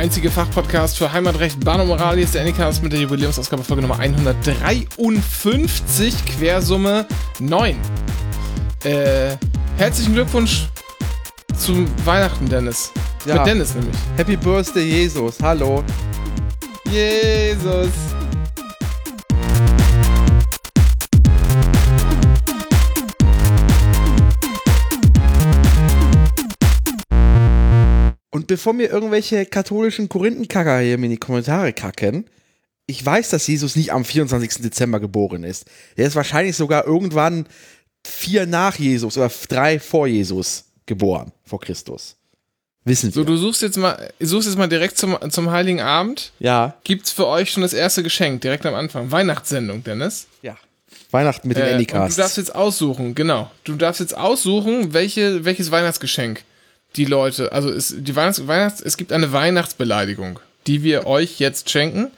einzige 0.00 0.30
Fachpodcast 0.30 0.96
für 0.96 1.12
Heimatrecht, 1.12 1.62
Bahn 1.62 1.82
und 1.82 1.88
Moral. 1.88 2.14
Hier 2.14 2.24
ist 2.24 2.34
der 2.34 2.40
Anycast 2.40 2.82
mit 2.82 2.90
der 2.90 3.00
Jubiläumsausgabe 3.00 3.62
Folge 3.62 3.82
Nummer 3.82 3.98
153, 3.98 6.14
Quersumme 6.24 7.06
9. 7.38 7.76
Äh, 8.84 9.36
herzlichen 9.76 10.14
Glückwunsch 10.14 10.68
zum 11.54 11.86
Weihnachten, 12.06 12.48
Dennis. 12.48 12.92
Ja. 13.26 13.34
Mit 13.34 13.48
Dennis 13.48 13.74
nämlich. 13.74 13.96
Happy 14.16 14.36
Birthday, 14.36 14.84
Jesus. 14.84 15.36
Hallo. 15.42 15.84
Jesus. 16.90 17.90
Bevor 28.50 28.72
mir 28.72 28.90
irgendwelche 28.90 29.46
katholischen 29.46 30.08
Korinthenkacker 30.08 30.80
hier 30.80 30.98
mir 30.98 31.06
in 31.06 31.12
die 31.12 31.16
Kommentare 31.18 31.72
kacken, 31.72 32.24
ich 32.86 33.04
weiß, 33.06 33.30
dass 33.30 33.46
Jesus 33.46 33.76
nicht 33.76 33.92
am 33.92 34.04
24. 34.04 34.62
Dezember 34.62 34.98
geboren 34.98 35.44
ist. 35.44 35.64
Der 35.96 36.06
ist 36.08 36.16
wahrscheinlich 36.16 36.56
sogar 36.56 36.84
irgendwann 36.84 37.46
vier 38.04 38.46
nach 38.46 38.74
Jesus 38.76 39.16
oder 39.16 39.30
drei 39.48 39.78
vor 39.78 40.08
Jesus 40.08 40.64
geboren, 40.86 41.30
vor 41.44 41.60
Christus. 41.60 42.16
Wissen 42.84 43.12
So, 43.12 43.20
wir. 43.20 43.26
du 43.26 43.36
suchst 43.36 43.62
jetzt 43.62 43.76
mal, 43.76 44.10
suchst 44.18 44.48
jetzt 44.48 44.58
mal 44.58 44.66
direkt 44.66 44.98
zum, 44.98 45.16
zum 45.30 45.50
Heiligen 45.52 45.80
Abend. 45.80 46.32
ja, 46.40 46.74
Gibt's 46.82 47.12
für 47.12 47.26
euch 47.28 47.52
schon 47.52 47.62
das 47.62 47.74
erste 47.74 48.02
Geschenk 48.02 48.40
direkt 48.40 48.66
am 48.66 48.74
Anfang? 48.74 49.12
Weihnachtssendung, 49.12 49.84
Dennis. 49.84 50.26
ja. 50.42 50.56
Weihnachten 51.12 51.46
mit 51.46 51.56
dem 51.56 51.64
Äh, 51.64 51.68
und 51.68 51.74
Anycast. 51.74 52.16
du 52.18 52.22
darfst 52.22 52.36
jetzt 52.38 52.54
aussuchen, 52.54 53.14
genau. 53.14 53.50
Du 53.64 53.76
darfst 53.76 54.00
jetzt 54.00 54.16
aussuchen, 54.16 54.92
welche, 54.92 55.44
welches 55.44 55.70
Weihnachtsgeschenk 55.70 56.42
die 56.96 57.04
Leute, 57.04 57.52
also 57.52 57.70
es, 57.70 57.94
die 57.96 58.16
Weihnachts, 58.16 58.46
Weihnachts, 58.46 58.80
es 58.80 58.96
gibt 58.96 59.12
eine 59.12 59.32
Weihnachtsbeleidigung, 59.32 60.40
die 60.66 60.82
wir 60.82 61.06
euch 61.06 61.38
jetzt 61.38 61.70
schenken. 61.70 62.10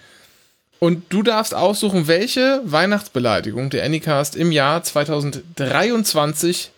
Und 0.78 1.04
du 1.10 1.22
darfst 1.22 1.54
aussuchen, 1.54 2.08
welche 2.08 2.60
Weihnachtsbeleidigung 2.64 3.70
der 3.70 3.84
Anycast 3.84 4.34
im 4.34 4.50
Jahr 4.50 4.82
2023 4.82 6.70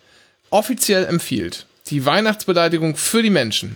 offiziell 0.51 1.05
empfiehlt. 1.05 1.65
Die 1.87 2.05
Weihnachtsbeleidigung 2.05 2.95
für 2.95 3.23
die 3.23 3.29
Menschen. 3.29 3.75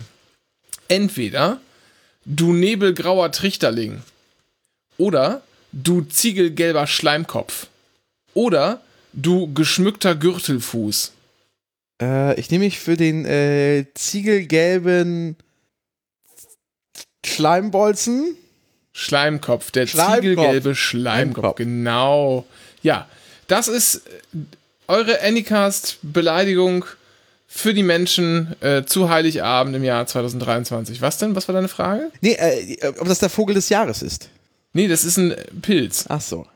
Entweder 0.88 1.60
du 2.24 2.52
nebelgrauer 2.52 3.32
Trichterling 3.32 4.02
oder 4.98 5.42
du 5.72 6.02
ziegelgelber 6.02 6.86
Schleimkopf 6.86 7.66
oder 8.34 8.80
du 9.12 9.52
geschmückter 9.52 10.14
Gürtelfuß. 10.14 11.12
Äh, 12.00 12.38
ich 12.38 12.50
nehme 12.50 12.64
mich 12.64 12.78
für 12.78 12.96
den 12.96 13.24
äh, 13.26 13.86
ziegelgelben 13.94 15.36
Schleimbolzen. 17.24 18.36
Schleimkopf, 18.92 19.70
der 19.70 19.86
Schleimkopf. 19.86 20.16
ziegelgelbe 20.20 20.74
Schleimkopf. 20.74 21.34
Schleimkopf. 21.34 21.56
Genau. 21.56 22.46
Ja, 22.82 23.08
das 23.46 23.68
ist 23.68 23.96
äh, 23.96 24.38
eure 24.88 25.22
Anycast-Beleidigung 25.22 26.84
für 27.46 27.74
die 27.74 27.82
Menschen 27.82 28.54
äh, 28.60 28.84
zu 28.84 29.08
Heiligabend 29.08 29.74
im 29.76 29.84
Jahr 29.84 30.06
2023. 30.06 31.00
Was 31.00 31.18
denn? 31.18 31.34
Was 31.34 31.48
war 31.48 31.54
deine 31.54 31.68
Frage? 31.68 32.10
Nee, 32.20 32.32
äh, 32.34 32.88
ob 32.98 33.06
das 33.08 33.18
der 33.18 33.30
Vogel 33.30 33.54
des 33.54 33.68
Jahres 33.68 34.02
ist. 34.02 34.28
Nee, 34.72 34.86
das 34.88 35.04
ist 35.04 35.16
ein 35.16 35.34
Pilz. 35.62 36.04
Ach 36.08 36.20
so. 36.20 36.46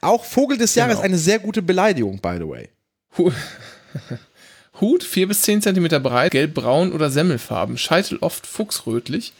Auch 0.00 0.24
Vogel 0.24 0.58
des 0.58 0.74
Jahres 0.74 0.96
Genau. 0.96 1.04
eine 1.04 1.18
sehr 1.18 1.38
gute 1.38 1.62
Beleidigung, 1.62 2.20
by 2.20 2.36
the 2.38 2.48
way. 2.48 2.68
Hu 4.80 4.92
Hut 4.92 5.04
4 5.04 5.28
bis 5.28 5.42
10 5.42 5.62
cm 5.62 6.02
breit, 6.02 6.32
gelbbraun 6.32 6.92
oder 6.92 7.10
semmelfarben, 7.10 7.78
Scheitel 7.78 8.18
oft 8.20 8.46
fuchsrötlich, 8.46 9.32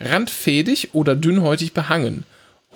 Rand 0.00 0.30
fädig 0.30 0.90
oder 0.92 1.16
dünnhäutig 1.16 1.72
behangen. 1.72 2.24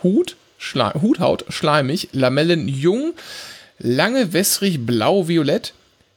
Hut, 0.03 0.37
Schle 0.59 0.95
Huthaut 1.01 1.45
schleimig, 1.49 2.09
Lamellen 2.12 2.67
jung, 2.67 3.15
lange 3.79 4.33
wässrig 4.33 4.84
blau-violett, 4.84 5.75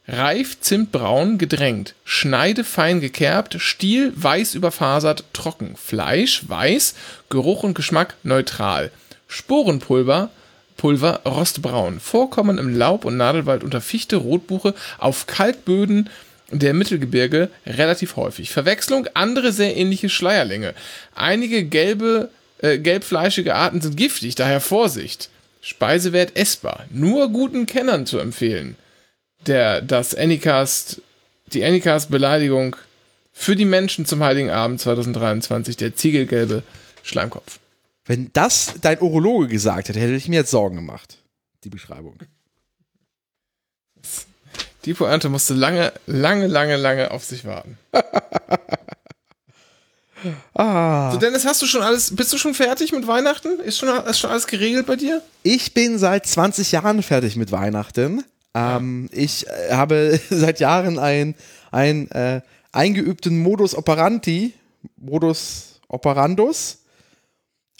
reif 0.08 0.60
zimtbraun 0.60 1.38
gedrängt, 1.38 1.94
Schneide 2.04 2.64
fein 2.64 3.00
gekerbt, 3.00 3.56
Stiel 3.60 4.12
weiß 4.16 4.56
überfasert, 4.56 5.24
trocken, 5.32 5.76
Fleisch 5.76 6.42
weiß, 6.48 6.94
Geruch 7.28 7.62
und 7.62 7.74
Geschmack 7.74 8.16
neutral, 8.24 8.90
Sporenpulver 9.28 10.30
Pulver 10.76 11.20
rostbraun. 11.24 12.00
Vorkommen 12.00 12.58
im 12.58 12.76
Laub- 12.76 13.04
und 13.04 13.16
Nadelwald 13.16 13.64
unter 13.64 13.80
Fichte, 13.80 14.16
Rotbuche, 14.16 14.74
auf 14.98 15.26
Kalkböden 15.26 16.08
der 16.50 16.74
Mittelgebirge 16.74 17.48
relativ 17.66 18.16
häufig. 18.16 18.50
Verwechslung, 18.50 19.06
andere 19.14 19.52
sehr 19.52 19.76
ähnliche 19.76 20.08
Schleierlänge. 20.08 20.74
Einige 21.14 21.64
gelbe, 21.64 22.30
äh, 22.58 22.78
gelbfleischige 22.78 23.54
Arten 23.54 23.80
sind 23.80 23.96
giftig, 23.96 24.34
daher 24.34 24.60
Vorsicht. 24.60 25.30
Speisewert 25.62 26.36
essbar, 26.36 26.84
nur 26.90 27.28
guten 27.28 27.66
Kennern 27.66 28.04
zu 28.04 28.18
empfehlen. 28.18 28.76
Der, 29.46 29.80
das 29.80 30.14
Anycast, 30.14 31.00
die 31.52 31.64
Anycast-Beleidigung 31.64 32.76
für 33.32 33.56
die 33.56 33.64
Menschen 33.64 34.04
zum 34.04 34.22
Heiligen 34.22 34.50
Abend 34.50 34.80
2023, 34.80 35.76
der 35.76 35.94
ziegelgelbe 35.96 36.62
Schleimkopf. 37.02 37.58
Wenn 38.04 38.30
das 38.32 38.74
dein 38.80 39.00
Urologe 39.00 39.48
gesagt 39.48 39.88
hätte, 39.88 40.00
hätte 40.00 40.14
ich 40.14 40.28
mir 40.28 40.40
jetzt 40.40 40.50
Sorgen 40.50 40.76
gemacht. 40.76 41.18
Die 41.64 41.70
Beschreibung. 41.70 42.18
Die 44.84 44.94
Pointe 44.94 45.28
musste 45.28 45.54
lange, 45.54 45.92
lange, 46.06 46.48
lange, 46.48 46.76
lange 46.76 47.10
auf 47.10 47.24
sich 47.24 47.44
warten. 47.44 47.78
Ah. 50.54 51.10
So, 51.12 51.18
Dennis, 51.18 51.44
hast 51.44 51.62
du 51.62 51.66
schon 51.66 51.82
alles, 51.82 52.14
bist 52.14 52.32
du 52.32 52.38
schon 52.38 52.54
fertig 52.54 52.92
mit 52.92 53.06
Weihnachten? 53.06 53.58
Ist 53.60 53.78
schon, 53.78 53.88
ist 54.06 54.20
schon 54.20 54.30
alles 54.30 54.46
geregelt 54.46 54.86
bei 54.86 54.96
dir? 54.96 55.22
Ich 55.42 55.74
bin 55.74 55.98
seit 55.98 56.26
20 56.26 56.70
Jahren 56.72 57.02
fertig 57.02 57.36
mit 57.36 57.50
Weihnachten. 57.50 58.24
Ähm, 58.54 59.08
ich 59.12 59.46
äh, 59.48 59.72
habe 59.72 60.20
seit 60.30 60.60
Jahren 60.60 60.98
ein, 60.98 61.34
ein 61.70 62.10
äh, 62.10 62.40
eingeübten 62.70 63.38
Modus 63.38 63.74
operandi, 63.74 64.54
Modus 64.96 65.80
operandus. 65.88 66.78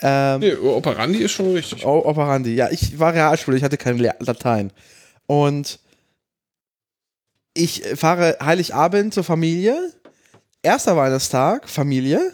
Ähm, 0.03 0.41
Nee, 0.41 0.55
Operandi 0.55 1.19
ist 1.21 1.33
schon 1.33 1.53
richtig. 1.53 1.85
O- 1.87 2.05
Operandi, 2.05 2.55
ja, 2.55 2.71
ich 2.71 2.99
war 2.99 3.15
Realschule, 3.15 3.57
ich 3.57 3.63
hatte 3.63 3.77
kein 3.77 3.99
Latein. 3.99 4.73
Und 5.27 5.79
ich 7.55 7.83
fahre 7.97 8.39
Heiligabend 8.43 9.13
zur 9.15 9.25
Familie, 9.25 9.93
erster 10.63 10.97
Weihnachtstag, 10.97 11.69
Familie, 11.69 12.33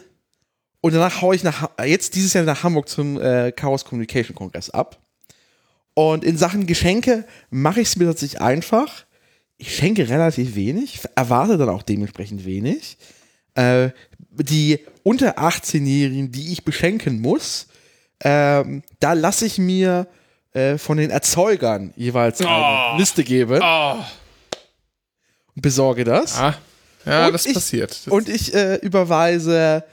und 0.81 0.93
danach 0.93 1.21
haue 1.21 1.35
ich 1.35 1.43
nach, 1.43 1.69
jetzt 1.83 2.15
dieses 2.15 2.33
Jahr 2.33 2.45
nach 2.45 2.63
Hamburg 2.63 2.87
zum 2.87 3.19
äh, 3.19 3.51
Chaos 3.51 3.83
Communication 3.83 4.33
Kongress 4.33 4.69
ab. 4.69 4.97
Und 5.93 6.23
in 6.23 6.37
Sachen 6.37 6.65
Geschenke 6.67 7.25
mache 7.49 7.81
ich 7.81 7.89
es 7.89 7.95
mir 7.97 8.05
tatsächlich 8.05 8.39
einfach. 8.39 9.05
Ich 9.57 9.75
schenke 9.75 10.07
relativ 10.07 10.55
wenig, 10.55 11.01
erwarte 11.15 11.57
dann 11.57 11.67
auch 11.67 11.83
dementsprechend 11.83 12.45
wenig. 12.45 12.97
Äh, 13.55 13.89
die 14.31 14.79
unter 15.03 15.37
18-Jährigen, 15.39 16.31
die 16.31 16.51
ich 16.53 16.63
beschenken 16.63 17.19
muss, 17.21 17.67
ähm, 18.21 18.83
da 18.99 19.13
lasse 19.13 19.45
ich 19.45 19.57
mir 19.57 20.07
äh, 20.53 20.77
von 20.77 20.97
den 20.97 21.09
Erzeugern 21.09 21.93
jeweils 21.95 22.41
eine 22.41 22.49
Oh. 22.49 22.97
Liste 22.97 23.23
geben 23.23 23.59
Oh. 23.63 24.03
und 25.55 25.61
besorge 25.61 26.03
das. 26.03 26.37
Ah, 26.37 26.55
ja, 27.05 27.27
Und 27.27 27.33
das 27.33 27.45
ich- 27.45 27.53
passiert. 27.53 27.91
Das, 27.91 28.07
Und 28.07 28.29
ich 28.29 28.53
äh, 28.53 28.75
überweise 28.75 29.83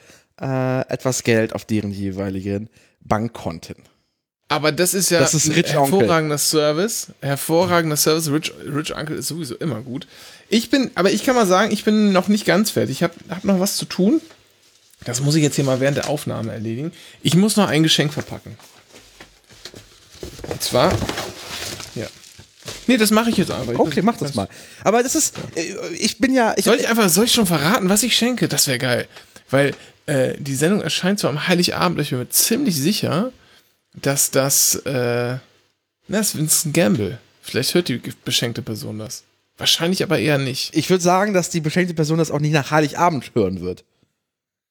äh, 0.41 0.81
etwas 0.89 1.23
Geld 1.23 1.55
auf 1.55 1.65
deren 1.65 1.91
jeweiligen 1.93 2.69
Bankkonten. 3.01 3.77
aber 4.49 4.71
das 4.73 4.95
ist 4.95 5.11
ja 5.11 5.21
Das 5.21 5.35
ist 5.35 5.49
ein 5.49 5.55
hervorragender 5.65 6.39
Service. 6.39 7.13
Hervorragender 7.21 7.97
Service. 7.97 8.31
Rich, 8.31 8.53
Rich 8.65 8.95
Uncle 8.95 9.17
ist 9.17 9.29
sowieso 9.29 9.55
immer 9.57 9.81
gut. 9.83 10.07
Ich 10.49 10.71
bin, 10.71 10.91
aber 10.95 11.11
ich 11.11 11.25
kann 11.25 11.35
mal 11.35 11.47
sagen, 11.47 11.73
ich 11.73 11.85
bin 11.85 12.13
noch 12.13 12.29
nicht 12.29 12.45
ganz 12.47 12.71
fertig. 12.71 12.97
Ich 12.99 13.03
habe 13.03 13.15
hab 13.29 13.45
noch 13.45 13.59
was 13.61 13.77
zu 13.77 13.85
tun. 13.85 14.21
Das 15.05 15.21
muss 15.21 15.35
ich 15.35 15.43
jetzt 15.43 15.57
hier 15.57 15.65
mal 15.65 15.81
während 15.81 15.97
der 15.97 16.09
Aufnahme 16.09 16.53
erledigen. 16.53 16.93
Ich 17.23 17.35
muss 17.35 17.57
noch 17.57 17.69
ein 17.69 17.83
Geschenk 17.83 18.13
verpacken. 18.13 18.57
Und 20.49 20.63
zwar. 20.63 20.93
Ja. 21.95 22.07
Nee, 22.87 22.97
das 22.97 23.11
mache 23.11 23.31
ich 23.31 23.37
jetzt 23.37 23.51
einfach. 23.51 23.73
Ich- 23.73 23.79
Okay, 23.79 24.03
mach 24.03 24.17
das 24.17 24.35
mal. 24.35 24.49
Aber 24.85 25.03
das 25.03 25.15
ist, 25.15 25.35
äh, 25.55 25.65
ich 25.99 26.19
bin 26.19 26.35
ja, 26.35 26.55
ich, 26.57 26.65
Soll 26.65 26.77
ich 26.77 26.89
einfach, 26.89 27.09
soll 27.09 27.25
ich 27.25 27.33
schon 27.33 27.47
verraten, 27.47 27.89
was 27.89 28.03
ich 28.03 28.17
schenke? 28.17 28.49
Das 28.49 28.67
wäre 28.67 28.79
geil. 28.79 29.09
Weil 29.51 29.75
äh, 30.07 30.35
die 30.39 30.55
Sendung 30.55 30.81
erscheint 30.81 31.21
zwar 31.21 31.31
am 31.31 31.47
Heiligabend, 31.49 31.97
aber 31.99 32.03
ich 32.03 32.11
bin 32.11 32.19
mir 32.21 32.29
ziemlich 32.31 32.77
sicher, 32.77 33.33
dass 33.95 34.31
das, 34.31 34.77
äh, 34.87 34.91
na, 36.09 36.19
das 36.19 36.35
ist 36.35 36.65
ein 36.67 36.73
Gamble. 36.73 37.19
Vielleicht 37.43 37.75
hört 37.75 37.89
die 37.89 38.01
beschenkte 38.25 38.63
Person 38.63 38.99
das. 38.99 39.23
Wahrscheinlich 39.59 40.03
aber 40.03 40.19
eher 40.19 40.39
nicht. 40.39 40.77
ich 40.77 40.91
würde 40.91 41.03
sagen, 41.03 41.33
dass 41.33 41.49
die 41.51 41.61
beschenkte 41.61 41.95
Person 41.95 42.19
das 42.19 42.31
auch 42.31 42.41
nicht 42.41 42.53
nach 42.53 42.71
Heiligabend 42.71 43.31
hören 43.35 43.61
wird. 43.61 43.85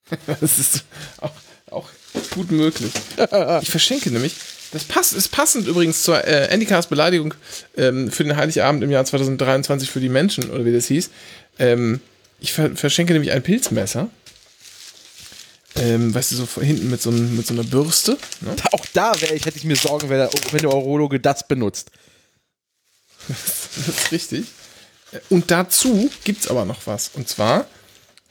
Das 0.40 0.58
ist 0.58 0.84
auch, 1.18 1.32
auch 1.70 1.88
gut 2.30 2.50
möglich. 2.52 2.92
Ich 3.62 3.70
verschenke 3.70 4.10
nämlich, 4.10 4.34
das 4.72 4.84
passt, 4.84 5.12
ist 5.14 5.28
passend 5.30 5.66
übrigens 5.66 6.02
zur 6.04 6.24
äh, 6.26 6.48
Andycast 6.52 6.88
Beleidigung 6.88 7.34
ähm, 7.76 8.10
für 8.12 8.22
den 8.24 8.36
Heiligabend 8.36 8.84
im 8.84 8.90
Jahr 8.90 9.04
2023 9.04 9.90
für 9.90 10.00
die 10.00 10.08
Menschen, 10.08 10.50
oder 10.50 10.64
wie 10.64 10.72
das 10.72 10.86
hieß. 10.86 11.10
Ähm, 11.58 12.00
ich 12.38 12.52
ver 12.52 12.76
verschenke 12.76 13.12
nämlich 13.14 13.32
ein 13.32 13.42
Pilzmesser. 13.42 14.08
ähm, 15.76 16.14
weißt 16.14 16.32
du, 16.32 16.36
so 16.36 16.60
hinten 16.62 16.88
mit 16.90 17.02
so, 17.02 17.10
einem- 17.10 17.36
mit 17.36 17.46
so 17.46 17.54
einer 17.54 17.64
Bürste. 17.64 18.16
Ne? 18.42 18.54
Auch 18.72 18.86
da 18.92 19.20
wäre 19.20 19.34
ich, 19.34 19.44
hätte 19.46 19.58
ich 19.58 19.64
mir 19.64 19.76
Sorgen, 19.76 20.08
wenn 20.08 20.18
der, 20.18 20.30
wenn 20.52 20.60
der 20.60 20.72
Urologe 20.72 21.18
das 21.20 21.46
benutzt. 21.48 21.90
Das 23.28 23.88
ist 23.88 24.12
richtig. 24.12 24.44
Und 25.30 25.50
dazu 25.50 26.10
gibt's 26.24 26.48
aber 26.48 26.64
noch 26.64 26.86
was. 26.86 27.10
Und 27.14 27.28
zwar, 27.28 27.66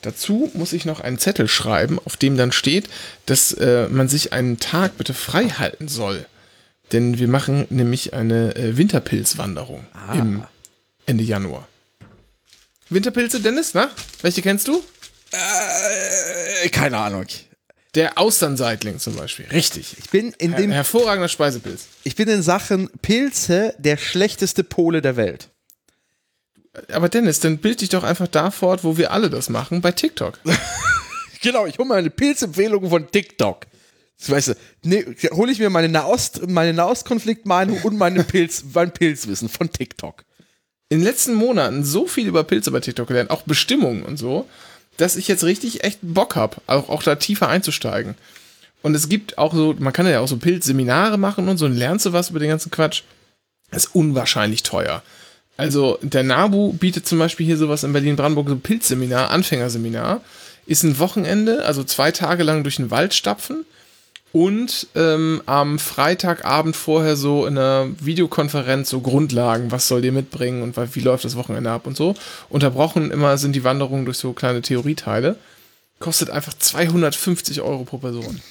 dazu 0.01 0.49
muss 0.53 0.73
ich 0.73 0.85
noch 0.85 0.99
einen 0.99 1.19
Zettel 1.19 1.47
schreiben, 1.47 1.99
auf 2.05 2.17
dem 2.17 2.37
dann 2.37 2.51
steht, 2.51 2.89
dass 3.25 3.53
äh, 3.53 3.87
man 3.89 4.07
sich 4.07 4.33
einen 4.33 4.59
Tag 4.59 4.97
bitte 4.97 5.13
frei 5.13 5.49
halten 5.49 5.87
soll. 5.87 6.25
Denn 6.91 7.17
wir 7.17 7.27
machen 7.27 7.65
nämlich 7.69 8.13
eine 8.13 8.55
äh, 8.55 8.77
Winterpilzwanderung 8.77 9.85
im 10.13 10.43
Ende 11.05 11.23
Januar. 11.23 11.67
Winterpilze, 12.89 13.39
Dennis, 13.39 13.73
na? 13.73 13.89
Welche 14.21 14.41
kennst 14.43 14.67
du? 14.67 14.83
Äh, 15.31 16.69
keine 16.69 16.97
Ahnung. 16.97 17.25
Der 17.95 18.17
Austernseitling 18.17 18.99
zum 18.99 19.15
Beispiel. 19.15 19.45
Richtig. 19.47 19.95
Ich 19.97 20.09
bin 20.09 20.33
in 20.37 20.51
Her 20.51 20.59
dem, 20.59 20.71
hervorragender 20.71 21.29
Speisepilz. 21.29 21.87
ich 22.03 22.15
bin 22.15 22.27
in 22.27 22.43
Sachen 22.43 22.89
Pilze 23.01 23.73
der 23.77 23.97
schlechteste 23.97 24.63
Pole 24.63 25.01
der 25.01 25.15
Welt. 25.15 25.49
Aber 26.91 27.09
Dennis, 27.09 27.39
dann 27.39 27.57
bild 27.57 27.81
dich 27.81 27.89
doch 27.89 28.03
einfach 28.03 28.27
da 28.27 28.51
fort, 28.51 28.83
wo 28.83 28.97
wir 28.97 29.11
alle 29.11 29.29
das 29.29 29.49
machen, 29.49 29.81
bei 29.81 29.91
TikTok. 29.91 30.39
Genau, 31.41 31.67
ich 31.67 31.77
hole 31.77 31.87
mir 31.87 31.93
eine 31.95 32.09
Pilzempfehlung 32.09 32.89
von 32.89 33.11
TikTok. 33.11 33.67
Das 34.17 34.31
Weißt 34.31 34.47
du, 34.47 34.53
ne, 34.81 35.05
hole 35.31 35.51
ich 35.51 35.59
mir 35.59 35.69
meine 35.69 35.89
Nahost, 35.89 36.47
meine 36.47 36.73
Nahostkonfliktmeinung 36.73 37.83
und 37.83 37.97
meine 37.99 38.23
Pilz, 38.23 38.63
mein 38.73 38.91
Pilzwissen 38.91 39.47
von 39.47 39.71
TikTok. 39.71 40.23
in 40.89 40.99
den 40.99 41.05
letzten 41.05 41.35
Monaten 41.35 41.83
so 41.83 42.07
viel 42.07 42.27
über 42.27 42.43
Pilze 42.43 42.71
bei 42.71 42.79
TikTok 42.79 43.07
gelernt, 43.07 43.29
auch 43.29 43.43
Bestimmungen 43.43 44.01
und 44.01 44.17
so, 44.17 44.47
dass 44.97 45.17
ich 45.17 45.27
jetzt 45.27 45.43
richtig 45.43 45.83
echt 45.83 45.99
Bock 46.01 46.35
habe, 46.35 46.57
auch, 46.65 46.89
auch 46.89 47.03
da 47.03 47.13
tiefer 47.15 47.47
einzusteigen. 47.47 48.15
Und 48.81 48.95
es 48.95 49.07
gibt 49.09 49.37
auch 49.37 49.53
so, 49.53 49.75
man 49.77 49.93
kann 49.93 50.07
ja 50.07 50.21
auch 50.21 50.27
so 50.27 50.37
Pilzseminare 50.37 51.17
machen 51.19 51.47
und 51.47 51.57
so, 51.57 51.65
und 51.65 51.75
lernst 51.75 52.07
du 52.07 52.13
was 52.13 52.31
über 52.31 52.39
den 52.39 52.49
ganzen 52.49 52.71
Quatsch. 52.71 53.03
Das 53.69 53.85
ist 53.85 53.95
unwahrscheinlich 53.95 54.63
teuer. 54.63 55.03
Also 55.57 55.97
der 56.01 56.23
NABU 56.23 56.73
bietet 56.73 57.07
zum 57.07 57.19
Beispiel 57.19 57.45
hier 57.45 57.57
sowas 57.57 57.83
in 57.83 57.93
Berlin-Brandenburg, 57.93 58.49
so 58.49 58.55
ein 58.55 58.61
Pilzseminar, 58.61 59.29
Anfängerseminar. 59.29 60.21
Ist 60.65 60.83
ein 60.83 60.99
Wochenende, 60.99 61.63
also 61.65 61.83
zwei 61.83 62.11
Tage 62.11 62.43
lang 62.43 62.63
durch 62.63 62.77
den 62.77 62.91
Wald 62.91 63.13
stapfen 63.13 63.65
und 64.35 64.87
ähm, 64.95 65.41
am 65.45 65.79
Freitagabend 65.79 66.75
vorher 66.75 67.15
so 67.15 67.45
in 67.45 67.57
einer 67.57 67.87
Videokonferenz 68.01 68.89
so 68.89 68.99
Grundlagen, 68.99 69.71
was 69.71 69.87
soll 69.87 70.03
ihr 70.03 70.11
mitbringen 70.11 70.61
und 70.61 70.75
wie 70.93 70.99
läuft 70.99 71.23
das 71.23 71.37
Wochenende 71.37 71.71
ab 71.71 71.87
und 71.87 71.95
so. 71.95 72.15
Unterbrochen 72.49 73.11
immer 73.11 73.37
sind 73.37 73.55
die 73.55 73.63
Wanderungen 73.63 74.03
durch 74.03 74.17
so 74.17 74.33
kleine 74.33 74.61
Theorieteile. 74.61 75.37
Kostet 75.99 76.31
einfach 76.31 76.53
250 76.53 77.61
Euro 77.61 77.85
pro 77.85 77.99
Person. 77.99 78.41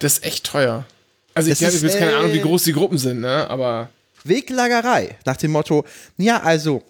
Das 0.00 0.14
ist 0.14 0.24
echt 0.24 0.44
teuer. 0.44 0.86
Also 1.34 1.52
ich 1.52 1.58
Das 1.60 1.72
habe 1.72 1.86
jetzt 1.86 1.98
keine 1.98 2.10
äh, 2.10 2.14
Ahnung, 2.16 2.32
wie 2.32 2.40
groß 2.40 2.64
die 2.64 2.72
Gruppen 2.72 2.98
sind, 2.98 3.20
ne? 3.20 3.48
Aber 3.48 3.90
Weglagerei. 4.24 5.16
Nach 5.24 5.36
dem 5.36 5.52
Motto, 5.52 5.84
ja, 6.16 6.42
also, 6.42 6.82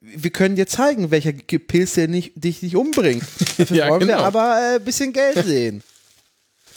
wir 0.00 0.30
können 0.30 0.56
dir 0.56 0.66
zeigen, 0.66 1.10
welcher 1.10 1.32
Pilz 1.32 1.94
der 1.94 2.08
nicht, 2.08 2.32
dich 2.36 2.62
nicht 2.62 2.76
umbringt. 2.76 3.24
Dafür 3.58 3.76
Ja, 3.76 3.88
wollen 3.88 4.00
wir 4.02 4.06
genau. 4.14 4.22
aber 4.24 4.54
ein 4.54 4.76
äh, 4.76 4.80
bisschen 4.80 5.12
Geld 5.12 5.44
sehen. 5.44 5.82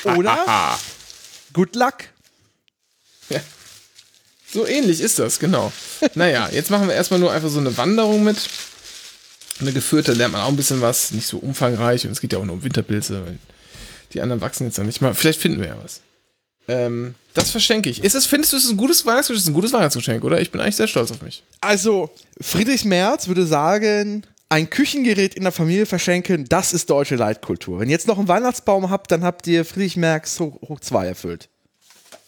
Oder? 0.04 0.44
Ah, 0.48 0.80
Good 1.54 1.76
luck. 1.76 1.96
so 4.52 4.66
ähnlich 4.66 5.00
ist 5.02 5.20
das, 5.20 5.40
genau. 5.40 5.72
naja, 6.16 6.50
jetzt 6.52 6.70
machen 6.72 6.88
wir 6.88 6.96
erstmal 6.96 7.20
nur 7.20 7.32
einfach 7.32 7.50
so 7.50 7.60
eine 7.60 7.76
Wanderung 7.78 8.24
mit. 8.24 8.38
Eine 9.60 9.74
geführte 9.74 10.14
lernt 10.14 10.34
man 10.34 10.42
auch 10.42 10.48
ein 10.48 10.56
bisschen 10.56 10.82
was, 10.82 11.12
nicht 11.12 11.28
so 11.28 11.38
umfangreich 11.38 12.06
und 12.06 12.14
es 12.14 12.22
geht 12.22 12.34
ja 12.34 12.40
auch 12.40 12.46
nur 12.46 12.56
um 12.56 12.64
Winterpilze. 12.64 13.26
weil 13.26 13.38
Die 14.14 14.22
anderen 14.22 14.42
wachsen 14.42 14.66
jetzt 14.66 14.78
ja 14.78 14.84
nicht 14.84 15.02
mal. 15.02 15.14
Vielleicht 15.14 15.42
finden 15.42 15.60
wir 15.60 15.68
ja 15.68 15.78
was. 15.84 16.02
Ähm, 16.70 17.16
das 17.34 17.50
verschenke 17.50 17.90
ich. 17.90 18.04
Ist 18.04 18.14
es, 18.16 18.28
findest 18.28 18.54
du, 18.54 18.58
es 18.58 18.66
ist 18.66 18.70
ein 18.70 18.78
gutes 18.78 19.06
Weihnachtsgeschenk? 19.06 19.42
Ist 19.42 19.48
ein 19.48 19.54
gutes 19.54 19.74
Weihnachtsgeschenk, 19.74 20.24
oder? 20.24 20.40
Ich 20.40 20.52
bin 20.52 20.62
eigentlich 20.62 20.76
sehr 20.76 20.88
stolz 20.88 21.12
auf 21.12 21.22
mich. 21.22 21.44
Also, 21.62 22.12
Friedrich 22.40 22.86
Merz 22.86 23.28
würde 23.28 23.46
sagen, 23.46 24.24
ein 24.50 24.70
Küchengerät 24.70 25.34
in 25.34 25.44
der 25.44 25.52
Familie 25.52 25.88
verschenken, 25.88 26.46
das 26.48 26.74
ist 26.74 26.90
deutsche 26.90 27.16
Leitkultur. 27.16 27.80
Wenn 27.80 27.90
ihr 27.90 27.94
jetzt 27.94 28.08
noch 28.08 28.20
einen 28.20 28.28
Weihnachtsbaum 28.28 28.90
habt, 28.90 29.12
dann 29.12 29.24
habt 29.24 29.48
ihr 29.48 29.66
Friedrich 29.66 29.98
Merz 29.98 30.40
hoch, 30.40 30.62
hoch 30.68 30.80
zwei 30.80 31.08
erfüllt. 31.08 31.50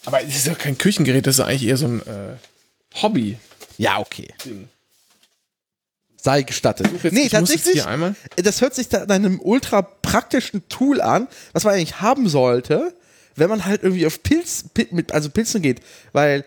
Aber 0.06 0.24
es 0.24 0.36
ist 0.36 0.48
doch 0.48 0.58
kein 0.58 0.78
Küchengerät, 0.78 1.28
das 1.28 1.36
ist 1.36 1.42
eigentlich 1.42 1.68
eher 1.68 1.78
so 1.78 1.88
ein 1.88 2.00
äh, 2.02 3.02
Hobby. 3.02 3.38
Ja, 3.78 4.00
okay. 4.00 4.28
Sei 6.18 6.42
gestattet. 6.42 6.90
Jetzt, 7.04 7.14
nee, 7.14 7.30
tatsächlich, 7.30 7.84
das 8.38 8.62
hört 8.62 8.76
sich 8.76 8.90
da 8.90 9.06
nach 9.06 9.16
einem 9.16 9.40
ultra 9.40 9.82
praktischen 9.82 10.68
Tool 10.70 11.02
an, 11.02 11.28
was 11.54 11.64
man 11.64 11.74
eigentlich 11.74 12.02
haben 12.02 12.28
sollte, 12.30 12.94
wenn 13.36 13.50
man 13.50 13.66
halt 13.66 13.84
irgendwie 13.84 14.06
auf 14.06 14.22
Pilz, 14.24 14.66
Pil- 14.76 14.88
mit, 14.92 15.12
also 15.14 15.30
Pilzen 15.30 15.62
geht. 15.62 15.82
Weil, 16.14 16.44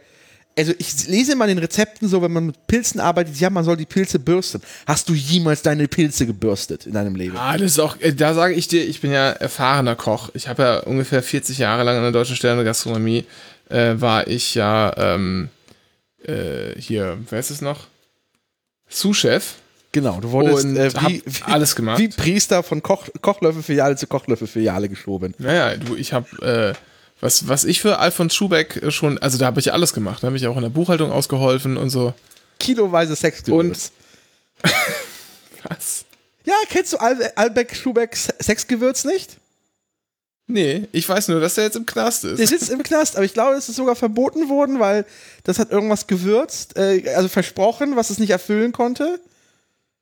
also 0.56 0.72
ich 0.78 1.08
lese 1.08 1.32
immer 1.32 1.44
in 1.46 1.56
den 1.56 1.58
Rezepten 1.58 2.08
so, 2.08 2.22
wenn 2.22 2.32
man 2.32 2.46
mit 2.46 2.66
Pilzen 2.66 3.00
arbeitet, 3.00 3.36
ja, 3.40 3.50
man 3.50 3.64
soll 3.64 3.76
die 3.76 3.86
Pilze 3.86 4.18
bürsten. 4.18 4.60
Hast 4.86 5.08
du 5.08 5.14
jemals 5.14 5.62
deine 5.62 5.88
Pilze 5.88 6.26
gebürstet 6.26 6.86
in 6.86 6.92
deinem 6.92 7.16
Leben? 7.16 7.36
Ah, 7.36 7.56
das 7.56 7.72
ist 7.72 7.78
auch, 7.80 7.98
äh, 8.00 8.12
da 8.14 8.34
sage 8.34 8.54
ich 8.54 8.68
dir, 8.68 8.84
ich 8.84 9.00
bin 9.00 9.10
ja 9.12 9.30
erfahrener 9.30 9.96
Koch. 9.96 10.30
Ich 10.34 10.46
habe 10.48 10.62
ja 10.62 10.78
ungefähr 10.80 11.22
40 11.22 11.58
Jahre 11.58 11.82
lang 11.82 11.96
in 11.96 12.02
der 12.02 12.12
deutschen 12.12 12.36
Sterne 12.36 12.62
Gastronomie, 12.64 13.24
äh, 13.68 13.94
war 13.96 14.26
ich 14.28 14.54
ja 14.54 14.92
ähm, 14.96 15.48
äh, 16.24 16.78
hier, 16.78 17.18
wer 17.30 17.40
ist 17.40 17.50
es 17.50 17.60
noch? 17.60 17.86
Sous-Chef. 18.88 19.54
Genau, 19.94 20.18
du 20.20 20.32
wurdest 20.32 20.64
Und 20.64 20.76
äh, 20.76 20.92
wie, 21.06 21.22
wie, 21.24 21.42
alles 21.44 21.76
gemacht. 21.76 22.00
wie 22.00 22.08
Priester 22.08 22.64
von 22.64 22.82
Koch, 22.82 23.06
Kochlöffelfiliale 23.20 23.94
zu 23.94 24.08
Kochlöffelfiliale 24.08 24.88
geschoben. 24.88 25.34
Naja, 25.38 25.76
du, 25.76 25.94
ich 25.94 26.12
habe, 26.12 26.74
äh, 26.74 26.74
was, 27.20 27.46
was 27.46 27.62
ich 27.64 27.80
für 27.80 28.00
Alfons 28.00 28.34
Schubeck 28.34 28.82
äh, 28.82 28.90
schon, 28.90 29.18
also 29.18 29.38
da 29.38 29.46
habe 29.46 29.60
ich 29.60 29.72
alles 29.72 29.92
gemacht. 29.92 30.24
Da 30.24 30.26
habe 30.26 30.36
ich 30.36 30.48
auch 30.48 30.56
in 30.56 30.62
der 30.62 30.70
Buchhaltung 30.70 31.12
ausgeholfen 31.12 31.76
und 31.76 31.90
so. 31.90 32.12
Kiloweise 32.58 33.14
Sexgewürz. 33.14 33.92
Was? 35.68 36.04
Ja, 36.44 36.54
kennst 36.68 36.92
du 36.92 36.96
Al 36.96 37.16
Albeck 37.36 37.76
Schubeck 37.76 38.16
Sexgewürz 38.16 39.04
nicht? 39.04 39.36
Nee, 40.48 40.88
ich 40.90 41.08
weiß 41.08 41.28
nur, 41.28 41.40
dass 41.40 41.54
der 41.54 41.64
jetzt 41.64 41.76
im 41.76 41.86
Knast 41.86 42.24
Der 42.24 42.32
ist. 42.32 42.48
sitzt 42.48 42.68
im 42.68 42.82
Knast, 42.82 43.14
aber 43.14 43.24
ich 43.24 43.32
glaube, 43.32 43.54
es 43.56 43.68
ist 43.68 43.76
sogar 43.76 43.94
verboten 43.94 44.48
worden, 44.48 44.80
weil 44.80 45.06
das 45.44 45.60
hat 45.60 45.70
irgendwas 45.70 46.08
gewürzt, 46.08 46.76
äh, 46.76 47.08
also 47.14 47.28
versprochen, 47.28 47.94
was 47.94 48.10
es 48.10 48.18
nicht 48.18 48.30
erfüllen 48.30 48.72
konnte. 48.72 49.20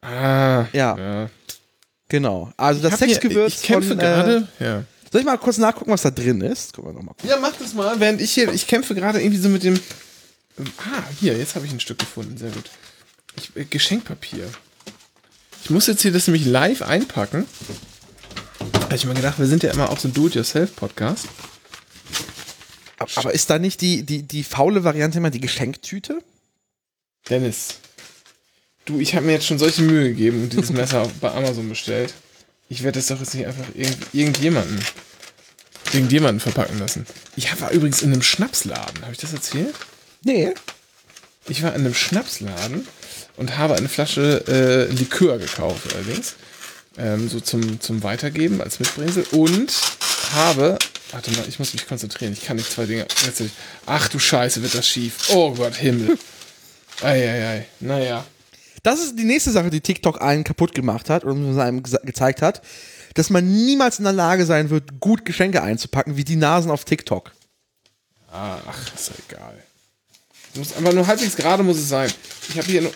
Ah, 0.03 0.67
Ja. 0.73 0.97
ja. 0.99 1.31
Genau. 2.09 2.53
Also 2.59 2.83
das 2.83 2.99
Sexgewürz 2.99 3.55
Ich 3.55 3.63
kämpfe 3.63 3.91
von, 3.91 3.99
gerade. 3.99 4.47
ja. 4.61 4.81
Äh, 4.81 4.83
soll 5.11 5.21
ich 5.23 5.27
mal 5.27 5.39
kurz 5.39 5.57
nachgucken, 5.59 5.91
was 5.91 6.03
da 6.03 6.11
drin 6.11 6.41
ist? 6.43 6.75
Gucken 6.75 6.91
wir 6.91 6.95
noch 6.95 7.03
mal. 7.03 7.15
Ja, 7.23 7.39
mach 7.39 7.53
das 7.57 7.73
mal, 7.75 7.99
während 8.01 8.21
ich 8.21 8.33
hier, 8.33 8.53
ich 8.53 8.67
kämpfe 8.67 8.95
gerade 8.95 9.21
irgendwie 9.21 9.39
so 9.41 9.49
mit 9.49 9.63
dem. 9.63 9.79
Ah, 10.79 11.03
hier, 11.21 11.37
jetzt 11.39 11.55
habe 11.55 11.65
ich 11.67 11.73
ein 11.73 11.81
Stück 11.81 11.99
gefunden, 11.99 12.37
sehr 12.37 12.51
gut. 12.51 12.65
Ich, 13.37 13.57
äh, 13.57 13.65
Geschenkpapier. 13.65 14.47
Ich 15.65 15.71
muss 15.71 15.87
jetzt 15.87 16.03
hier 16.03 16.13
das 16.13 16.27
nämlich 16.27 16.45
live 16.45 16.83
einpacken. 16.83 17.47
Habe 18.83 18.95
ich 18.97 19.05
mir 19.07 19.15
gedacht, 19.15 19.39
wir 19.39 19.47
sind 19.47 19.63
ja 19.63 19.71
immer 19.71 19.89
auch 19.91 19.99
so 19.99 20.09
ein 20.09 20.13
Do-it-yourself-Podcast. 20.15 21.27
Aber 23.17 23.33
ist 23.33 23.49
da 23.51 23.59
nicht 23.59 23.81
die, 23.81 24.03
die, 24.05 24.23
die 24.23 24.45
faule 24.45 24.85
Variante 24.85 25.19
immer 25.19 25.31
die 25.31 25.41
Geschenktüte? 25.41 26.23
Dennis, 27.29 27.77
du, 28.85 28.99
ich 29.01 29.15
habe 29.15 29.27
mir 29.27 29.33
jetzt 29.33 29.47
schon 29.47 29.59
solche 29.59 29.83
Mühe 29.83 30.09
gegeben 30.09 30.43
und 30.45 30.53
dieses 30.53 30.71
Messer 30.71 31.11
bei 31.21 31.31
Amazon 31.31 31.69
bestellt. 31.69 32.15
Ich 32.69 32.83
werde 32.83 32.99
das 32.99 33.09
doch 33.09 33.21
jetzt 33.21 33.35
nicht 33.35 33.47
einfach 33.47 33.67
irgend, 33.75 33.99
irgendjemanden, 34.13 34.79
irgendjemanden 35.93 36.41
verpacken 36.41 36.79
lassen. 36.79 37.07
Ich 37.37 37.61
war 37.61 37.71
übrigens 37.71 38.03
in 38.03 38.13
einem 38.13 38.23
Schnapsladen. 38.23 39.03
Habe 39.03 39.13
ich 39.13 39.19
das 39.19 39.33
erzählt? 39.33 39.75
Nee. 40.25 40.55
Ich 41.49 41.63
war 41.63 41.75
in 41.75 41.83
einem 41.85 41.95
Schnapsladen 41.95 42.87
und 43.37 43.59
habe 43.59 43.75
eine 43.75 43.89
Flasche 43.89 44.45
äh, 44.89 44.93
Likör 44.95 45.39
gekauft 45.39 45.93
allerdings. 45.95 46.35
Ähm, 46.97 47.29
so 47.29 47.41
zum, 47.41 47.81
zum 47.81 48.03
Weitergeben 48.03 48.61
als 48.63 48.79
Mitbringsel. 48.79 49.25
Und 49.33 49.73
habe. 50.33 50.79
Warte 51.11 51.31
mal, 51.33 51.45
ich 51.49 51.59
muss 51.59 51.73
mich 51.75 51.87
konzentrieren. 51.87 52.33
Ich 52.33 52.45
kann 52.45 52.57
nicht 52.57 52.71
zwei 52.73 52.87
Dinge. 52.87 53.07
gleichzeitig- 53.07 53.53
Ach 53.85 54.09
du 54.09 54.19
Scheiße, 54.19 54.63
wird 54.63 54.75
das 54.75 54.89
schief. 54.89 55.15
Oh 55.29 55.53
Gott, 55.53 55.75
Himmel. 55.75 56.17
Eieiei. 57.03 57.67
Naja. 57.81 58.25
Das 58.83 59.01
ist 59.01 59.17
die 59.19 59.25
nächste 59.25 59.51
Sache, 59.53 59.71
die 59.71 59.81
TikTok 59.81 60.21
allen 60.21 60.43
kaputt 60.45 60.75
gemacht 60.75 61.09
hat 61.09 61.25
und 61.25 61.59
einem 61.59 61.83
gezeigt 61.83 62.43
hat, 62.43 62.63
dass 63.15 63.31
man 63.31 63.47
niemals 63.47 63.99
in 63.99 64.05
der 64.05 64.13
Lage 64.13 64.45
sein 64.47 64.71
wird, 64.71 64.99
gut 65.01 65.25
Geschenke 65.25 65.63
einzupacken, 65.63 66.17
wie 66.17 66.25
die 66.25 66.37
Nasen 66.37 66.71
auf 66.71 66.85
TikTok. 66.85 67.31
Ach, 68.33 68.95
ist 68.95 69.09
ja 69.11 69.15
egal. 69.29 69.55
Muss, 70.55 70.75
aber 70.77 70.93
nur 70.93 71.07
halbwegs 71.07 71.37
gerade 71.37 71.63
muss 71.63 71.77
es 71.79 71.89
sein. 71.89 72.11
Ich 72.49 72.57
habe 72.59 72.67
hier 72.67 72.83
nur. 72.83 72.93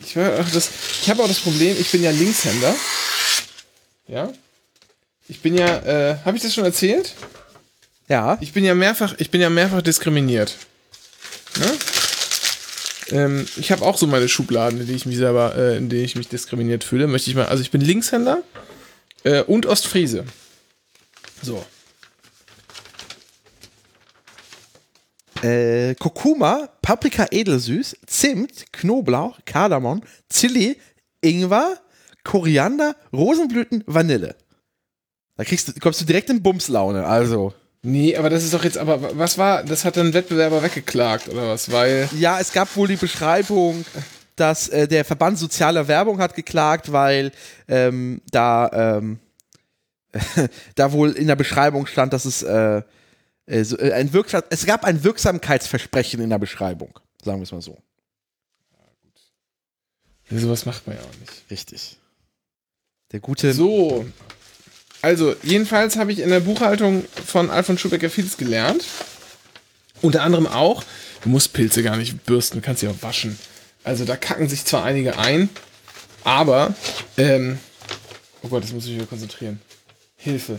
Ich, 0.00 0.14
hör- 0.16 0.38
ach, 0.40 0.50
das- 0.50 0.70
ich 1.02 1.08
habe 1.10 1.22
auch 1.22 1.28
das 1.28 1.38
Problem, 1.40 1.76
ich 1.78 1.90
bin 1.90 2.02
ja 2.02 2.10
Linkshänder. 2.10 2.74
Ja? 4.08 4.32
Ich 5.28 5.40
bin 5.40 5.54
ja. 5.56 5.78
Äh, 5.78 6.18
habe 6.24 6.36
ich 6.36 6.42
das 6.42 6.54
schon 6.54 6.64
erzählt? 6.64 7.14
Ja. 8.08 8.38
Ich 8.40 8.52
bin 8.52 8.64
ja 8.64 8.74
mehrfach, 8.74 9.14
ich 9.18 9.30
bin 9.30 9.40
ja 9.40 9.50
mehrfach 9.50 9.82
diskriminiert. 9.82 10.56
Ne? 11.58 11.72
Ähm, 13.10 13.46
ich 13.56 13.70
habe 13.72 13.84
auch 13.84 13.96
so 13.96 14.06
meine 14.06 14.28
Schubladen, 14.28 14.80
in 14.80 14.86
denen 14.86 14.96
ich 14.96 15.06
mich 15.06 15.16
selber, 15.16 15.54
äh, 15.56 15.76
in 15.76 15.88
denen 15.88 16.04
ich 16.04 16.16
mich 16.16 16.28
diskriminiert 16.28 16.84
fühle. 16.84 17.06
Möchte 17.06 17.30
ich 17.30 17.36
mal. 17.36 17.46
Also 17.46 17.62
ich 17.62 17.70
bin 17.70 17.80
Linkshänder 17.80 18.42
äh, 19.24 19.42
und 19.42 19.66
Ostfriese. 19.66 20.24
So. 21.42 21.64
Äh, 25.42 25.94
Kurkuma, 25.96 26.68
Paprika 26.82 27.26
edelsüß, 27.30 27.96
Zimt, 28.06 28.72
Knoblauch, 28.72 29.38
Kardamom, 29.44 30.02
Chili, 30.32 30.76
Ingwer, 31.20 31.78
Koriander, 32.24 32.96
Rosenblüten, 33.12 33.84
Vanille. 33.86 34.34
Da 35.36 35.44
kriegst 35.44 35.68
du, 35.68 35.72
kommst 35.78 36.00
du 36.00 36.04
direkt 36.04 36.30
in 36.30 36.42
Bumslaune, 36.42 37.06
also. 37.06 37.54
Nee, 37.88 38.16
aber 38.16 38.30
das 38.30 38.42
ist 38.42 38.52
doch 38.52 38.64
jetzt, 38.64 38.78
aber 38.78 39.16
was 39.16 39.38
war, 39.38 39.62
das 39.62 39.84
hat 39.84 39.96
dann 39.96 40.08
ein 40.08 40.12
Wettbewerber 40.12 40.60
weggeklagt 40.60 41.28
oder 41.28 41.50
was? 41.50 41.70
Weil. 41.70 42.08
Ja, 42.18 42.40
es 42.40 42.52
gab 42.52 42.74
wohl 42.74 42.88
die 42.88 42.96
Beschreibung, 42.96 43.84
dass 44.34 44.68
äh, 44.68 44.88
der 44.88 45.04
Verband 45.04 45.38
Sozialer 45.38 45.86
Werbung 45.86 46.18
hat 46.18 46.34
geklagt, 46.34 46.90
weil 46.90 47.30
ähm, 47.68 48.22
da, 48.32 48.98
ähm, 48.98 49.20
da 50.74 50.90
wohl 50.90 51.12
in 51.12 51.28
der 51.28 51.36
Beschreibung 51.36 51.86
stand, 51.86 52.12
dass 52.12 52.24
es 52.24 52.42
äh, 52.42 52.82
äh, 53.46 53.62
so, 53.62 53.78
äh, 53.78 53.92
ein 53.92 54.12
Wirksam 54.12 54.42
es 54.50 54.66
gab 54.66 54.84
ein 54.84 55.04
Wirksamkeitsversprechen 55.04 56.20
in 56.20 56.30
der 56.30 56.40
Beschreibung, 56.40 56.98
sagen 57.24 57.38
wir 57.38 57.44
es 57.44 57.52
mal 57.52 57.62
so. 57.62 57.78
Ja, 60.28 60.40
sowas 60.40 60.66
macht 60.66 60.88
man 60.88 60.96
ja 60.96 61.02
auch 61.02 61.20
nicht. 61.20 61.44
Richtig. 61.52 61.98
Der 63.12 63.20
gute. 63.20 63.52
So. 63.52 64.04
Also, 65.06 65.36
jedenfalls 65.44 65.94
habe 65.98 66.10
ich 66.10 66.18
in 66.18 66.30
der 66.30 66.40
Buchhaltung 66.40 67.04
von 67.24 67.48
Alfred 67.48 67.78
Schubecker 67.78 68.10
vieles 68.10 68.36
gelernt. 68.36 68.84
Unter 70.02 70.24
anderem 70.24 70.48
auch, 70.48 70.82
du 71.22 71.28
musst 71.28 71.52
Pilze 71.52 71.84
gar 71.84 71.96
nicht 71.96 72.26
bürsten, 72.26 72.58
du 72.58 72.66
kannst 72.66 72.80
sie 72.80 72.88
auch 72.88 73.02
waschen. 73.02 73.38
Also, 73.84 74.04
da 74.04 74.16
kacken 74.16 74.48
sich 74.48 74.64
zwar 74.64 74.82
einige 74.82 75.16
ein, 75.16 75.48
aber, 76.24 76.74
ähm, 77.18 77.60
oh 78.42 78.48
Gott, 78.48 78.64
das 78.64 78.72
muss 78.72 78.86
ich 78.86 78.96
wieder 78.96 79.06
konzentrieren. 79.06 79.60
Hilfe. 80.16 80.58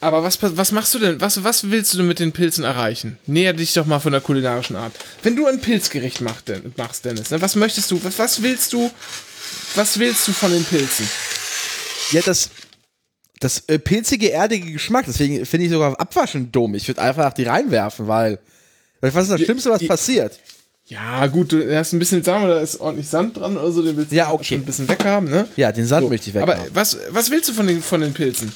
Aber 0.00 0.24
was, 0.24 0.36
was 0.42 0.72
machst 0.72 0.92
du 0.92 0.98
denn? 0.98 1.20
Was, 1.20 1.44
was 1.44 1.70
willst 1.70 1.94
du 1.94 1.98
denn 1.98 2.08
mit 2.08 2.18
den 2.18 2.32
Pilzen 2.32 2.64
erreichen? 2.64 3.18
Näher 3.26 3.52
dich 3.52 3.72
doch 3.72 3.86
mal 3.86 4.00
von 4.00 4.10
der 4.10 4.20
kulinarischen 4.20 4.74
Art. 4.74 4.94
Wenn 5.22 5.36
du 5.36 5.46
ein 5.46 5.60
Pilzgericht 5.60 6.20
mach, 6.22 6.40
denn, 6.40 6.74
machst, 6.76 7.04
Dennis, 7.04 7.30
ne, 7.30 7.40
was 7.40 7.54
möchtest 7.54 7.88
du? 7.92 8.02
Was, 8.02 8.18
was 8.18 8.42
willst 8.42 8.72
du? 8.72 8.90
Was 9.76 10.00
willst 10.00 10.26
du 10.26 10.32
von 10.32 10.50
den 10.50 10.64
Pilzen? 10.64 11.08
Ja, 12.10 12.20
das, 12.20 12.50
das 13.40 13.64
äh, 13.68 13.78
pilzige, 13.78 14.30
erdige 14.32 14.70
Geschmack, 14.72 15.04
deswegen 15.06 15.44
finde 15.44 15.66
ich 15.66 15.72
sogar 15.72 15.98
Abwaschen 16.00 16.50
dumm. 16.52 16.74
Ich 16.74 16.86
würde 16.88 17.02
einfach 17.02 17.32
die 17.32 17.44
reinwerfen, 17.44 18.06
weil. 18.08 18.38
weil 19.00 19.14
was 19.14 19.24
ist 19.24 19.30
das 19.32 19.40
Schlimmste, 19.40 19.70
was 19.70 19.80
die- 19.80 19.86
passiert? 19.88 20.38
Ja, 20.86 21.26
gut, 21.28 21.50
du 21.52 21.74
hast 21.78 21.94
ein 21.94 21.98
bisschen, 21.98 22.22
sagen 22.22 22.46
wir, 22.46 22.54
da 22.56 22.60
ist 22.60 22.78
ordentlich 22.78 23.08
Sand 23.08 23.38
dran 23.38 23.56
oder 23.56 23.72
so, 23.72 23.82
den 23.82 23.96
willst 23.96 24.12
du 24.12 24.16
Ja, 24.16 24.30
okay. 24.30 24.44
schon 24.44 24.58
ein 24.58 24.64
bisschen 24.66 24.86
weghaben, 24.86 25.30
ne? 25.30 25.48
Ja, 25.56 25.72
den 25.72 25.86
Sand 25.86 26.04
So, 26.04 26.08
möchte 26.10 26.28
ich 26.28 26.36
Aber 26.36 26.52
weghaben. 26.52 26.70
was, 26.74 26.98
was 27.08 27.30
willst 27.30 27.48
du 27.48 27.54
von 27.54 27.66
den, 27.66 27.82
von 27.82 28.02
den 28.02 28.12
Pilzen? 28.12 28.52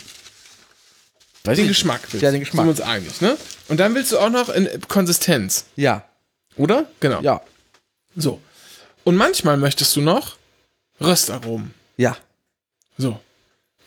Weiß 1.44 1.56
Den 1.56 1.68
Geschmack 1.68 2.02
willst 2.10 2.22
Ja, 2.22 2.28
du. 2.30 2.36
den 2.36 2.40
Geschmack. 2.40 2.66
Sind 2.66 2.76
wir 2.76 2.84
uns 2.84 2.90
einig, 2.92 3.20
ne? 3.22 3.36
Und 3.68 3.80
dann 3.80 3.94
willst 3.94 4.12
du 4.12 4.18
auch 4.18 4.28
noch 4.28 4.50
in 4.50 4.68
Konsistenz, 4.88 5.64
Ja, 5.76 6.04
oder? 6.56 6.84
Genau. 7.00 7.22
ja, 7.22 7.40
So. 8.14 8.40
Und 9.04 9.16
manchmal 9.16 9.56
möchtest 9.56 9.96
du 9.96 10.02
noch 10.02 10.36
Röstaromen. 11.00 11.72
ja. 11.96 12.16
So. 12.98 13.18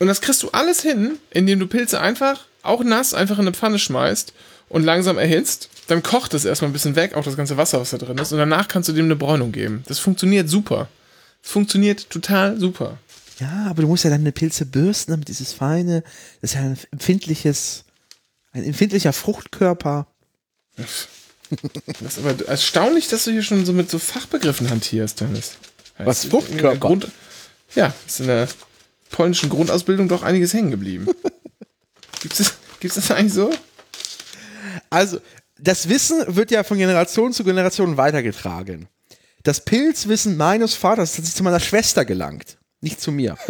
Und 0.01 0.08
das 0.08 0.20
kriegst 0.20 0.41
du 0.41 0.50
alles 0.50 0.81
hin, 0.81 1.20
indem 1.29 1.60
du 1.60 1.67
Pilze 1.67 2.01
einfach, 2.01 2.48
auch 2.63 2.84
nass, 2.84 3.13
einfach 3.13 3.38
in 3.38 3.41
eine 3.41 3.53
Pfanne 3.53 3.77
schmeißt 3.77 4.34
und 4.67 4.81
langsam 4.81 5.20
erhitzt. 5.20 5.70
Dann 5.86 6.01
kocht 6.01 6.34
es 6.34 6.43
erstmal 6.43 6.72
ein 6.72 6.74
bisschen 6.74 6.96
weg, 6.96 7.13
auch 7.13 7.24
das 7.24 7.38
ganze 7.38 7.55
Wasser, 7.55 7.79
was 7.79 7.91
da 7.91 8.00
drin 8.00 8.17
ist. 8.17 8.31
Und 8.31 8.39
danach 8.39 8.67
kannst 8.67 8.89
du 8.89 8.93
dem 8.93 9.05
eine 9.05 9.15
Bräunung 9.15 9.51
geben. 9.51 9.84
Das 9.86 10.00
funktioniert 10.00 10.50
super. 10.50 10.89
Das 11.43 11.51
funktioniert 11.51 12.10
total 12.10 12.60
super. 12.60 12.98
Ja, 13.39 13.67
aber 13.70 13.84
du 13.84 13.88
musst 13.88 14.03
ja 14.03 14.10
dann 14.10 14.22
eine 14.22 14.31
Pilze 14.31 14.65
bürsten, 14.65 15.12
damit 15.12 15.27
dieses 15.27 15.53
feine, 15.53 16.01
das 16.41 16.50
ist 16.50 16.55
ja 16.55 16.62
ein 16.62 16.79
empfindliches, 16.89 17.84
ein 18.53 18.63
empfindlicher 18.63 19.13
Fruchtkörper. 19.13 20.08
Das 20.77 22.17
ist 22.17 22.25
aber 22.25 22.48
erstaunlich, 22.48 23.08
dass 23.08 23.25
du 23.25 23.31
hier 23.31 23.43
schon 23.43 23.67
so 23.67 23.74
mit 23.74 23.91
so 23.91 24.00
Fachbegriffen 24.00 24.67
hantierst, 24.72 25.22
Dennis. 25.22 25.58
Was, 26.00 26.25
Fruchtkörper? 26.25 26.98
ja, 27.75 27.93
ist 28.08 28.20
in 28.20 28.25
der 28.25 28.48
polnischen 29.12 29.50
Grundausbildung 29.50 30.08
doch 30.08 30.24
einiges 30.24 30.53
hängen 30.53 30.72
geblieben. 30.72 31.08
Gibt's 32.22 32.38
das, 32.38 32.53
gibt's 32.80 32.96
das 32.96 33.10
eigentlich 33.10 33.34
so? 33.34 33.51
Also, 34.91 35.20
das 35.58 35.89
Wissen 35.89 36.24
wird 36.27 36.51
ja 36.51 36.63
von 36.63 36.77
Generation 36.77 37.34
zu 37.34 37.44
Generation 37.44 37.98
weitergetragen. 37.98 38.88
Das 39.44 39.65
Pilzwissen 39.65 40.38
meines 40.38 40.75
Vaters 40.75 41.18
hat 41.18 41.25
sich 41.25 41.34
zu 41.34 41.44
meiner 41.44 41.60
Schwester 41.60 42.06
gelangt, 42.06 42.58
nicht 42.80 43.01
zu 43.01 43.12
mir. 43.12 43.38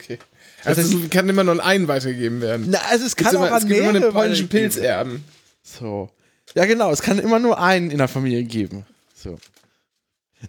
Okay. 0.00 0.18
Also, 0.64 0.80
es 0.82 1.10
kann 1.10 1.28
immer 1.28 1.42
nur 1.42 1.54
an 1.54 1.60
einen 1.60 1.88
weitergegeben 1.88 2.40
werden. 2.40 2.68
Na, 2.70 2.78
also 2.88 3.04
es 3.04 3.16
kann 3.16 3.36
auch 3.36 3.46
immer, 3.46 3.52
an 3.52 3.62
es 3.62 3.66
gibt 3.66 3.80
immer 3.80 3.88
einen 3.88 4.12
polnischen. 4.12 4.48
Pilzerben. 4.48 5.24
So. 5.62 6.08
Ja, 6.54 6.66
genau, 6.66 6.92
es 6.92 7.02
kann 7.02 7.18
immer 7.18 7.40
nur 7.40 7.60
einen 7.60 7.90
in 7.90 7.98
der 7.98 8.06
Familie 8.06 8.44
geben. 8.44 8.86
So. 9.12 9.38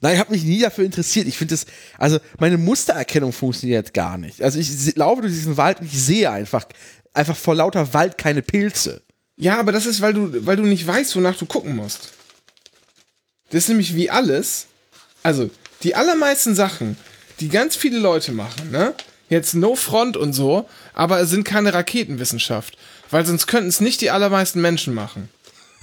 Nein, 0.01 0.13
ich 0.13 0.19
habe 0.19 0.31
mich 0.31 0.43
nie 0.43 0.62
dafür 0.62 0.86
interessiert. 0.86 1.27
Ich 1.27 1.38
finde 1.38 1.53
das, 1.55 1.65
also 1.98 2.19
meine 2.39 2.58
Mustererkennung 2.58 3.34
funktioniert 3.34 3.93
gar 3.93 4.17
nicht. 4.17 4.41
Also 4.41 4.60
ich 4.60 4.96
laufe 4.96 5.22
durch 5.22 5.34
diesen 5.34 5.58
Wald 5.58 5.79
und 5.79 5.88
ich 5.88 6.01
sehe 6.01 6.29
einfach, 6.29 6.65
einfach 7.13 7.36
vor 7.36 7.55
lauter 7.55 7.93
Wald 7.93 8.17
keine 8.17 8.41
Pilze. 8.41 9.01
Ja, 9.36 9.60
aber 9.60 9.72
das 9.72 9.86
ist, 9.86 10.01
weil 10.01 10.13
du, 10.13 10.46
weil 10.46 10.58
du 10.58 10.63
nicht 10.63 10.86
weißt, 10.86 11.15
wonach 11.15 11.38
du 11.38 11.46
gucken 11.46 11.75
musst. 11.75 12.12
Das 13.50 13.63
ist 13.63 13.69
nämlich 13.69 13.96
wie 13.96 14.10
alles. 14.10 14.67
Also, 15.24 15.50
die 15.84 15.96
allermeisten 15.96 16.55
Sachen, 16.55 16.98
die 17.39 17.50
ganz 17.50 17.75
viele 17.75 18.00
Leute 18.00 18.31
machen, 18.31 18.72
ne? 18.72 18.93
Jetzt 19.29 19.53
No 19.53 19.75
Front 19.75 20.17
und 20.17 20.34
so, 20.34 20.67
aber 20.93 21.19
es 21.19 21.29
sind 21.29 21.43
keine 21.46 21.74
Raketenwissenschaft. 21.74 22.77
Weil 23.12 23.25
sonst 23.25 23.48
könnten 23.48 23.69
es 23.69 23.79
nicht 23.79 24.01
die 24.01 24.12
allermeisten 24.12 24.62
Menschen 24.62 24.93
machen. 24.93 25.29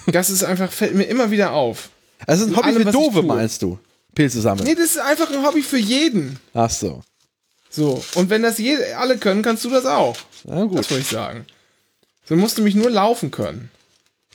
Das 0.06 0.30
ist 0.30 0.44
einfach, 0.44 0.70
fällt 0.70 0.94
mir 0.94 1.04
immer 1.04 1.30
wieder 1.30 1.52
auf. 1.52 1.90
Also 2.26 2.44
ein 2.44 2.50
In 2.50 2.56
Hobby 2.56 2.68
allem, 2.68 2.82
für 2.84 2.92
tue. 2.92 3.22
meinst 3.22 3.62
du? 3.62 3.78
Pilze 4.16 4.40
sammeln. 4.40 4.66
Nee, 4.66 4.74
das 4.74 4.86
ist 4.90 4.98
einfach 4.98 5.30
ein 5.30 5.46
Hobby 5.46 5.62
für 5.62 5.78
jeden. 5.78 6.40
Ach 6.54 6.70
so. 6.70 7.02
So. 7.70 8.02
Und 8.14 8.30
wenn 8.30 8.42
das 8.42 8.58
je, 8.58 8.76
alle 8.94 9.18
können, 9.18 9.42
kannst 9.42 9.64
du 9.64 9.70
das 9.70 9.86
auch. 9.86 10.16
Na 10.44 10.64
gut. 10.64 10.78
Das 10.78 10.90
wollte 10.90 11.02
ich 11.02 11.08
sagen. 11.08 11.46
So 12.28 12.34
musst 12.34 12.58
du 12.58 12.62
mich 12.62 12.74
nur 12.74 12.90
laufen 12.90 13.30
können. 13.30 13.70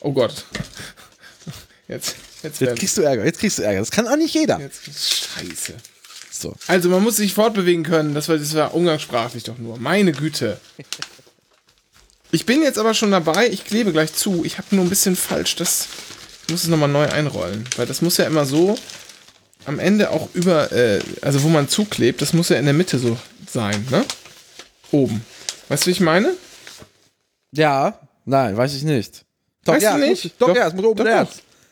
Oh 0.00 0.12
Gott. 0.12 0.46
Jetzt, 1.88 2.16
jetzt, 2.42 2.60
Jetzt 2.60 2.78
kriegst 2.78 2.96
du 2.96 3.02
Ärger, 3.02 3.24
jetzt 3.26 3.38
kriegst 3.38 3.58
du 3.58 3.62
Ärger. 3.64 3.80
Das 3.80 3.90
kann 3.90 4.08
auch 4.08 4.16
nicht 4.16 4.32
jeder. 4.32 4.58
jetzt 4.58 4.80
Scheiße. 4.86 5.74
So. 6.30 6.54
Also 6.66 6.88
man 6.88 7.02
muss 7.02 7.16
sich 7.16 7.34
fortbewegen 7.34 7.82
können. 7.84 8.14
Das 8.14 8.30
war, 8.30 8.38
das 8.38 8.54
war 8.54 8.72
umgangssprachlich 8.72 9.42
doch 9.44 9.58
nur. 9.58 9.76
Meine 9.78 10.12
Güte. 10.12 10.58
Ich 12.30 12.46
bin 12.46 12.62
jetzt 12.62 12.78
aber 12.78 12.94
schon 12.94 13.10
dabei. 13.10 13.48
Ich 13.50 13.66
klebe 13.66 13.92
gleich 13.92 14.14
zu. 14.14 14.42
Ich 14.44 14.56
habe 14.56 14.74
nur 14.74 14.86
ein 14.86 14.88
bisschen 14.88 15.16
falsch. 15.16 15.56
Das 15.56 15.88
ich 16.46 16.52
muss 16.52 16.62
es 16.62 16.68
nochmal 16.68 16.88
neu 16.88 17.06
einrollen. 17.10 17.68
Weil 17.76 17.86
das 17.86 18.00
muss 18.00 18.16
ja 18.16 18.24
immer 18.24 18.46
so 18.46 18.78
am 19.66 19.78
Ende 19.78 20.10
auch 20.10 20.28
über, 20.34 20.72
äh, 20.72 21.00
also 21.22 21.42
wo 21.42 21.48
man 21.48 21.68
zuklebt, 21.68 22.20
das 22.22 22.32
muss 22.32 22.48
ja 22.48 22.56
in 22.58 22.64
der 22.64 22.74
Mitte 22.74 22.98
so 22.98 23.16
sein, 23.48 23.86
ne? 23.90 24.04
Oben. 24.90 25.24
Weißt 25.68 25.84
du, 25.84 25.86
wie 25.88 25.92
ich 25.92 26.00
meine? 26.00 26.34
Ja, 27.52 27.98
nein, 28.24 28.56
weiß 28.56 28.74
ich 28.74 28.82
nicht. 28.82 29.24
Doch, 29.64 29.74
Weißt 29.74 29.82
ja, 29.84 29.96
du 29.96 30.06
nicht? 30.06 30.24
Muss, 30.24 30.32
doch, 30.38 30.48
Doch, 30.48 30.56
ja, 30.56 30.66
es 30.68 30.74
muss 30.74 30.84
oben 30.84 31.04
doch. 31.04 31.28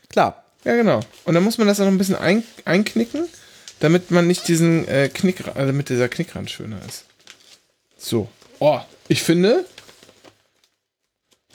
Klar. 0.09 0.45
Ja, 0.65 0.77
genau. 0.77 1.01
Und 1.25 1.35
dann 1.35 1.43
muss 1.43 1.59
man 1.59 1.67
das 1.67 1.79
dann 1.79 1.87
noch 1.87 1.93
ein 1.93 1.99
bisschen 1.99 2.17
ein, 2.17 2.45
einknicken, 2.65 3.27
damit 3.81 4.11
man 4.11 4.27
nicht 4.27 4.47
diesen 4.47 4.87
äh, 4.89 5.09
Knick, 5.13 5.47
also 5.47 5.67
damit 5.67 5.89
dieser 5.89 6.09
Knickrand 6.09 6.51
schöner 6.51 6.79
ist. 6.87 7.05
So. 7.99 8.29
Oh, 8.59 8.81
ich 9.09 9.23
finde. 9.23 9.65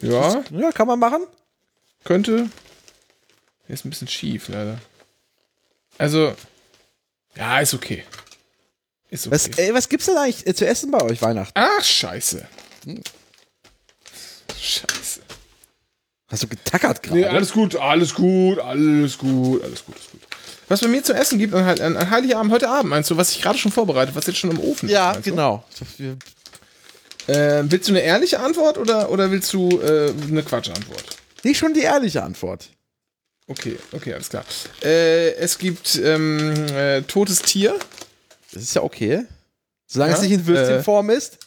Ja, 0.02 0.44
Ja, 0.52 0.72
kann 0.72 0.88
man 0.88 1.00
machen. 1.00 1.22
könnte. 2.04 2.50
Der 3.68 3.74
ist 3.74 3.86
ein 3.86 3.90
bisschen 3.90 4.08
schief, 4.08 4.50
leider. 4.50 4.78
Also. 5.98 6.36
Ja, 7.36 7.60
ist 7.60 7.74
okay. 7.74 8.04
Ist 9.10 9.28
okay. 9.28 9.36
Was, 9.36 9.48
ey, 9.58 9.74
was 9.74 9.90
gibt's 9.90 10.06
denn 10.06 10.18
eigentlich 10.18 10.46
äh, 10.48 10.54
zu 10.54 10.66
essen 10.66 10.92
bei 10.92 11.02
euch 11.02 11.22
Weihnachten? 11.22 11.54
Ach, 11.56 11.84
scheiße. 11.84 12.48
Scheiße. 14.60 15.22
Hast 16.28 16.44
du 16.44 16.48
getackert 16.48 17.04
gerade? 17.04 17.20
Nee, 17.20 17.26
alles 17.26 17.52
gut, 17.52 17.76
alles 17.76 18.14
gut, 18.14 18.60
alles 18.60 19.18
gut, 19.18 19.64
alles 19.64 19.86
gut, 19.86 19.96
alles 19.96 20.12
gut. 20.12 20.22
Was 20.68 20.82
bei 20.82 20.88
mir 20.88 21.04
zu 21.04 21.14
essen 21.14 21.38
gibt 21.38 21.54
an, 21.54 21.64
an, 21.64 21.98
an 21.98 22.10
Heiligabend, 22.10 22.52
heute 22.52 22.68
Abend, 22.68 22.90
meinst 22.90 23.12
du, 23.12 23.18
was 23.18 23.32
ich 23.32 23.42
gerade 23.42 23.58
schon 23.60 23.72
vorbereitet, 23.72 24.16
was 24.16 24.26
jetzt 24.26 24.40
schon 24.40 24.50
im 24.50 24.60
Ofen 24.60 24.90
ja, 24.90 25.12
ist? 25.12 25.26
du? 25.26 25.30
genau. 25.32 25.64
Äh, 27.28 27.64
willst 27.66 27.88
du 27.88 27.94
eine 27.94 28.02
ehrliche 28.02 28.40
Antwort 28.40 28.78
oder, 28.78 29.12
oder 29.12 29.30
willst 29.30 29.54
du 29.54 29.80
äh, 29.80 30.12
eine 30.28 30.42
Quatschantwort? 30.42 31.18
Nicht 31.44 31.60
schon 31.60 31.74
die 31.74 31.82
ehrliche 31.82 32.24
Antwort. 32.24 32.70
Okay, 33.48 33.78
okay, 33.92 34.14
alles 34.14 34.30
klar. 34.30 34.44
Äh, 34.84 35.34
es 35.36 35.58
gibt 35.58 36.00
ähm, 36.04 36.52
äh, 36.74 37.02
totes 37.04 37.42
Tier. 37.42 37.78
Das 38.52 38.64
ist 38.64 38.76
ja 38.76 38.82
okay. 38.82 39.26
Solange 39.86 40.12
Ja, 40.12 40.18
es 40.18 40.24
nicht 40.24 40.32
in 40.32 40.48
Würstchenform 40.48 41.12
ist. 41.12 41.38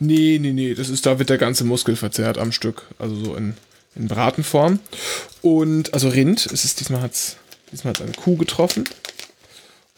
Nee, 0.00 0.38
nee, 0.40 0.52
nee, 0.52 0.74
das 0.74 0.88
ist, 0.88 1.06
da 1.06 1.18
wird 1.18 1.30
der 1.30 1.38
ganze 1.38 1.64
Muskel 1.64 1.94
verzerrt 1.94 2.38
am 2.38 2.50
Stück. 2.50 2.82
Also 2.98 3.14
so 3.24 3.36
in, 3.36 3.54
in 3.94 4.08
Bratenform. 4.08 4.80
Und, 5.42 5.94
also 5.94 6.08
Rind, 6.08 6.46
es 6.46 6.64
ist, 6.64 6.80
diesmal 6.80 7.02
hat's, 7.02 7.36
diesmal 7.70 7.92
hat's 7.92 8.02
eine 8.02 8.12
Kuh 8.12 8.36
getroffen. 8.36 8.88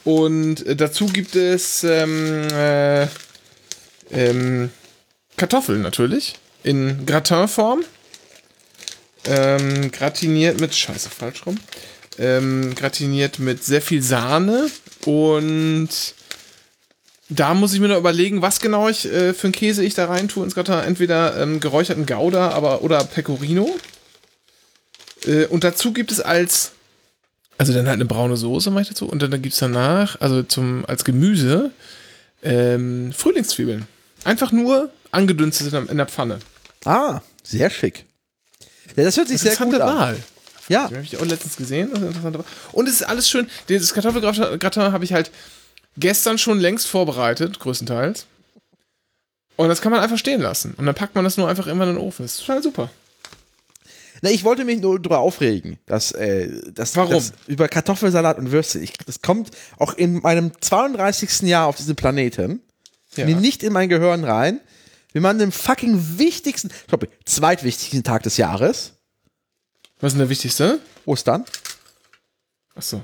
Und 0.04 0.64
äh, 0.66 0.76
dazu 0.76 1.06
gibt 1.06 1.35
es, 1.35 1.83
ähm, 1.85 2.47
äh, 2.52 3.06
ähm, 4.11 4.71
Kartoffeln 5.37 5.83
natürlich. 5.83 6.35
In 6.62 7.06
Gratinform. 7.06 7.85
Ähm, 9.26 9.90
gratiniert 9.90 10.61
mit. 10.61 10.75
Scheiße, 10.75 11.11
falsch 11.11 11.45
rum. 11.47 11.56
Ähm, 12.18 12.75
gratiniert 12.75 13.38
mit 13.38 13.62
sehr 13.64 13.83
viel 13.83 14.02
Sahne. 14.02 14.71
Und 15.04 15.88
da 17.28 17.54
muss 17.54 17.75
ich 17.75 17.80
mir 17.80 17.88
noch 17.88 17.99
überlegen, 17.99 18.40
was 18.40 18.61
genau 18.61 18.88
ich 18.88 19.04
äh, 19.12 19.35
für 19.35 19.49
einen 19.49 19.52
Käse 19.52 19.85
ich 19.85 19.95
da 19.95 20.06
rein 20.06 20.28
tue 20.28 20.45
ins 20.45 20.54
Gratin. 20.54 20.75
Entweder 20.87 21.40
ähm, 21.40 21.61
geräucherten 21.61 22.06
Gouda 22.06 22.50
aber, 22.50 22.83
oder 22.83 23.02
Pecorino. 23.04 23.68
Äh, 25.26 25.47
und 25.47 25.64
dazu 25.64 25.92
gibt 25.92 26.11
es 26.12 26.21
als. 26.21 26.73
Also 27.59 27.73
dann 27.73 27.87
halt 27.87 27.95
eine 27.95 28.04
braune 28.04 28.37
Soße 28.37 28.71
mache 28.71 28.83
ich 28.83 28.88
dazu. 28.88 29.06
Und 29.06 29.23
dann, 29.23 29.30
dann 29.30 29.42
gibt 29.42 29.54
es 29.54 29.61
danach, 29.61 30.21
also 30.21 30.42
zum, 30.42 30.85
als 30.87 31.04
Gemüse, 31.04 31.71
ähm, 32.42 33.12
Frühlingszwiebeln. 33.12 33.87
Einfach 34.25 34.52
nur 34.52 34.90
angedünstet 35.11 35.66
in 35.68 35.73
der- 35.73 35.90
in 35.90 35.97
der 35.99 36.06
Pfanne. 36.06 36.38
Ah, 36.85 37.21
sehr 37.42 37.71
schick. 37.71 38.04
Ja, 38.95 39.05
das 39.05 39.16
hört 39.16 39.28
sich 39.28 39.40
sehr 39.40 39.57
gut 39.57 39.81
an. 39.81 39.97
Wahl. 39.99 40.16
Ja, 40.69 40.88
Die 40.88 40.95
habe 40.97 41.05
ich 41.05 41.16
auch 41.19 41.25
letztens 41.25 41.57
gesehen. 41.57 41.90
Das. 41.93 42.45
Und 42.73 42.88
es 42.88 42.95
ist 42.97 43.02
alles 43.05 43.28
schön. 43.28 43.49
Dieses 43.69 43.95
Kartoffelgratin 43.95 44.83
habe 44.93 45.05
ich 45.05 45.12
halt 45.12 45.31
gestern 45.97 46.38
schon 46.38 46.59
längst 46.61 46.87
vorbereitet, 46.87 47.59
größtenteils. 47.61 48.26
Und 49.57 49.69
das 49.69 49.81
kann 49.81 49.93
man 49.93 50.00
einfach 50.02 50.19
stehen 50.19 50.40
lassen. 50.40 50.75
Und 50.76 50.87
dann 50.87 50.95
packt 50.95 51.14
man 51.14 51.25
das 51.25 51.37
nur 51.37 51.49
einfach 51.49 51.66
immer 51.66 51.85
in 51.88 51.95
den 51.95 51.99
Ofen. 51.99 52.25
Das 52.25 52.33
ist 52.35 52.40
total 52.45 52.62
super. 52.62 52.90
Na, 54.23 54.31
ich 54.31 54.45
wollte 54.45 54.64
mich 54.64 54.81
nur 54.81 54.99
darüber 54.99 55.19
aufregen, 55.21 55.78
dass, 55.87 56.11
äh, 56.12 56.50
dass, 56.73 56.97
Warum? 56.97 57.12
dass 57.12 57.33
über 57.47 57.69
Kartoffelsalat 57.69 58.38
und 58.38 58.50
Würstchen, 58.50 58.83
ich, 58.83 58.95
das 59.07 59.21
kommt 59.21 59.50
auch 59.78 59.95
in 59.95 60.21
meinem 60.21 60.52
32. 60.61 61.43
Jahr 61.43 61.66
auf 61.66 61.76
diesem 61.76 61.97
Planeten 61.97 62.61
Ja. 63.14 63.26
mir 63.26 63.37
nicht 63.37 63.62
in 63.62 63.73
mein 63.73 63.88
Gehirn 63.88 64.25
rein, 64.25 64.61
wie 65.16 65.20
man 65.20 65.38
den 65.38 65.50
fucking 65.50 66.18
wichtigsten, 66.18 66.68
ich 66.68 66.87
glaube, 66.88 67.08
zweitwichtigsten 67.25 68.04
Tag 68.04 68.23
des 68.25 68.37
Jahres, 68.37 68.92
Was 69.99 70.08
ist 70.08 70.12
denn 70.12 70.18
der 70.18 70.28
wichtigste? 70.28 70.78
Ostern, 71.06 71.46
Achso. 72.75 73.00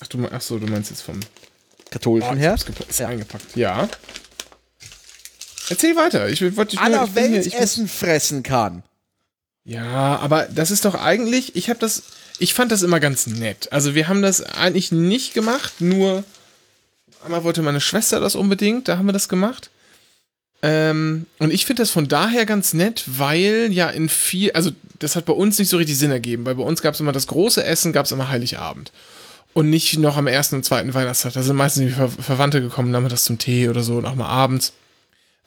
Ach 0.00 0.06
du, 0.06 0.18
me- 0.18 0.30
ach 0.32 0.40
so, 0.40 0.60
du 0.60 0.68
meinst 0.68 0.90
jetzt 0.90 1.02
vom 1.02 1.18
katholischen 1.90 2.34
ich 2.36 2.40
her, 2.42 2.54
ist 2.88 3.00
eingepackt. 3.02 3.56
Ja. 3.56 3.88
Erzähl 5.68 5.96
weiter. 5.96 6.28
Ich 6.28 6.40
wollte 6.56 6.74
ich, 6.76 6.80
aller 6.80 7.08
bin 7.08 7.24
hier- 7.24 7.32
Welt 7.32 7.46
ich 7.46 7.54
muss- 7.54 7.62
Essen 7.62 7.88
fressen 7.88 8.44
kann. 8.44 8.84
Ja, 9.64 10.18
aber 10.20 10.44
das 10.44 10.70
ist 10.70 10.84
doch 10.84 10.94
eigentlich, 10.94 11.56
ich 11.56 11.68
habe 11.68 11.80
das, 11.80 12.04
ich 12.38 12.54
fand 12.54 12.70
das 12.70 12.82
immer 12.82 13.00
ganz 13.00 13.26
nett. 13.26 13.72
Also 13.72 13.96
wir 13.96 14.06
haben 14.06 14.22
das 14.22 14.40
eigentlich 14.40 14.92
nicht 14.92 15.34
gemacht, 15.34 15.80
nur 15.80 16.22
einmal 17.24 17.42
wollte 17.42 17.62
meine 17.62 17.80
Schwester 17.80 18.20
das 18.20 18.36
unbedingt, 18.36 18.86
da 18.86 18.98
haben 18.98 19.06
wir 19.06 19.12
das 19.12 19.28
gemacht. 19.28 19.70
Ähm, 20.62 21.26
und 21.38 21.52
ich 21.52 21.66
finde 21.66 21.82
das 21.82 21.90
von 21.90 22.08
daher 22.08 22.44
ganz 22.44 22.74
nett, 22.74 23.04
weil 23.06 23.68
ja 23.70 23.88
in 23.90 24.08
viel, 24.08 24.50
also 24.52 24.70
das 24.98 25.14
hat 25.14 25.24
bei 25.24 25.32
uns 25.32 25.58
nicht 25.58 25.68
so 25.68 25.76
richtig 25.76 25.98
Sinn 25.98 26.10
ergeben, 26.10 26.44
weil 26.46 26.56
bei 26.56 26.64
uns 26.64 26.82
gab 26.82 26.94
es 26.94 27.00
immer 27.00 27.12
das 27.12 27.28
große 27.28 27.62
Essen, 27.62 27.92
gab 27.92 28.06
es 28.06 28.12
immer 28.12 28.28
Heiligabend. 28.28 28.90
Und 29.54 29.70
nicht 29.70 29.98
noch 29.98 30.16
am 30.16 30.26
ersten 30.26 30.56
und 30.56 30.64
zweiten 30.64 30.94
Weihnachtstag. 30.94 31.32
Da 31.32 31.42
sind 31.42 31.56
meistens 31.56 31.86
die 31.86 31.92
Ver 31.92 32.08
Verwandte 32.08 32.60
gekommen, 32.60 32.92
dann 32.92 32.98
haben 32.98 33.06
wir 33.06 33.10
das 33.10 33.24
zum 33.24 33.38
Tee 33.38 33.68
oder 33.68 33.82
so 33.82 33.96
und 33.96 34.04
auch 34.04 34.14
mal 34.14 34.28
abends. 34.28 34.72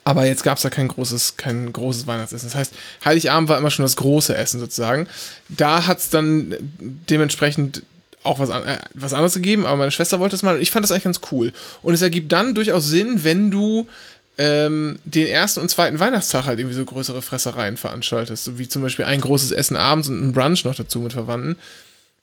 Aber 0.03 0.25
jetzt 0.25 0.43
gab 0.43 0.57
es 0.57 0.63
da 0.63 0.69
kein 0.69 0.87
großes, 0.87 1.37
kein 1.37 1.71
großes 1.71 2.07
Weihnachtsessen. 2.07 2.49
Das 2.49 2.55
heißt, 2.55 2.73
Heiligabend 3.05 3.49
war 3.49 3.57
immer 3.57 3.69
schon 3.69 3.83
das 3.83 3.97
große 3.97 4.35
Essen 4.35 4.59
sozusagen. 4.59 5.07
Da 5.49 5.85
hat 5.85 5.99
es 5.99 6.09
dann 6.09 6.55
dementsprechend 7.09 7.83
auch 8.23 8.39
was, 8.39 8.49
äh, 8.49 8.77
was 8.93 9.13
anderes 9.13 9.33
gegeben, 9.33 9.65
aber 9.65 9.77
meine 9.77 9.91
Schwester 9.91 10.19
wollte 10.19 10.33
das 10.33 10.43
mal. 10.43 10.55
und 10.55 10.61
Ich 10.61 10.71
fand 10.71 10.83
das 10.83 10.91
eigentlich 10.91 11.03
ganz 11.03 11.21
cool. 11.31 11.53
Und 11.81 11.93
es 11.93 12.01
ergibt 12.01 12.31
dann 12.31 12.55
durchaus 12.55 12.87
Sinn, 12.87 13.23
wenn 13.23 13.51
du 13.51 13.87
ähm, 14.37 14.99
den 15.05 15.27
ersten 15.27 15.59
und 15.59 15.69
zweiten 15.69 15.99
Weihnachtstag 15.99 16.45
halt 16.45 16.59
irgendwie 16.59 16.75
so 16.75 16.85
größere 16.85 17.21
Fressereien 17.21 17.77
veranstaltest. 17.77 18.43
So 18.43 18.57
wie 18.57 18.67
zum 18.67 18.81
Beispiel 18.81 19.05
ein 19.05 19.21
großes 19.21 19.51
Essen 19.51 19.75
abends 19.75 20.09
und 20.09 20.21
ein 20.21 20.31
Brunch 20.33 20.65
noch 20.65 20.75
dazu 20.75 20.99
mit 20.99 21.13
Verwandten. 21.13 21.57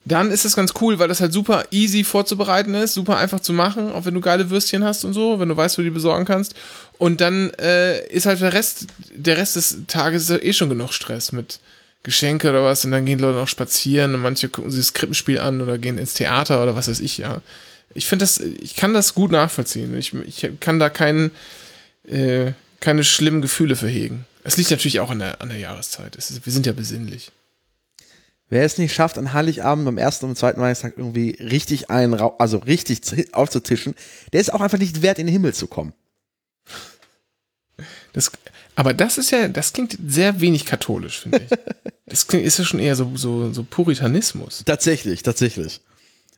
Dann 0.05 0.31
ist 0.31 0.45
das 0.45 0.57
ganz 0.57 0.73
cool, 0.81 0.99
weil 0.99 1.09
das 1.09 1.21
halt 1.21 1.33
super 1.33 1.65
easy 1.71 2.03
vorzubereiten 2.03 2.75
ist, 2.75 2.95
super 2.95 3.19
einfach 3.19 3.41
zu 3.41 3.53
machen, 3.53 3.93
auch 3.93 4.07
wenn 4.07 4.15
du 4.15 4.21
geile 4.21 4.49
Würstchen 4.49 4.83
hast 4.83 5.05
und 5.05 5.13
so, 5.13 5.39
wenn 5.39 5.51
du 5.51 5.57
weißt, 5.57 5.77
wo 5.77 5.83
du 5.83 5.89
die 5.89 5.95
besorgen 5.95 6.25
kannst. 6.25 6.55
Und 6.97 7.21
dann 7.21 7.51
äh, 7.61 8.07
ist 8.07 8.25
halt 8.25 8.41
der 8.41 8.55
Rest, 8.55 8.87
der 9.13 9.37
Rest 9.37 9.57
des 9.57 9.79
Tages 9.87 10.31
eh 10.31 10.53
schon 10.53 10.71
genug 10.71 10.93
Stress 10.93 11.33
mit 11.33 11.61
Geschenke 12.05 12.49
oder 12.49 12.65
was 12.65 12.85
und 12.85 12.93
dann 12.93 13.05
gehen 13.05 13.19
Leute 13.19 13.39
noch 13.39 13.49
spazieren 13.49 14.15
und 14.15 14.23
manche 14.23 14.49
gucken 14.49 14.71
sich 14.71 14.81
das 14.81 14.95
Krippenspiel 14.95 15.41
an 15.41 15.61
oder 15.61 15.77
gehen 15.77 15.99
ins 15.99 16.15
Theater 16.15 16.63
oder 16.63 16.75
was 16.75 16.89
weiß 16.89 17.01
ich, 17.01 17.19
ja. 17.19 17.43
Ich 17.93 18.07
finde 18.07 18.23
das, 18.23 18.39
ich 18.39 18.77
kann 18.77 18.95
das 18.95 19.15
gut 19.15 19.33
nachvollziehen. 19.33 19.97
Ich, 19.97 20.15
ich 20.15 20.49
kann 20.61 20.79
da 20.79 20.89
keinen, 20.89 21.33
äh, 22.11 22.53
keine 22.81 23.05
schlimmen 23.05 23.43
Gefühle 23.43 23.77
für 23.77 23.89
hegen. 23.89 24.25
Es 24.45 24.57
liegt 24.57 24.71
natürlich 24.71 25.01
auch 25.01 25.11
an 25.11 25.19
der, 25.19 25.41
an 25.41 25.49
der 25.49 25.59
Jahreszeit. 25.59 26.17
Es 26.17 26.31
ist, 26.31 26.47
wir 26.47 26.53
sind 26.53 26.67
ja 26.67 26.73
besinnlich. 26.73 27.31
Wer 28.51 28.65
es 28.65 28.79
nicht 28.79 28.95
schafft, 28.95 29.19
an 29.19 29.35
Heiligabend 29.35 29.87
am 29.87 29.99
ersten 29.99 30.25
und 30.27 30.39
zweiten 30.39 30.61
Weihnachtstag 30.61 30.95
irgendwie 30.97 31.37
richtig 31.39 31.91
einen, 31.91 32.15
also 32.15 32.59
richtig 32.59 33.03
zu- 33.03 33.27
aufzutischen, 33.33 33.95
der 34.33 34.41
ist 34.41 34.53
auch 34.53 34.63
einfach 34.63 34.79
nicht 34.79 35.03
wert, 35.03 35.19
in 35.19 35.27
den 35.27 35.33
Himmel 35.35 35.53
zu 35.53 35.67
kommen. 35.67 35.93
Das, 38.15 38.31
aber 38.75 38.95
das 38.95 39.19
ist 39.19 39.31
ja, 39.31 39.49
das 39.49 39.73
klingt 39.73 39.99
sehr 40.07 40.41
wenig 40.41 40.65
katholisch, 40.65 41.21
finde 41.21 41.43
ich. 41.45 41.51
Das 42.11 42.27
klingt, 42.27 42.47
ist 42.47 42.59
ja 42.59 42.65
schon 42.65 42.81
eher 42.81 42.97
so, 42.97 43.13
so, 43.17 43.53
so 43.53 43.63
Puritanismus. 43.65 44.63
Tatsächlich, 44.65 45.23
tatsächlich. 45.23 45.83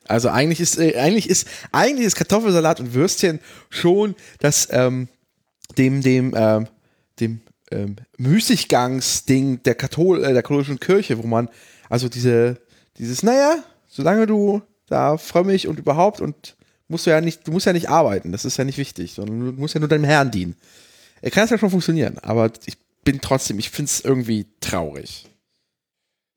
Also 0.05 0.27
eigentlich 0.27 0.59
ist, 0.59 0.77
äh, 0.77 0.97
eigentlich 0.99 1.29
ist, 1.29 1.47
eigentlich 1.71 2.07
ist 2.07 2.17
Kartoffelsalat 2.17 2.81
und 2.81 2.93
Würstchen 2.93 3.39
schon 3.69 4.15
das, 4.39 4.67
ähm, 4.71 5.07
dem, 5.77 6.01
dem, 6.01 6.33
ähm, 6.35 6.67
dem 7.19 7.41
ähm, 7.71 7.95
Müßiggangsding 8.17 9.63
der, 9.63 9.75
Kathol 9.75 10.23
äh, 10.23 10.33
der 10.33 10.43
katholischen 10.43 10.79
Kirche, 10.79 11.17
wo 11.21 11.27
man, 11.27 11.49
also 11.89 12.09
diese, 12.09 12.57
dieses, 12.97 13.23
naja, 13.23 13.63
solange 13.87 14.27
du 14.27 14.61
da 14.87 15.17
frömmig 15.17 15.67
und 15.67 15.79
überhaupt 15.79 16.21
und 16.21 16.55
musst 16.87 17.05
du 17.05 17.11
ja 17.11 17.21
nicht, 17.21 17.47
du 17.47 17.51
musst 17.51 17.65
ja 17.65 17.73
nicht 17.73 17.89
arbeiten, 17.89 18.31
das 18.31 18.45
ist 18.45 18.57
ja 18.57 18.63
nicht 18.63 18.77
wichtig, 18.77 19.13
sondern 19.13 19.55
du 19.55 19.61
musst 19.61 19.73
ja 19.73 19.79
nur 19.79 19.89
deinem 19.89 20.03
Herrn 20.03 20.31
dienen. 20.31 20.55
Er 21.21 21.31
kann 21.31 21.45
es 21.45 21.49
ja 21.49 21.57
schon 21.57 21.69
funktionieren, 21.69 22.17
aber 22.19 22.51
ich 22.65 22.77
bin 23.03 23.21
trotzdem, 23.21 23.59
ich 23.59 23.69
finde 23.69 23.89
es 23.89 24.01
irgendwie 24.01 24.47
traurig. 24.59 25.27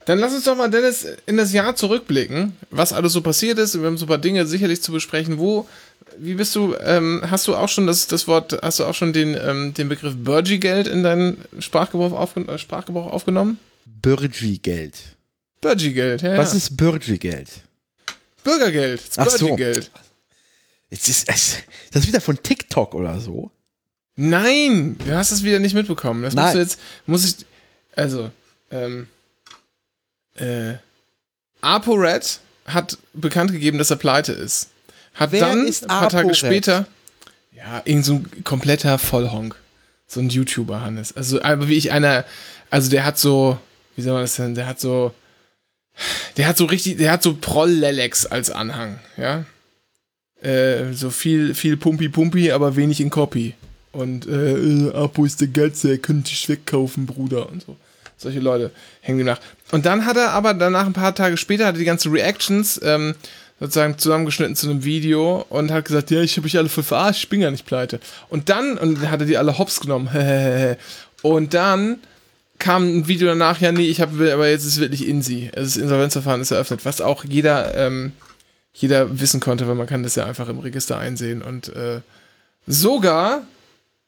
Dann 0.07 0.19
lass 0.19 0.35
uns 0.35 0.45
doch 0.45 0.57
mal, 0.57 0.71
Dennis, 0.71 1.07
in 1.27 1.39
das 1.39 1.53
Jahr 1.53 1.77
zurückblicken, 1.77 2.55
was 2.71 2.93
alles 2.93 3.15
so 3.15 3.23
passiert 3.23 3.59
ist. 3.59 3.79
Wir 3.81 3.87
haben 3.87 3.97
so 3.97 4.05
ein 4.05 4.09
paar 4.09 4.19
Dinge 4.19 4.47
sicherlich 4.47 4.83
zu 4.83 4.93
besprechen. 4.93 5.39
Wo, 5.39 5.67
wie 6.19 6.35
bist 6.35 6.55
du, 6.55 6.75
ähm, 6.81 7.23
hast 7.29 7.47
du 7.49 7.57
auch 7.57 7.69
schon 7.69 7.87
das, 7.87 8.07
das 8.07 8.27
Wort, 8.29 8.59
hast 8.63 8.79
du 8.79 8.85
auch 8.85 8.95
schon 8.95 9.13
den, 9.13 9.35
ähm, 9.35 9.75
den 9.75 9.89
Begriff 9.89 10.15
Burgie-Geld 10.17 10.87
in 10.87 11.03
deinen 11.03 11.39
Sprachgebrauch, 11.59 12.13
aufgen 12.13 12.49
äh, 12.49 12.59
Sprachgebrauch 12.59 13.11
aufgenommen? 13.13 13.59
Bürgi-Geld. 13.85 14.95
Burgie-Geld, 15.61 16.23
ja. 16.23 16.37
Was 16.37 16.53
ja. 16.53 16.59
ist 16.59 16.77
Bürgi-Geld? 16.77 17.49
Bürgergeld? 18.43 19.03
Das 19.17 19.19
Ach 19.19 19.31
so. 19.31 19.57
Jetzt 20.91 21.09
ist 21.09 21.29
es, 21.29 21.59
das 21.91 22.03
ist 22.03 22.09
wieder 22.09 22.21
von 22.21 22.41
TikTok 22.41 22.95
oder 22.95 23.19
so. 23.19 23.51
Nein, 24.17 24.97
du 24.99 25.13
hast 25.13 25.33
es 25.33 25.43
wieder 25.43 25.59
nicht 25.59 25.75
mitbekommen. 25.75 26.23
Das 26.23 26.35
musst 26.35 26.45
Nein. 26.45 26.55
du 26.55 26.61
jetzt, 26.61 26.81
muss 27.07 27.25
ich, 27.25 27.47
also, 27.97 28.31
ähm, 28.71 29.09
äh, 30.37 30.75
ApoRed 31.61 32.41
hat 32.67 32.99
bekannt 33.13 33.51
gegeben, 33.53 33.79
dass 33.79 33.91
er 33.91 33.97
pleite 33.97 34.33
ist. 34.33 34.69
Hat 35.15 35.33
Wer 35.33 35.41
dann 35.41 35.67
ist 35.67 35.85
ein 35.85 35.89
paar 35.89 36.09
Tage 36.09 36.31
ApoRed? 36.31 36.37
später, 36.37 36.87
ja, 37.53 37.83
irgend 37.85 38.05
so 38.05 38.15
ein 38.15 38.45
kompletter 38.45 38.99
Vollhonk. 38.99 39.57
So 40.07 40.21
ein 40.21 40.29
YouTuber, 40.29 40.83
Hannes. 40.83 41.17
Also, 41.17 41.43
aber 41.43 41.69
wie 41.69 41.77
ich 41.77 41.93
einer, 41.93 42.25
also 42.71 42.91
der 42.91 43.05
hat 43.05 43.19
so, 43.19 43.59
wie 43.97 44.03
soll 44.03 44.13
man 44.13 44.23
das 44.23 44.37
denn, 44.37 44.55
der 44.55 44.67
hat 44.67 44.81
so, 44.81 45.15
der 46.37 46.49
hat 46.49 46.57
so 46.57 46.67
richtig, 46.67 46.99
der 46.99 47.13
hat 47.13 47.23
so 47.23 47.35
Proll-Lelex 47.35 48.27
als 48.27 48.51
Anhang, 48.51 48.99
ja. 49.17 49.45
Äh, 50.43 50.93
so 50.93 51.11
viel, 51.11 51.55
viel 51.55 51.77
Pumpi-Pumpi, 51.77 52.53
aber 52.53 52.77
wenig 52.77 53.01
in 53.01 53.09
Copy. 53.09 53.55
Und, 53.93 54.27
äh, 54.27 54.53
äh, 54.53 54.93
Apo 54.93 55.25
ist 55.25 55.41
der 55.41 55.49
Geilste, 55.49 55.91
er 55.91 55.99
könnte 55.99 56.31
dich 56.31 56.49
wegkaufen, 56.49 57.07
Bruder, 57.07 57.49
und 57.49 57.63
so. 57.63 57.77
Solche 58.17 58.41
Leute 58.41 58.71
hängen 59.01 59.21
ihm 59.21 59.27
nach. 59.27 59.41
Und 59.73 59.87
dann 59.87 60.07
hat 60.07 60.17
er 60.17 60.31
aber 60.31 60.55
danach 60.55 60.87
ein 60.87 60.93
paar 60.93 61.15
Tage 61.15 61.37
später 61.37 61.67
hat 61.67 61.75
er 61.77 61.79
die 61.79 61.85
ganzen 61.85 62.13
Reactions 62.13 62.81
ähm, 62.83 63.15
sozusagen 63.61 63.99
zusammengeschnitten 63.99 64.57
zu 64.57 64.69
einem 64.69 64.85
Video 64.85 65.47
und 65.49 65.71
hat 65.71 65.85
gesagt, 65.85 66.11
ja, 66.11 66.21
ich 66.21 66.37
habe 66.37 66.47
euch 66.47 66.59
alle 66.59 66.69
voll 66.69 66.85
verarscht, 66.85 67.25
ich 67.25 67.29
bin 67.29 67.41
gar 67.41 67.51
nicht 67.51 67.67
pleite. 67.67 68.01
Und 68.29 68.49
dann, 68.49 68.77
und 68.79 69.03
dann 69.03 69.11
hat 69.11 69.21
er 69.21 69.27
die 69.27 69.39
alle 69.39 69.59
hops 69.59 69.81
genommen. 69.81 70.09
und 71.23 71.55
dann 71.55 71.99
kam 72.59 72.99
ein 72.99 73.09
Video 73.09 73.29
danach, 73.29 73.61
ja, 73.61 73.73
nee, 73.73 73.87
ich 73.87 74.01
habe, 74.01 74.33
aber 74.33 74.49
jetzt 74.49 74.63
ist 74.65 74.75
es 74.75 74.81
wirklich 74.81 75.07
INSI. 75.07 75.51
Also 75.55 75.67
das 75.67 75.77
Insolvenzverfahren 75.77 76.41
ist 76.41 76.51
eröffnet, 76.51 76.85
was 76.85 77.01
auch 77.01 77.25
jeder, 77.25 77.75
ähm, 77.77 78.13
jeder 78.73 79.21
wissen 79.21 79.41
konnte, 79.41 79.69
weil 79.69 79.75
man 79.75 79.87
kann 79.87 80.03
das 80.03 80.15
ja 80.15 80.25
einfach 80.25 80.49
im 80.49 80.59
Register 80.59 80.99
einsehen. 80.99 81.43
Und 81.43 81.69
äh, 81.69 82.01
sogar 82.67 83.43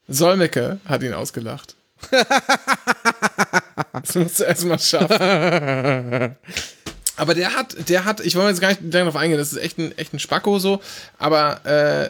Solmecke 0.07 0.79
hat 0.85 1.03
ihn 1.03 1.13
ausgelacht. 1.13 1.75
das 3.91 4.15
musst 4.15 4.39
du 4.39 4.43
erstmal 4.43 4.79
schaffen. 4.79 6.35
Aber 7.27 7.35
der 7.35 7.53
hat, 7.55 7.89
der 7.89 8.05
hat, 8.05 8.21
ich 8.21 8.35
wollte 8.35 8.51
jetzt 8.51 8.61
gar 8.61 8.69
nicht 8.69 8.79
darauf 8.83 9.17
eingehen, 9.17 9.37
das 9.37 9.51
ist 9.51 9.59
echt 9.61 9.77
ein, 9.77 9.91
echt 9.97 10.13
ein 10.13 10.19
Spacko 10.19 10.59
so, 10.59 10.81
aber 11.17 11.65
äh, 11.65 12.09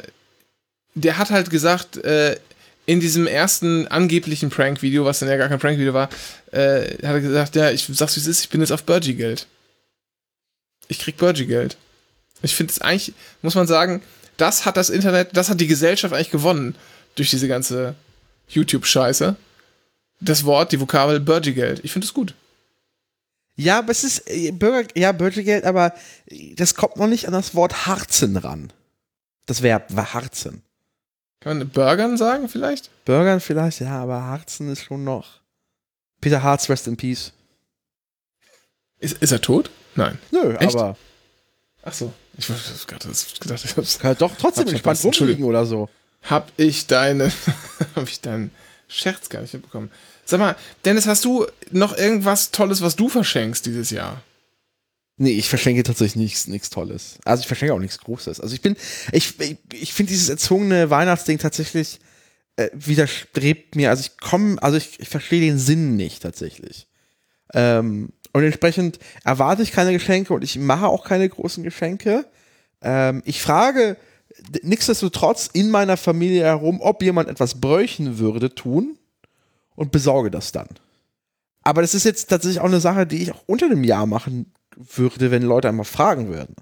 der 0.93 1.17
hat 1.17 1.31
halt 1.31 1.49
gesagt, 1.49 1.97
äh, 1.97 2.37
in 2.85 2.99
diesem 2.99 3.25
ersten 3.25 3.87
angeblichen 3.87 4.51
Prank-Video, 4.51 5.05
was 5.05 5.17
dann 5.17 5.27
ja 5.27 5.37
gar 5.37 5.49
kein 5.49 5.57
Prank-Video 5.57 5.95
war, 5.95 6.09
äh, 6.51 6.81
hat 6.97 7.15
er 7.15 7.19
gesagt, 7.19 7.55
ja, 7.55 7.71
ich 7.71 7.89
sag's 7.91 8.15
wie 8.15 8.19
es 8.19 8.27
ist, 8.27 8.41
ich 8.41 8.49
bin 8.49 8.61
jetzt 8.61 8.69
auf 8.69 8.83
Burgie-Geld. 8.83 9.47
Ich 10.87 10.99
krieg 10.99 11.17
Burgie-Geld. 11.17 11.77
Ich 12.43 12.53
finde 12.53 12.73
es 12.73 12.79
eigentlich, 12.79 13.15
muss 13.41 13.55
man 13.55 13.65
sagen, 13.65 14.03
das 14.37 14.67
hat 14.67 14.77
das 14.77 14.91
Internet, 14.91 15.29
das 15.33 15.49
hat 15.49 15.59
die 15.59 15.65
Gesellschaft 15.65 16.13
eigentlich 16.13 16.29
gewonnen 16.29 16.75
durch 17.15 17.31
diese 17.31 17.47
ganze 17.47 17.95
YouTube-Scheiße. 18.49 19.35
Das 20.19 20.43
Wort, 20.43 20.73
die 20.73 20.79
Vokabel 20.79 21.19
Burgie-Geld. 21.19 21.79
Ich 21.81 21.91
finde 21.91 22.05
es 22.05 22.13
gut. 22.13 22.35
Ja, 23.57 23.79
aber 23.79 23.91
es 23.91 24.03
ist 24.03 24.29
äh, 24.29 24.51
Bürger, 24.51 24.87
ja, 24.95 25.11
Bürgergeld, 25.11 25.65
aber 25.65 25.93
das 26.55 26.75
kommt 26.75 26.97
noch 26.97 27.07
nicht 27.07 27.25
an 27.27 27.33
das 27.33 27.55
Wort 27.55 27.87
Harzen 27.87 28.37
ran. 28.37 28.71
Das 29.47 29.63
Verb 29.63 29.87
war 29.95 30.13
Harzen. 30.13 30.61
Kann 31.39 31.57
man 31.57 31.69
Burgern 31.69 32.17
sagen 32.17 32.49
vielleicht? 32.49 32.91
Bürgern 33.05 33.39
vielleicht, 33.39 33.79
ja, 33.81 33.99
aber 34.01 34.23
Harzen 34.23 34.71
ist 34.71 34.83
schon 34.83 35.03
noch. 35.03 35.41
Peter 36.21 36.43
Harz, 36.43 36.69
rest 36.69 36.87
in 36.87 36.97
peace. 36.97 37.33
Ist, 38.99 39.21
ist 39.21 39.31
er 39.31 39.41
tot? 39.41 39.69
Nein. 39.95 40.17
Nö, 40.31 40.55
Echt? 40.55 40.75
aber 40.75 40.95
Ach 41.83 41.93
so. 41.93 42.13
Ich 42.37 42.49
hab 42.49 42.57
gerade 42.87 43.07
gedacht, 43.39 43.65
ich 43.65 43.77
hab's, 43.77 43.97
kann 43.99 44.15
doch 44.17 44.35
trotzdem 44.37 44.67
Entschuldigung. 44.67 45.13
rumliegen 45.15 45.45
oder 45.45 45.65
so. 45.65 45.89
hab 46.23 46.51
ich 46.57 46.85
deine, 46.85 47.31
hab 47.95 48.03
ich 48.03 48.19
deinen 48.21 48.51
Scherz 48.87 49.29
gar 49.29 49.41
nicht 49.41 49.53
mitbekommen. 49.53 49.89
Sag 50.27 50.41
mal, 50.41 50.57
Dennis, 50.83 51.07
hast 51.07 51.23
du 51.23 51.47
noch 51.71 51.97
irgendwas 51.97 52.51
Tolles, 52.51 52.81
was 52.81 52.97
du 52.97 53.07
verschenkst 53.07 53.65
dieses 53.65 53.91
Jahr? 53.91 54.21
Nee, 55.15 55.31
ich 55.31 55.47
verschenke 55.47 55.83
tatsächlich 55.83 56.47
nichts, 56.47 56.69
Tolles. 56.69 57.17
Also 57.23 57.41
ich 57.41 57.47
verschenke 57.47 57.73
auch 57.73 57.79
nichts 57.79 57.97
Großes. 57.99 58.41
Also 58.41 58.53
ich 58.53 58.61
bin, 58.61 58.75
ich, 59.13 59.39
ich, 59.39 59.57
ich 59.73 59.93
finde 59.93 60.11
dieses 60.11 60.27
erzwungene 60.27 60.89
Weihnachtsding 60.89 61.37
tatsächlich 61.37 61.99
äh, 62.57 62.69
widerstrebt 62.73 63.77
mir. 63.77 63.89
Also 63.89 64.01
ich 64.01 64.17
komme, 64.17 64.61
also 64.61 64.75
ich, 64.75 64.99
ich 64.99 65.07
verstehe 65.07 65.39
den 65.39 65.57
Sinn 65.57 65.95
nicht 65.95 66.23
tatsächlich. 66.23 66.87
Ähm, 67.53 68.09
und 68.33 68.43
entsprechend 68.43 68.99
erwarte 69.23 69.63
ich 69.63 69.71
keine 69.71 69.93
Geschenke 69.93 70.33
und 70.33 70.43
ich 70.43 70.59
mache 70.59 70.87
auch 70.87 71.05
keine 71.05 71.29
großen 71.29 71.63
Geschenke. 71.63 72.25
Ähm, 72.81 73.23
ich 73.25 73.41
frage 73.41 73.95
nichtsdestotrotz 74.61 75.49
in 75.53 75.71
meiner 75.71 75.95
Familie 75.95 76.43
herum, 76.43 76.81
ob 76.81 77.01
jemand 77.01 77.29
etwas 77.29 77.61
bräuchen 77.61 78.19
würde, 78.19 78.53
tun 78.53 78.96
und 79.77 79.93
besorge 79.93 80.29
das 80.29 80.51
dann. 80.51 80.67
Aber 81.63 81.81
das 81.81 81.93
ist 81.93 82.03
jetzt 82.03 82.29
tatsächlich 82.29 82.59
auch 82.59 82.65
eine 82.65 82.81
Sache, 82.81 83.07
die 83.07 83.23
ich 83.23 83.31
auch 83.31 83.43
unter 83.45 83.69
dem 83.69 83.83
Jahr 83.83 84.05
machen 84.05 84.51
würde, 84.75 85.31
wenn 85.31 85.43
Leute 85.43 85.69
einmal 85.69 85.85
fragen 85.85 86.29
würden. 86.29 86.55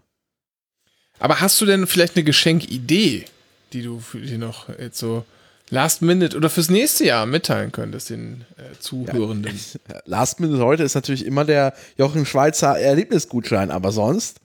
Aber 1.17 1.39
hast 1.39 1.59
du 1.61 1.65
denn 1.65 1.87
vielleicht 1.87 2.15
eine 2.15 2.23
Geschenkidee, 2.23 3.25
die 3.73 3.81
du 3.81 3.99
für 3.99 4.19
dir 4.19 4.37
noch 4.37 4.69
jetzt 4.69 4.99
so 4.99 5.25
last 5.69 6.01
minute 6.01 6.35
oder 6.35 6.49
fürs 6.49 6.69
nächste 6.69 7.05
Jahr 7.05 7.25
mitteilen 7.25 7.71
könntest, 7.71 8.09
den 8.09 8.45
äh, 8.57 8.77
Zuhörenden? 8.79 9.59
Last 10.05 10.39
Minute 10.39 10.63
heute 10.63 10.83
ist 10.83 10.95
natürlich 10.95 11.25
immer 11.25 11.45
der 11.45 11.73
Jochen 11.97 12.25
Schweizer 12.25 12.77
Erlebnisgutschein, 12.77 13.71
aber 13.71 13.91
sonst. 13.91 14.41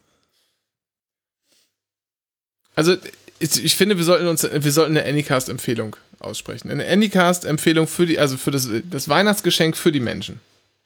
Also, 2.77 2.97
ich, 3.41 3.65
ich 3.65 3.77
finde, 3.77 3.97
wir 3.97 4.05
sollten 4.05 4.29
uns, 4.29 4.45
wir 4.45 4.73
sollten 4.73 4.97
eine 4.97 5.09
Anycast-Empfehlung 5.09 5.97
aussprechen. 6.21 6.71
Eine 6.71 6.87
Anycast-Empfehlung 6.87 7.87
für 7.87 8.07
die, 8.07 8.19
also 8.19 8.37
für 8.37 8.51
das, 8.51 8.69
das 8.91 9.09
Weihnachtsgeschenk 9.09 9.77
für 9.77 9.93
die 9.93 10.01
Menschen. 10.01 10.41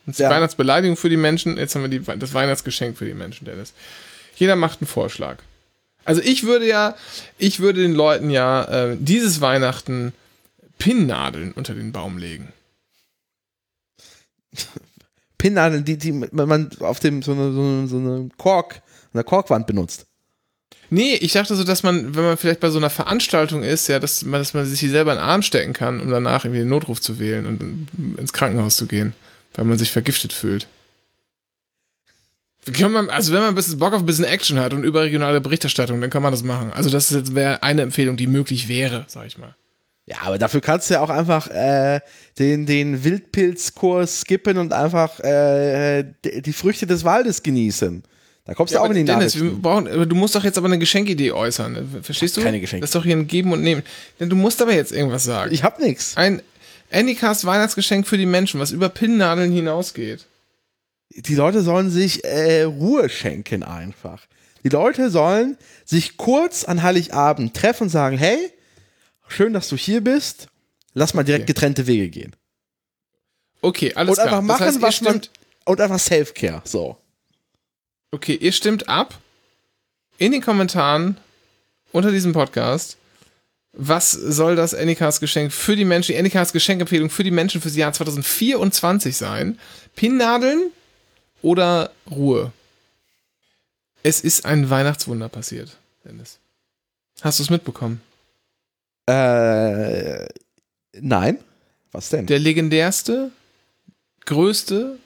Das 0.06 0.18
Ja. 0.18 0.30
Weihnachtsbeleidigung 0.30 0.96
für 0.96 1.08
die 1.08 1.16
Menschen, 1.16 1.56
jetzt 1.56 1.74
haben 1.74 1.82
wir 1.82 1.88
die, 1.88 2.00
das 2.18 2.34
Weihnachtsgeschenk 2.34 2.96
für 2.98 3.06
die 3.06 3.14
Menschen, 3.14 3.44
Dennis. 3.46 3.72
Jeder 4.36 4.56
macht 4.56 4.80
einen 4.80 4.88
Vorschlag. 4.88 5.38
Also 6.04 6.20
ich 6.20 6.44
würde 6.44 6.66
ja, 6.66 6.96
ich 7.38 7.60
würde 7.60 7.80
den 7.82 7.94
Leuten 7.94 8.30
ja 8.30 8.64
äh, 8.64 8.96
dieses 8.98 9.40
Weihnachten 9.40 10.12
Pinnnadeln 10.78 11.52
unter 11.52 11.74
den 11.74 11.92
Baum 11.92 12.18
legen. 12.18 12.52
Pinnnadeln, 15.38 15.84
die, 15.84 15.96
die 15.96 16.12
man 16.12 16.70
auf 16.80 17.00
dem 17.00 17.22
so 17.22 17.32
eine, 17.32 17.52
so 17.52 17.60
eine, 17.60 17.86
so 17.88 17.96
eine 17.98 18.28
Kork, 18.36 18.82
eine 19.12 19.24
Korkwand 19.24 19.66
benutzt. 19.66 20.06
Nee, 20.90 21.14
ich 21.16 21.32
dachte 21.32 21.54
so, 21.54 21.64
dass 21.64 21.82
man, 21.82 22.14
wenn 22.14 22.24
man 22.24 22.36
vielleicht 22.36 22.60
bei 22.60 22.70
so 22.70 22.78
einer 22.78 22.90
Veranstaltung 22.90 23.62
ist, 23.62 23.88
ja, 23.88 23.98
dass 23.98 24.24
man, 24.24 24.40
dass 24.40 24.54
man 24.54 24.66
sich 24.66 24.80
die 24.80 24.88
selber 24.88 25.12
in 25.12 25.18
den 25.18 25.24
Arm 25.24 25.42
stecken 25.42 25.72
kann, 25.72 26.00
um 26.00 26.10
danach 26.10 26.44
irgendwie 26.44 26.60
den 26.60 26.68
Notruf 26.68 27.00
zu 27.00 27.18
wählen 27.18 27.46
und 27.46 28.18
ins 28.18 28.32
Krankenhaus 28.32 28.76
zu 28.76 28.86
gehen, 28.86 29.14
weil 29.54 29.64
man 29.64 29.78
sich 29.78 29.90
vergiftet 29.90 30.32
fühlt. 30.32 30.66
Man, 32.78 33.10
also 33.10 33.32
wenn 33.32 33.40
man 33.40 33.50
ein 33.50 33.54
bisschen 33.54 33.78
Bock 33.78 33.92
auf 33.92 34.00
ein 34.00 34.06
bisschen 34.06 34.24
Action 34.24 34.58
hat 34.58 34.72
und 34.72 34.84
überregionale 34.84 35.40
Berichterstattung, 35.40 36.00
dann 36.00 36.08
kann 36.08 36.22
man 36.22 36.32
das 36.32 36.42
machen. 36.42 36.72
Also 36.72 36.88
das 36.88 37.34
wäre 37.34 37.62
eine 37.62 37.82
Empfehlung, 37.82 38.16
die 38.16 38.26
möglich 38.26 38.68
wäre, 38.68 39.04
sag 39.06 39.26
ich 39.26 39.36
mal. 39.36 39.54
Ja, 40.06 40.16
aber 40.22 40.38
dafür 40.38 40.60
kannst 40.60 40.90
du 40.90 40.94
ja 40.94 41.00
auch 41.00 41.10
einfach 41.10 41.48
äh, 41.48 42.00
den, 42.38 42.66
den 42.66 43.04
Wildpilzkurs 43.04 44.20
skippen 44.20 44.58
und 44.58 44.72
einfach 44.72 45.18
äh, 45.20 46.04
die 46.24 46.52
Früchte 46.52 46.86
des 46.86 47.04
Waldes 47.04 47.42
genießen. 47.42 48.02
Da 48.46 48.52
kommst 48.52 48.74
du 48.74 48.78
auch 48.78 48.90
in 48.90 48.94
die 48.94 49.04
Dennis, 49.04 49.40
wir 49.40 49.50
brauchen, 49.52 49.86
du 49.86 50.14
musst 50.14 50.34
doch 50.34 50.44
jetzt 50.44 50.58
aber 50.58 50.66
eine 50.66 50.78
Geschenkidee 50.78 51.32
äußern. 51.32 52.00
Verstehst 52.02 52.36
du? 52.36 52.42
Keine 52.42 52.60
Geschenke. 52.60 52.82
Das 52.82 52.90
ist 52.90 52.94
doch 52.94 53.04
hier 53.04 53.16
ein 53.16 53.26
Geben 53.26 53.52
und 53.52 53.62
Nehmen. 53.62 53.82
Denn 54.20 54.28
du 54.28 54.36
musst 54.36 54.60
aber 54.60 54.74
jetzt 54.74 54.92
irgendwas 54.92 55.24
sagen. 55.24 55.52
Ich 55.54 55.62
hab 55.62 55.80
nix. 55.80 56.14
ein 56.16 56.42
Anycast 56.92 57.46
Weihnachtsgeschenk 57.46 58.06
für 58.06 58.18
die 58.18 58.26
Menschen, 58.26 58.60
was 58.60 58.70
über 58.70 58.90
Pinnnadeln 58.90 59.50
hinausgeht. 59.50 60.26
Die 61.10 61.34
Leute 61.34 61.62
sollen 61.62 61.90
sich 61.90 62.22
äh, 62.24 62.64
Ruhe 62.64 63.08
schenken 63.08 63.62
einfach. 63.62 64.26
Die 64.62 64.68
Leute 64.68 65.08
sollen 65.10 65.56
sich 65.86 66.16
kurz 66.18 66.64
an 66.64 66.82
Heiligabend 66.82 67.54
treffen 67.54 67.84
und 67.84 67.88
sagen, 67.90 68.18
hey, 68.18 68.36
schön, 69.26 69.54
dass 69.54 69.68
du 69.68 69.76
hier 69.76 70.02
bist. 70.02 70.48
Lass 70.92 71.14
mal 71.14 71.22
direkt 71.24 71.44
Okay. 71.44 71.52
getrennte 71.54 71.86
Wege 71.86 72.08
gehen. 72.10 72.36
Okay, 73.62 73.92
alles 73.94 74.10
Und 74.10 74.14
klar. 74.16 74.26
einfach 74.26 74.42
machen, 74.42 74.58
das 74.66 74.74
heißt, 74.74 74.82
was 74.82 75.00
man. 75.00 75.10
stimmt, 75.22 75.30
Und 75.64 75.80
einfach 75.80 75.98
Self-Care. 75.98 76.60
So. 76.64 76.98
Okay, 78.14 78.36
ihr 78.36 78.52
stimmt 78.52 78.88
ab 78.88 79.18
in 80.18 80.30
den 80.30 80.40
Kommentaren 80.40 81.16
unter 81.90 82.12
diesem 82.12 82.32
Podcast. 82.32 82.96
Was 83.72 84.12
soll 84.12 84.54
das 84.54 84.72
Anycast 84.72 85.18
Geschenk 85.18 85.52
für 85.52 85.74
die 85.74 85.84
Menschen, 85.84 86.12
die 86.12 86.18
Anycast 86.18 86.52
Geschenkempfehlung 86.52 87.10
für 87.10 87.24
die 87.24 87.32
Menschen 87.32 87.60
fürs 87.60 87.74
Jahr 87.74 87.92
2024 87.92 89.16
sein? 89.16 89.58
Pinnnadeln 89.96 90.70
oder 91.42 91.90
Ruhe? 92.08 92.52
Es 94.04 94.20
ist 94.20 94.46
ein 94.46 94.70
Weihnachtswunder 94.70 95.28
passiert, 95.28 95.76
Dennis. 96.04 96.38
Hast 97.20 97.40
du 97.40 97.42
es 97.42 97.50
mitbekommen? 97.50 98.00
Äh, 99.06 100.24
nein. 101.00 101.38
Was 101.90 102.10
denn? 102.10 102.26
Der 102.26 102.38
legendärste, 102.38 103.32
größte, 104.24 105.00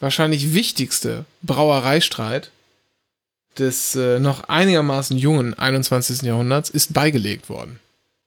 wahrscheinlich 0.00 0.54
wichtigste 0.54 1.24
Brauereistreit 1.42 2.50
des 3.58 3.94
äh, 3.94 4.18
noch 4.18 4.44
einigermaßen 4.44 5.18
jungen 5.18 5.54
21. 5.54 6.22
Jahrhunderts 6.22 6.70
ist 6.70 6.92
beigelegt 6.92 7.48
worden. 7.48 7.78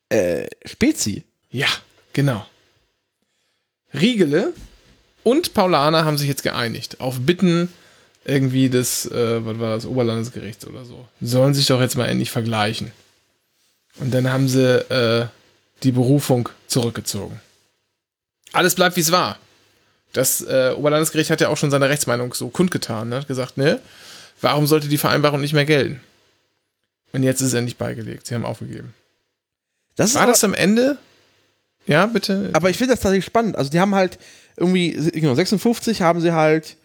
äh, 0.10 0.48
Spezi. 0.66 1.24
Ja, 1.50 1.68
genau. 2.14 2.46
Riegele 3.94 4.54
und 5.24 5.54
Paulaner 5.54 6.06
haben 6.06 6.18
sich 6.18 6.28
jetzt 6.28 6.44
geeinigt 6.44 7.00
auf 7.00 7.20
Bitten 7.20 7.70
irgendwie 8.26 8.70
des, 8.70 9.06
äh, 9.06 9.46
was 9.46 9.60
war 9.60 9.76
das, 9.76 9.86
Oberlandesgerichts 9.86 10.66
oder 10.68 10.86
so. 10.86 11.08
Sollen 11.22 11.54
sich 11.54 11.66
doch 11.68 11.82
jetzt 11.82 11.98
mal 11.98 12.08
endlich 12.08 12.32
vergleichen. 12.32 12.92
Und 14.00 14.14
dann 14.14 14.30
haben 14.32 14.48
sie 14.48 14.80
äh, 14.90 15.28
die 15.84 15.92
Berufung 15.92 16.50
zurückgezogen. 16.68 17.40
Alles 18.52 18.76
bleibt 18.76 18.96
wie 18.96 19.02
es 19.02 19.12
war. 19.12 19.38
Das 20.13 20.41
äh, 20.41 20.73
Oberlandesgericht 20.78 21.30
hat 21.32 21.41
ja 21.41 21.49
auch 21.49 21.58
schon 21.58 21.71
seine 21.71 21.89
Rechtsmeinung 21.89 22.34
so 22.34 22.47
kundgetan, 22.49 23.10
ne? 23.10 23.17
hat 23.17 23.28
gesagt, 23.28 23.58
ne, 23.58 23.80
warum 24.41 24.67
sollte 24.67 24.88
die 24.88 24.97
Vereinbarung 24.97 25.41
nicht 25.41 25.54
mehr 25.54 25.65
gelten? 25.65 25.99
Und 27.12 27.23
jetzt 27.23 27.41
ist 27.41 27.47
es 27.49 27.54
endlich 27.54 27.78
beigelegt. 27.78 28.26
Sie 28.28 28.34
haben 28.36 28.45
aufgegeben. 28.45 28.93
Das 29.95 30.10
ist 30.12 30.15
War 30.15 30.26
das 30.28 30.43
am 30.43 30.54
Ende? 30.54 30.97
Ja, 31.86 32.06
bitte. 32.06 32.49
aber 32.54 32.69
ich 32.69 32.78
finde 32.78 32.93
das 32.93 33.02
tatsächlich 33.02 33.26
spannend. 33.26 33.56
Also 33.58 33.69
die 33.69 33.80
haben 33.80 33.93
halt 33.93 34.17
irgendwie, 34.56 34.91
genau, 35.12 35.36
56 35.36 36.02
haben 36.02 36.21
sie 36.21 36.32
halt, 36.32 36.78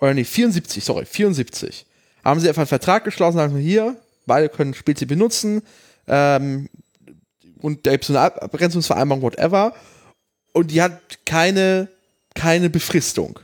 oder 0.00 0.14
nee, 0.14 0.24
74, 0.24 0.84
sorry, 0.84 1.04
74. 1.06 1.84
Haben 2.24 2.40
sie 2.40 2.48
einfach 2.48 2.62
einen 2.62 2.68
Vertrag 2.68 3.04
geschlossen, 3.04 3.38
sagen 3.38 3.56
hier, 3.58 3.96
beide 4.26 4.48
können 4.48 4.72
Spezi 4.74 5.06
benutzen, 5.06 5.62
ähm, 6.06 6.68
und 7.60 7.86
da 7.86 7.92
gibt 7.92 8.04
es 8.04 8.10
eine 8.10 8.20
Ab- 8.20 8.42
Abgrenzungsvereinbarung, 8.42 9.22
whatever. 9.22 9.74
Und 10.52 10.70
die 10.70 10.82
hat 10.82 11.00
keine, 11.24 11.88
keine 12.34 12.70
Befristung. 12.70 13.40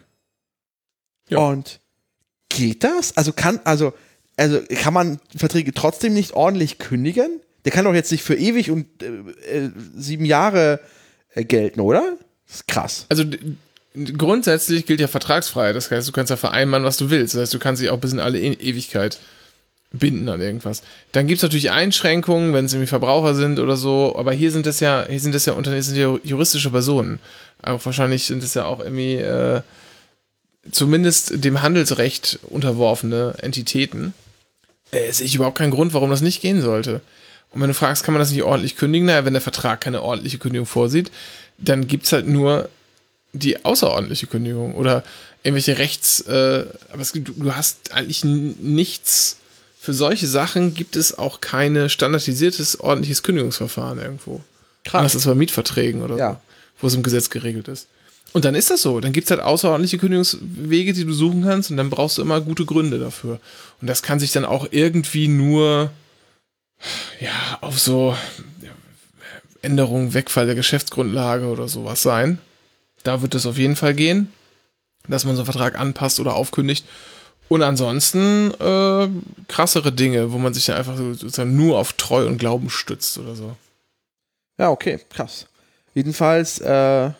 Ja. 1.28 1.38
Und 1.38 1.80
geht 2.48 2.84
das? 2.84 3.16
Also 3.16 3.32
kann, 3.32 3.60
also, 3.64 3.92
also 4.36 4.60
kann 4.76 4.92
man 4.92 5.20
Verträge 5.36 5.72
trotzdem 5.72 6.14
nicht 6.14 6.32
ordentlich 6.32 6.78
kündigen? 6.78 7.40
Der 7.64 7.72
kann 7.72 7.84
doch 7.84 7.94
jetzt 7.94 8.10
nicht 8.10 8.24
für 8.24 8.34
ewig 8.34 8.70
und 8.70 8.86
äh, 9.02 9.66
äh, 9.66 9.70
sieben 9.96 10.24
Jahre 10.24 10.80
äh, 11.34 11.44
gelten, 11.44 11.80
oder? 11.80 12.16
Das 12.46 12.56
ist 12.56 12.68
krass. 12.68 13.06
Also 13.08 13.24
grundsätzlich 14.16 14.86
gilt 14.86 15.00
ja 15.00 15.08
Vertragsfreiheit. 15.08 15.76
Das 15.76 15.90
heißt, 15.90 16.08
du 16.08 16.12
kannst 16.12 16.30
ja 16.30 16.36
vereinbaren, 16.36 16.84
was 16.84 16.96
du 16.96 17.10
willst. 17.10 17.34
Das 17.34 17.42
heißt, 17.42 17.54
du 17.54 17.58
kannst 17.58 17.82
dich 17.82 17.90
auch 17.90 17.98
bis 17.98 18.12
in 18.12 18.20
alle 18.20 18.38
e 18.38 18.52
Ewigkeit 18.52 19.18
binden 19.92 20.28
an 20.28 20.40
irgendwas. 20.40 20.82
Dann 21.12 21.26
gibt 21.26 21.38
es 21.38 21.42
natürlich 21.42 21.70
Einschränkungen, 21.70 22.52
wenn 22.54 22.66
es 22.66 22.72
irgendwie 22.72 22.86
Verbraucher 22.86 23.34
sind 23.34 23.58
oder 23.58 23.76
so, 23.76 24.14
aber 24.16 24.32
hier 24.32 24.52
sind 24.52 24.66
das 24.66 24.80
ja, 24.80 25.04
hier 25.08 25.20
sind 25.20 25.34
das 25.34 25.46
ja 25.46 25.54
Unternehmen, 25.54 25.82
sind 25.82 25.96
ja 25.96 26.16
juristische 26.22 26.70
Personen. 26.70 27.18
Aber 27.60 27.84
wahrscheinlich 27.84 28.24
sind 28.24 28.42
es 28.42 28.54
ja 28.54 28.64
auch 28.66 28.80
irgendwie 28.80 29.16
äh, 29.16 29.62
zumindest 30.70 31.44
dem 31.44 31.62
Handelsrecht 31.62 32.38
unterworfene 32.48 33.34
Entitäten. 33.38 34.14
Äh, 34.92 35.12
sehe 35.12 35.26
ich 35.26 35.34
überhaupt 35.34 35.58
keinen 35.58 35.72
Grund, 35.72 35.92
warum 35.92 36.10
das 36.10 36.20
nicht 36.20 36.40
gehen 36.40 36.62
sollte. 36.62 37.00
Und 37.50 37.60
wenn 37.60 37.68
du 37.68 37.74
fragst, 37.74 38.04
kann 38.04 38.14
man 38.14 38.20
das 38.20 38.30
nicht 38.30 38.44
ordentlich 38.44 38.76
kündigen? 38.76 39.06
Naja, 39.06 39.24
wenn 39.24 39.32
der 39.32 39.42
Vertrag 39.42 39.80
keine 39.80 40.02
ordentliche 40.02 40.38
Kündigung 40.38 40.66
vorsieht, 40.66 41.10
dann 41.58 41.88
gibt 41.88 42.06
es 42.06 42.12
halt 42.12 42.28
nur 42.28 42.68
die 43.32 43.64
außerordentliche 43.64 44.26
Kündigung 44.26 44.74
oder 44.74 45.04
irgendwelche 45.42 45.78
Rechts, 45.78 46.20
äh, 46.22 46.64
aber 46.92 47.02
es 47.02 47.12
gibt, 47.12 47.32
du 47.36 47.54
hast 47.54 47.92
eigentlich 47.92 48.24
nichts, 48.24 49.36
für 49.90 49.94
solche 49.94 50.28
Sachen 50.28 50.72
gibt 50.72 50.94
es 50.94 51.18
auch 51.18 51.40
keine 51.40 51.90
standardisiertes 51.90 52.78
ordentliches 52.78 53.24
Kündigungsverfahren 53.24 53.98
irgendwo. 53.98 54.40
Krass. 54.84 55.02
Das 55.02 55.14
ist 55.16 55.24
bei 55.24 55.34
Mietverträgen 55.34 56.02
oder 56.02 56.16
ja. 56.16 56.32
so, 56.34 56.38
wo 56.80 56.86
es 56.86 56.94
im 56.94 57.02
Gesetz 57.02 57.28
geregelt 57.28 57.66
ist. 57.66 57.88
Und 58.32 58.44
dann 58.44 58.54
ist 58.54 58.70
das 58.70 58.82
so. 58.82 59.00
Dann 59.00 59.12
gibt 59.12 59.24
es 59.24 59.32
halt 59.32 59.40
außerordentliche 59.40 59.98
Kündigungswege, 59.98 60.92
die 60.92 61.04
du 61.04 61.12
suchen 61.12 61.42
kannst 61.42 61.72
und 61.72 61.76
dann 61.76 61.90
brauchst 61.90 62.18
du 62.18 62.22
immer 62.22 62.40
gute 62.40 62.66
Gründe 62.66 63.00
dafür. 63.00 63.40
Und 63.80 63.88
das 63.88 64.02
kann 64.02 64.20
sich 64.20 64.30
dann 64.30 64.44
auch 64.44 64.68
irgendwie 64.70 65.26
nur 65.26 65.90
ja, 67.18 67.58
auf 67.60 67.80
so 67.80 68.16
Änderung, 69.60 70.14
Wegfall 70.14 70.46
der 70.46 70.54
Geschäftsgrundlage 70.54 71.46
oder 71.46 71.66
sowas 71.66 72.00
sein. 72.00 72.38
Da 73.02 73.22
wird 73.22 73.34
es 73.34 73.44
auf 73.44 73.58
jeden 73.58 73.74
Fall 73.74 73.94
gehen, 73.94 74.32
dass 75.08 75.24
man 75.24 75.34
so 75.34 75.42
einen 75.42 75.50
Vertrag 75.50 75.76
anpasst 75.76 76.20
oder 76.20 76.36
aufkündigt. 76.36 76.84
Und 77.50 77.64
ansonsten 77.64 78.52
äh, 78.60 79.08
krassere 79.48 79.90
Dinge, 79.90 80.30
wo 80.30 80.38
man 80.38 80.54
sich 80.54 80.66
dann 80.66 80.76
einfach 80.76 80.96
sozusagen 80.96 81.56
nur 81.56 81.78
auf 81.78 81.94
Treu 81.94 82.24
und 82.24 82.38
Glauben 82.38 82.70
stützt 82.70 83.18
oder 83.18 83.34
so. 83.34 83.56
Ja, 84.56 84.70
okay, 84.70 85.00
krass. 85.10 85.46
Jedenfalls 85.92 86.60
äh, 86.60 87.10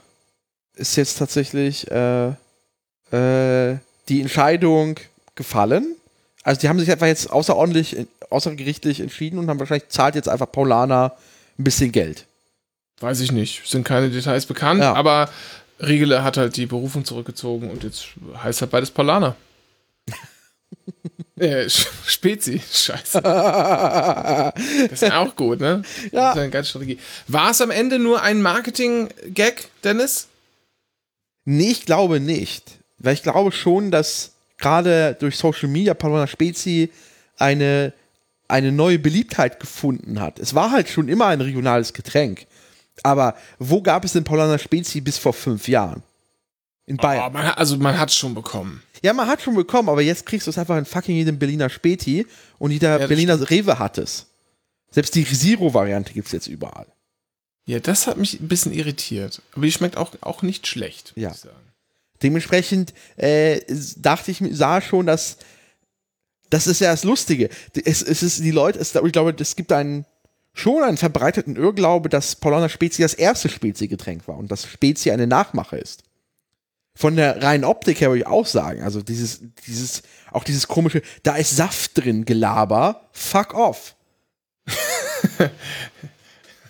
ist 0.77 0.95
jetzt 0.95 1.19
tatsächlich 1.19 1.91
äh, 1.91 2.29
äh, 3.11 3.79
die 4.09 4.21
Entscheidung 4.21 5.01
gefallen. 5.35 5.97
Also 6.45 6.61
die 6.61 6.69
haben 6.69 6.79
sich 6.79 6.93
einfach 6.93 7.09
jetzt 7.09 7.33
außerordentlich, 7.33 7.97
außergerichtlich 8.31 9.01
entschieden 9.01 9.37
und 9.41 9.51
haben 9.51 9.59
wahrscheinlich 9.59 9.89
zahlt 9.89 10.15
jetzt 10.15 10.29
einfach 10.29 10.53
Paulana 10.53 11.13
ein 11.59 11.65
bisschen 11.65 11.91
Geld. 11.91 12.27
Weiß 13.01 13.19
ich 13.19 13.33
nicht, 13.33 13.69
sind 13.69 13.83
keine 13.83 14.11
Details 14.11 14.47
bekannt, 14.47 14.81
ja. 14.81 14.93
aber 14.93 15.29
Riegele 15.81 16.23
hat 16.23 16.37
halt 16.37 16.57
die 16.57 16.67
Berufung 16.67 17.05
zurückgezogen 17.05 17.69
und 17.69 17.83
jetzt 17.83 18.11
heißt 18.41 18.61
halt 18.61 18.71
beides 18.71 18.93
Paulaner. 18.93 19.35
äh, 21.37 21.69
Spezi, 21.69 22.61
scheiße. 22.61 23.21
das 23.23 25.03
ist 25.03 25.13
auch 25.13 25.35
gut, 25.37 25.61
ne? 25.61 25.83
Ja. 26.13 26.29
Das 26.29 26.35
ist 26.37 26.41
eine 26.41 26.51
geile 26.51 26.65
Strategie. 26.65 26.99
War 27.29 27.51
es 27.51 27.61
am 27.61 27.71
Ende 27.71 27.99
nur 27.99 28.23
ein 28.23 28.43
Marketing-Gag, 28.43 29.69
Dennis? 29.85 30.29
Nee, 31.45 31.71
ich 31.71 31.87
glaube 31.87 32.21
nicht. 32.21 32.65
Weil 32.99 33.15
ich 33.15 33.23
glaube 33.23 33.53
schon, 33.53 33.91
dass 33.91 34.33
gerade 34.59 35.17
durch 35.19 35.37
Social 35.37 35.69
Media 35.69 35.95
Paulana 35.95 36.27
Spezi 36.27 36.91
eine, 37.39 37.93
eine 38.47 38.73
neue 38.73 38.99
Beliebtheit 38.99 39.59
gefunden 39.59 40.21
hat. 40.21 40.39
Es 40.39 40.55
war 40.55 40.71
halt 40.71 40.89
schon 40.89 41.09
immer 41.09 41.27
ein 41.27 41.41
regionales 41.41 41.93
Getränk. 41.93 42.47
Aber 43.03 43.35
wo 43.59 43.81
gab 43.81 44.05
es 44.05 44.13
denn 44.13 44.25
Paulaner 44.25 44.59
Spezi 44.59 45.01
bis 45.01 45.19
vor 45.19 45.33
fünf 45.33 45.69
Jahren? 45.69 46.03
In 46.87 46.97
Bayern. 46.97 47.29
Oh, 47.29 47.33
man 47.33 47.47
hat, 47.47 47.59
also 47.59 47.77
man 47.77 47.99
hat 47.99 48.11
es 48.11 48.17
schon 48.17 48.35
bekommen. 48.35 48.83
Ja, 49.03 49.13
man 49.13 49.29
hat 49.29 49.43
schon 49.43 49.55
bekommen, 49.55 49.89
aber 49.89 50.03
jetzt 50.03 50.27
kriegst 50.27 50.47
du 50.47 50.51
es 50.51 50.59
einfach 50.59 50.77
in 50.77 50.85
fucking 50.85 51.15
jedem 51.15 51.39
Berliner 51.39 51.71
Späti 51.71 52.27
und 52.59 52.71
jeder 52.71 53.01
ja, 53.01 53.07
Berliner 53.07 53.35
stimmt. 53.35 53.51
Rewe 53.51 53.79
hat 53.79 53.99
es. 53.99 54.27
Selbst 54.91 55.15
die 55.15 55.25
Zero-Variante 55.25 56.13
gibt 56.13 56.27
es 56.27 56.33
jetzt 56.33 56.49
überall. 56.49 56.87
Ja, 57.67 57.79
das 57.79 58.07
hat 58.07 58.17
mich 58.17 58.41
ein 58.41 58.49
bisschen 58.49 58.73
irritiert. 58.73 59.43
Aber 59.53 59.65
die 59.65 59.73
schmeckt 59.73 59.97
auch, 59.97 60.11
auch 60.23 60.43
nicht 60.43 60.67
schlecht, 60.67 61.13
ja. 61.17 61.33
Dementsprechend 62.23 62.93
äh, 63.17 63.61
dachte 63.97 64.31
ich, 64.31 64.43
sah 64.51 64.81
schon, 64.81 65.07
dass 65.07 65.39
das 66.51 66.67
ist 66.67 66.81
ja 66.81 66.91
das 66.91 67.05
Lustige. 67.05 67.49
Es, 67.85 68.03
es 68.03 68.23
ist 68.23 68.41
die 68.41 68.51
Leute, 68.51 68.79
es, 68.79 68.95
ich 68.95 69.13
glaube, 69.13 69.35
es 69.39 69.57
gibt 69.57 69.73
einen 69.73 70.05
schon 70.53 70.83
einen 70.83 70.97
verbreiteten 70.97 71.57
Irrglaube, 71.57 72.09
dass 72.09 72.37
Paulaner 72.37 72.69
Spezi 72.69 73.03
das 73.03 73.15
erste 73.15 73.49
Spezi-Getränk 73.49 74.27
war 74.27 74.37
und 74.37 74.51
dass 74.51 74.67
Spezi 74.67 75.13
eine 75.13 75.29
Nachmache 75.29 75.79
ist. 75.79 76.03
Von 77.01 77.17
der 77.17 77.43
reinen 77.43 77.65
Optik 77.65 78.03
her 78.03 78.11
würde 78.11 78.21
ich 78.21 78.27
auch 78.27 78.45
sagen, 78.45 78.83
also 78.83 79.01
dieses, 79.01 79.41
dieses, 79.67 80.03
auch 80.31 80.45
dieses 80.45 80.69
komische, 80.69 81.01
da 81.23 81.37
ist 81.37 81.57
Saft 81.57 81.97
drin, 81.97 82.27
Gelaber, 82.27 83.09
fuck 83.13 83.55
off. 83.55 83.97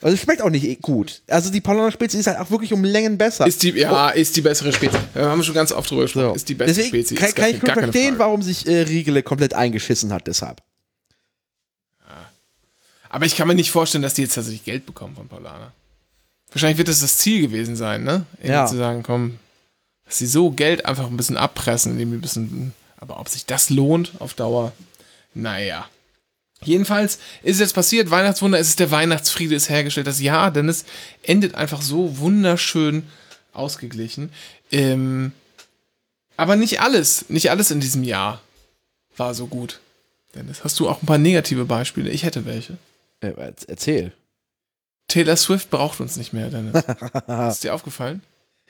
Also 0.02 0.14
es 0.14 0.22
schmeckt 0.22 0.40
auch 0.40 0.48
nicht 0.48 0.80
gut. 0.80 1.20
Also 1.28 1.50
die 1.50 1.60
Paulaner 1.60 1.92
Spezi 1.92 2.16
ist 2.16 2.26
halt 2.26 2.38
auch 2.38 2.50
wirklich 2.50 2.72
um 2.72 2.82
Längen 2.82 3.18
besser. 3.18 3.46
Ist 3.46 3.62
die, 3.62 3.72
ja, 3.72 4.08
oh. 4.08 4.18
ist 4.18 4.34
die 4.34 4.40
bessere 4.40 4.72
Spezi. 4.72 4.96
Wir 5.12 5.26
haben 5.26 5.42
schon 5.42 5.54
ganz 5.54 5.72
oft 5.72 5.90
drüber 5.90 6.04
gesprochen. 6.04 6.28
So. 6.28 6.34
Ist 6.36 6.48
die 6.48 6.54
bessere 6.54 6.74
Deswegen 6.74 6.88
Spezi. 6.88 7.14
Kann, 7.16 7.34
kann 7.34 7.50
ich 7.50 7.62
nur 7.62 7.72
verstehen, 7.74 8.14
warum 8.18 8.40
sich 8.40 8.66
äh, 8.66 8.80
Riegele 8.80 9.22
komplett 9.22 9.52
eingeschissen 9.52 10.10
hat 10.10 10.26
deshalb. 10.26 10.62
Aber 13.10 13.26
ich 13.26 13.36
kann 13.36 13.46
mir 13.46 13.54
nicht 13.54 13.72
vorstellen, 13.72 14.00
dass 14.00 14.14
die 14.14 14.22
jetzt 14.22 14.36
tatsächlich 14.36 14.64
Geld 14.64 14.86
bekommen 14.86 15.16
von 15.16 15.28
Paulana. 15.28 15.74
Wahrscheinlich 16.50 16.78
wird 16.78 16.88
das 16.88 17.00
das 17.00 17.18
Ziel 17.18 17.42
gewesen 17.42 17.76
sein, 17.76 18.02
ne? 18.02 18.24
Irgendwie 18.38 18.52
ja. 18.52 18.66
zu 18.66 18.78
sagen, 18.78 19.02
komm, 19.02 19.38
dass 20.10 20.18
sie 20.18 20.26
so 20.26 20.50
Geld 20.50 20.86
einfach 20.86 21.06
ein 21.06 21.16
bisschen 21.16 21.36
abpressen, 21.36 21.92
indem 21.92 22.12
ein 22.12 22.20
bisschen, 22.20 22.72
aber 22.96 23.20
ob 23.20 23.28
sich 23.28 23.46
das 23.46 23.70
lohnt 23.70 24.10
auf 24.18 24.34
Dauer, 24.34 24.72
naja. 25.34 25.88
Jedenfalls 26.64 27.20
ist 27.44 27.54
es 27.54 27.60
jetzt 27.60 27.74
passiert, 27.74 28.10
Weihnachtswunder, 28.10 28.58
es 28.58 28.66
ist 28.66 28.80
der 28.80 28.90
Weihnachtsfriede 28.90 29.54
ist 29.54 29.70
hergestellt, 29.70 30.08
das 30.08 30.20
Jahr, 30.20 30.50
denn 30.50 30.68
es 30.68 30.84
endet 31.22 31.54
einfach 31.54 31.80
so 31.80 32.18
wunderschön 32.18 33.04
ausgeglichen. 33.52 34.32
Ähm, 34.72 35.30
aber 36.36 36.56
nicht 36.56 36.80
alles, 36.80 37.26
nicht 37.28 37.52
alles 37.52 37.70
in 37.70 37.78
diesem 37.78 38.02
Jahr 38.02 38.40
war 39.16 39.32
so 39.32 39.46
gut. 39.46 39.78
Dennis, 40.34 40.64
hast 40.64 40.80
du 40.80 40.88
auch 40.88 41.00
ein 41.00 41.06
paar 41.06 41.18
negative 41.18 41.66
Beispiele? 41.66 42.10
Ich 42.10 42.24
hätte 42.24 42.46
welche. 42.46 42.78
Äh, 43.20 43.32
erzähl. 43.68 44.12
Taylor 45.06 45.36
Swift 45.36 45.70
braucht 45.70 46.00
uns 46.00 46.16
nicht 46.16 46.32
mehr, 46.32 46.50
Dennis. 46.50 46.82
ist 47.54 47.62
dir 47.62 47.74
aufgefallen? 47.74 48.22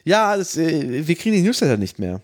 Ja, 0.05 0.37
das, 0.37 0.57
äh, 0.57 1.07
wir 1.07 1.15
kriegen 1.17 1.35
die 1.35 1.43
Newsletter 1.43 1.77
nicht 1.77 1.99
mehr. 1.99 2.21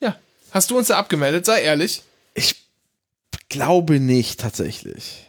Ja. 0.00 0.16
Hast 0.50 0.70
du 0.70 0.78
uns 0.78 0.88
da 0.88 0.98
abgemeldet? 0.98 1.46
Sei 1.46 1.62
ehrlich. 1.62 2.02
Ich 2.34 2.56
glaube 3.48 4.00
nicht, 4.00 4.40
tatsächlich. 4.40 5.26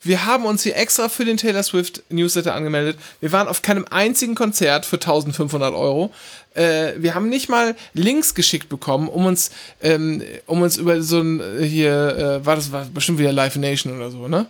Wir 0.00 0.26
haben 0.26 0.44
uns 0.44 0.62
hier 0.62 0.76
extra 0.76 1.08
für 1.08 1.24
den 1.24 1.38
Taylor 1.38 1.62
Swift 1.62 2.02
Newsletter 2.10 2.54
angemeldet. 2.54 2.98
Wir 3.20 3.32
waren 3.32 3.48
auf 3.48 3.62
keinem 3.62 3.86
einzigen 3.90 4.34
Konzert 4.34 4.84
für 4.84 4.96
1500 4.96 5.72
Euro. 5.72 6.12
Äh, 6.52 6.92
wir 6.98 7.14
haben 7.14 7.30
nicht 7.30 7.48
mal 7.48 7.74
Links 7.94 8.34
geschickt 8.34 8.68
bekommen, 8.68 9.08
um 9.08 9.24
uns, 9.24 9.50
ähm, 9.80 10.22
um 10.44 10.60
uns 10.60 10.76
über 10.76 11.00
so 11.02 11.20
ein, 11.20 11.40
äh, 11.40 11.64
hier, 11.64 12.16
äh, 12.42 12.46
war 12.46 12.56
das 12.56 12.70
war 12.70 12.84
bestimmt 12.84 13.18
wieder 13.18 13.32
Live 13.32 13.56
Nation 13.56 13.96
oder 13.96 14.10
so, 14.10 14.28
ne? 14.28 14.46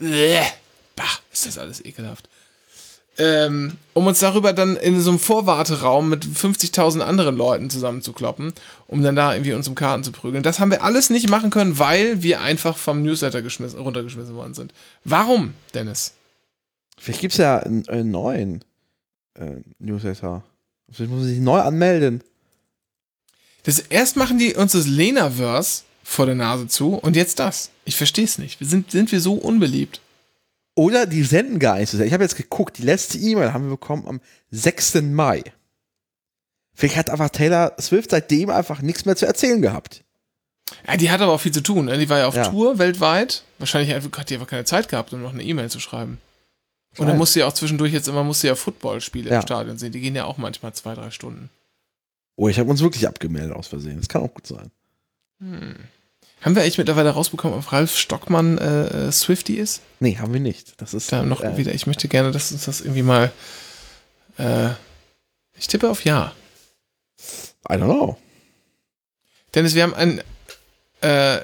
Ja, 0.00 0.44
Bah, 0.96 1.04
ist 1.32 1.46
das 1.46 1.56
alles 1.56 1.84
ekelhaft. 1.84 2.28
Ähm, 3.16 3.76
um 3.92 4.08
uns 4.08 4.18
darüber 4.18 4.52
dann 4.52 4.76
in 4.76 5.00
so 5.00 5.10
einem 5.10 5.20
Vorwarteraum 5.20 6.08
mit 6.08 6.24
50.000 6.24 7.00
anderen 7.00 7.36
Leuten 7.36 7.70
zusammenzukloppen, 7.70 8.52
um 8.88 9.02
dann 9.02 9.14
da 9.14 9.32
irgendwie 9.32 9.52
uns 9.52 9.68
um 9.68 9.76
Karten 9.76 10.02
zu 10.02 10.10
prügeln. 10.10 10.42
Das 10.42 10.58
haben 10.58 10.72
wir 10.72 10.82
alles 10.82 11.10
nicht 11.10 11.28
machen 11.28 11.50
können, 11.50 11.78
weil 11.78 12.22
wir 12.22 12.40
einfach 12.40 12.76
vom 12.76 13.02
Newsletter 13.02 13.40
runtergeschmissen 13.78 14.34
worden 14.34 14.54
sind. 14.54 14.74
Warum, 15.04 15.54
Dennis? 15.74 16.14
Vielleicht 16.98 17.20
gibt 17.20 17.34
es 17.34 17.38
ja 17.38 17.58
einen, 17.58 17.88
einen 17.88 18.10
neuen 18.10 18.64
äh, 19.34 19.60
Newsletter. 19.78 20.42
Vielleicht 20.90 21.10
muss 21.10 21.20
man 21.20 21.28
sich 21.28 21.38
neu 21.38 21.60
anmelden. 21.60 22.22
Das, 23.64 23.78
erst 23.78 24.16
machen 24.16 24.38
die 24.38 24.54
uns 24.54 24.72
das 24.72 24.86
Lenaverse 24.86 25.82
vor 26.02 26.26
der 26.26 26.34
Nase 26.34 26.66
zu 26.66 26.94
und 26.94 27.16
jetzt 27.16 27.38
das. 27.38 27.70
Ich 27.84 27.96
verstehe 27.96 28.24
es 28.24 28.38
nicht. 28.38 28.60
Wir 28.60 28.66
sind, 28.66 28.90
sind 28.90 29.10
wir 29.10 29.20
so 29.20 29.34
unbeliebt? 29.34 30.00
Oder 30.74 31.06
die 31.06 31.22
senden 31.22 31.58
gar 31.58 31.78
nichts. 31.78 31.94
Ich 31.94 32.12
habe 32.12 32.24
jetzt 32.24 32.36
geguckt, 32.36 32.78
die 32.78 32.82
letzte 32.82 33.18
E-Mail 33.18 33.52
haben 33.52 33.64
wir 33.64 33.70
bekommen 33.70 34.06
am 34.06 34.20
6. 34.50 35.02
Mai. 35.02 35.44
Vielleicht 36.74 36.96
hat 36.96 37.10
einfach 37.10 37.30
Taylor 37.30 37.74
Swift 37.80 38.10
seitdem 38.10 38.50
einfach 38.50 38.82
nichts 38.82 39.04
mehr 39.04 39.14
zu 39.14 39.26
erzählen 39.26 39.62
gehabt. 39.62 40.02
Ja, 40.88 40.96
die 40.96 41.10
hat 41.10 41.20
aber 41.20 41.32
auch 41.32 41.40
viel 41.40 41.52
zu 41.52 41.62
tun. 41.62 41.84
Ne? 41.84 41.98
Die 41.98 42.08
war 42.08 42.18
ja 42.18 42.26
auf 42.26 42.34
ja. 42.34 42.48
Tour 42.48 42.78
weltweit. 42.78 43.44
Wahrscheinlich 43.58 43.94
hat 43.94 44.30
die 44.30 44.34
einfach 44.34 44.48
keine 44.48 44.64
Zeit 44.64 44.88
gehabt, 44.88 45.12
um 45.12 45.22
noch 45.22 45.32
eine 45.32 45.44
E-Mail 45.44 45.70
zu 45.70 45.78
schreiben. 45.78 46.18
Und 46.96 47.08
dann 47.08 47.18
musste 47.18 47.40
ja 47.40 47.46
auch 47.46 47.52
zwischendurch 47.52 47.92
jetzt 47.92 48.06
immer 48.06 48.22
musste 48.22 48.46
ja 48.46 48.54
Footballspiele 48.54 49.30
ja. 49.30 49.36
im 49.36 49.42
Stadion 49.42 49.78
sehen. 49.78 49.92
Die 49.92 50.00
gehen 50.00 50.14
ja 50.14 50.24
auch 50.24 50.38
manchmal 50.38 50.72
zwei, 50.74 50.94
drei 50.94 51.10
Stunden. 51.10 51.50
Oh, 52.36 52.48
ich 52.48 52.58
habe 52.58 52.70
uns 52.70 52.82
wirklich 52.82 53.06
abgemeldet 53.06 53.52
aus 53.52 53.68
Versehen. 53.68 53.98
Das 53.98 54.08
kann 54.08 54.22
auch 54.22 54.32
gut 54.32 54.46
sein. 54.46 54.70
Hm. 55.40 55.76
Haben 56.44 56.56
wir 56.56 56.62
eigentlich 56.62 56.76
mittlerweile 56.76 57.08
rausbekommen, 57.08 57.58
ob 57.58 57.72
Ralf 57.72 57.96
Stockmann 57.96 58.58
äh, 58.58 59.06
äh, 59.06 59.12
Swifty 59.12 59.54
ist? 59.54 59.80
Nee, 59.98 60.18
haben 60.18 60.34
wir 60.34 60.40
nicht. 60.40 60.74
Das 60.76 60.92
ist 60.92 61.10
da 61.10 61.22
noch 61.22 61.42
äh, 61.42 61.56
wieder. 61.56 61.72
Ich 61.72 61.86
möchte 61.86 62.06
gerne, 62.06 62.32
dass 62.32 62.52
uns 62.52 62.66
das 62.66 62.82
irgendwie 62.82 63.02
mal. 63.02 63.32
Äh, 64.36 64.70
ich 65.56 65.68
tippe 65.68 65.88
auf 65.88 66.04
Ja. 66.04 66.32
I 67.66 67.72
don't 67.72 67.84
know. 67.84 68.18
Dennis, 69.54 69.74
wir 69.74 69.84
haben 69.84 69.94
ein, 69.94 70.20
äh, 71.00 71.40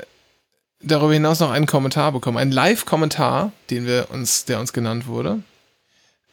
darüber 0.82 1.14
hinaus 1.14 1.40
noch 1.40 1.50
einen 1.50 1.66
Kommentar 1.66 2.12
bekommen, 2.12 2.36
einen 2.36 2.52
Live-Kommentar, 2.52 3.52
den 3.70 3.86
wir 3.86 4.08
uns, 4.10 4.44
der 4.44 4.60
uns 4.60 4.74
genannt 4.74 5.06
wurde. 5.06 5.42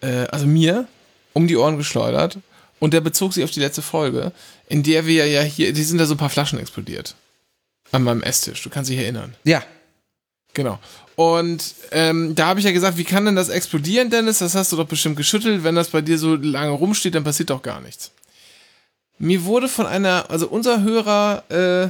Äh, 0.02 0.26
also 0.26 0.46
mir 0.46 0.90
um 1.32 1.48
die 1.48 1.56
Ohren 1.56 1.78
geschleudert. 1.78 2.40
Und 2.80 2.94
der 2.94 3.00
bezog 3.00 3.34
sich 3.34 3.46
auf 3.46 3.52
die 3.52 3.62
letzte 3.62 3.82
Folge, 3.82 4.34
in 4.68 4.84
der 4.84 5.06
wir 5.06 5.26
ja 5.26 5.42
hier, 5.42 5.72
die 5.72 5.84
sind 5.84 6.00
da 6.00 6.06
so 6.06 6.16
ein 6.16 6.20
paar 6.20 6.30
Flaschen 6.30 6.60
explodiert. 6.60 7.16
An 7.92 8.04
meinem 8.04 8.22
Esstisch. 8.22 8.62
Du 8.64 8.70
kannst 8.70 8.90
dich 8.90 9.00
erinnern. 9.00 9.36
Ja. 9.44 9.64
Genau. 10.54 10.80
Und 11.16 11.76
ähm, 11.92 12.36
da 12.36 12.48
habe 12.48 12.60
ich 12.60 12.66
ja 12.66 12.72
gesagt, 12.72 12.98
wie 12.98 13.04
kann 13.04 13.26
denn 13.26 13.36
das 13.36 13.50
explodieren, 13.50 14.10
Dennis? 14.10 14.40
Das 14.40 14.56
hast 14.56 14.72
du 14.72 14.76
doch 14.76 14.88
bestimmt 14.88 15.18
geschüttelt. 15.18 15.64
Wenn 15.64 15.76
das 15.76 15.90
bei 15.90 16.02
dir 16.02 16.18
so 16.18 16.36
lange 16.36 16.72
rumsteht, 16.72 17.16
dann 17.16 17.24
passiert 17.24 17.50
doch 17.50 17.62
gar 17.62 17.82
nichts. 17.82 18.12
Mir 19.20 19.46
wurde 19.46 19.68
von 19.68 19.88
einer, 19.88 20.30
also 20.30 20.48
unser 20.48 20.84
Hörer, 20.84 21.44
äh, 21.50 21.90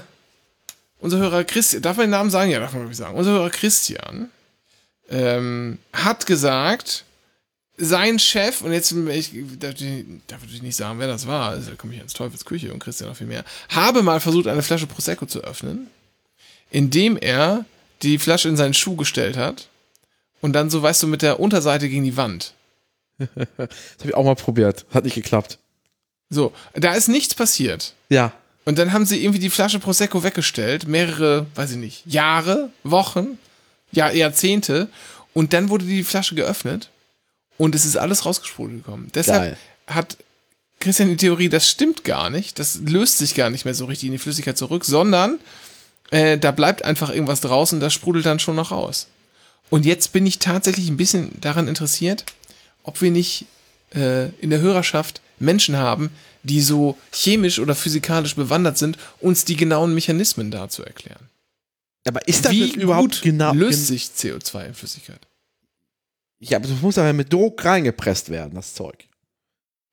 unser 0.99 1.17
Hörer 1.17 1.43
Christian, 1.43 1.81
darf 1.81 1.97
man 1.97 2.05
den 2.05 2.11
Namen 2.11 2.29
sagen? 2.29 2.51
Ja, 2.51 2.59
darf 2.59 2.73
man 2.73 2.83
wirklich 2.83 2.97
sagen. 2.97 3.17
Unser 3.17 3.31
Hörer 3.31 3.49
Christian 3.49 4.29
ähm, 5.09 5.77
hat 5.91 6.25
gesagt, 6.25 7.03
sein 7.77 8.17
Chef, 8.17 8.61
und 8.61 8.73
jetzt 8.73 8.91
ich, 8.91 9.31
darf, 9.59 9.79
ich, 9.79 10.05
darf 10.25 10.41
ich 10.51 10.61
nicht 10.63 10.75
sagen, 10.75 10.99
wer 10.99 11.07
das 11.07 11.27
war, 11.27 11.51
also 11.51 11.71
komme 11.77 11.93
ich 11.93 12.01
ins 12.01 12.13
Teufels 12.13 12.43
Küche 12.43 12.73
und 12.73 12.79
Christian 12.79 13.09
noch 13.09 13.17
viel 13.17 13.27
mehr, 13.27 13.45
habe 13.69 14.01
mal 14.01 14.19
versucht, 14.19 14.47
eine 14.47 14.63
Flasche 14.63 14.87
Prosecco 14.87 15.27
zu 15.27 15.41
öffnen, 15.41 15.87
indem 16.71 17.17
er 17.17 17.65
die 18.01 18.17
Flasche 18.17 18.49
in 18.49 18.57
seinen 18.57 18.73
Schuh 18.73 18.95
gestellt 18.95 19.37
hat 19.37 19.69
und 20.41 20.53
dann 20.53 20.69
so, 20.69 20.81
weißt 20.81 21.03
du, 21.03 21.07
mit 21.07 21.21
der 21.21 21.39
Unterseite 21.39 21.87
gegen 21.87 22.03
die 22.03 22.17
Wand. 22.17 22.53
das 23.17 23.27
habe 23.37 24.09
ich 24.09 24.15
auch 24.15 24.25
mal 24.25 24.35
probiert. 24.35 24.85
Hat 24.93 25.03
nicht 25.03 25.15
geklappt. 25.15 25.59
So, 26.29 26.53
da 26.73 26.93
ist 26.93 27.07
nichts 27.07 27.35
passiert. 27.35 27.93
Ja. 28.09 28.33
Und 28.65 28.77
dann 28.77 28.91
haben 28.91 29.05
sie 29.05 29.23
irgendwie 29.23 29.39
die 29.39 29.49
Flasche 29.49 29.79
Prosecco 29.79 30.23
weggestellt, 30.23 30.87
mehrere, 30.87 31.45
weiß 31.55 31.71
ich 31.71 31.77
nicht, 31.77 32.05
Jahre, 32.05 32.69
Wochen, 32.83 33.37
ja, 33.91 34.11
Jahrzehnte. 34.11 34.89
Und 35.33 35.53
dann 35.53 35.69
wurde 35.69 35.85
die 35.85 36.03
Flasche 36.03 36.35
geöffnet 36.35 36.89
und 37.57 37.75
es 37.75 37.85
ist 37.85 37.97
alles 37.97 38.25
rausgesprudelt 38.25 38.83
gekommen. 38.83 39.09
Deshalb 39.13 39.43
Geil. 39.43 39.57
hat 39.87 40.17
Christian 40.79 41.09
die 41.09 41.17
Theorie, 41.17 41.49
das 41.49 41.69
stimmt 41.69 42.03
gar 42.03 42.29
nicht, 42.29 42.59
das 42.59 42.79
löst 42.85 43.17
sich 43.17 43.35
gar 43.35 43.49
nicht 43.49 43.65
mehr 43.65 43.73
so 43.73 43.85
richtig 43.85 44.07
in 44.07 44.13
die 44.13 44.19
Flüssigkeit 44.19 44.57
zurück, 44.57 44.85
sondern 44.85 45.39
äh, 46.11 46.37
da 46.37 46.51
bleibt 46.51 46.85
einfach 46.85 47.09
irgendwas 47.09 47.41
draußen, 47.41 47.79
das 47.79 47.93
sprudelt 47.93 48.25
dann 48.25 48.39
schon 48.39 48.55
noch 48.55 48.71
raus. 48.71 49.07
Und 49.69 49.85
jetzt 49.85 50.13
bin 50.13 50.25
ich 50.25 50.39
tatsächlich 50.39 50.87
ein 50.89 50.97
bisschen 50.97 51.31
daran 51.41 51.67
interessiert, 51.67 52.23
ob 52.83 53.01
wir 53.01 53.11
nicht 53.11 53.45
äh, 53.93 54.29
in 54.39 54.49
der 54.49 54.59
Hörerschaft 54.59 55.21
Menschen 55.39 55.77
haben, 55.77 56.11
die 56.43 56.61
so 56.61 56.97
chemisch 57.11 57.59
oder 57.59 57.75
physikalisch 57.75 58.35
bewandert 58.35 58.77
sind, 58.77 58.97
uns 59.19 59.45
die 59.45 59.57
genauen 59.57 59.93
Mechanismen 59.93 60.51
dazu 60.51 60.83
erklären. 60.83 61.29
Aber 62.07 62.25
ist 62.27 62.45
das 62.45 62.53
Wie 62.53 62.71
überhaupt 62.71 63.15
gut 63.15 63.21
genau. 63.21 63.53
löst 63.53 63.87
sich 63.87 64.11
CO2 64.17 64.67
in 64.67 64.73
Flüssigkeit? 64.73 65.19
Ja, 66.39 66.57
aber 66.57 66.67
das 66.67 66.81
muss 66.81 66.97
aber 66.97 67.13
mit 67.13 67.31
Druck 67.33 67.63
reingepresst 67.65 68.29
werden, 68.29 68.53
das 68.55 68.73
Zeug. 68.75 69.05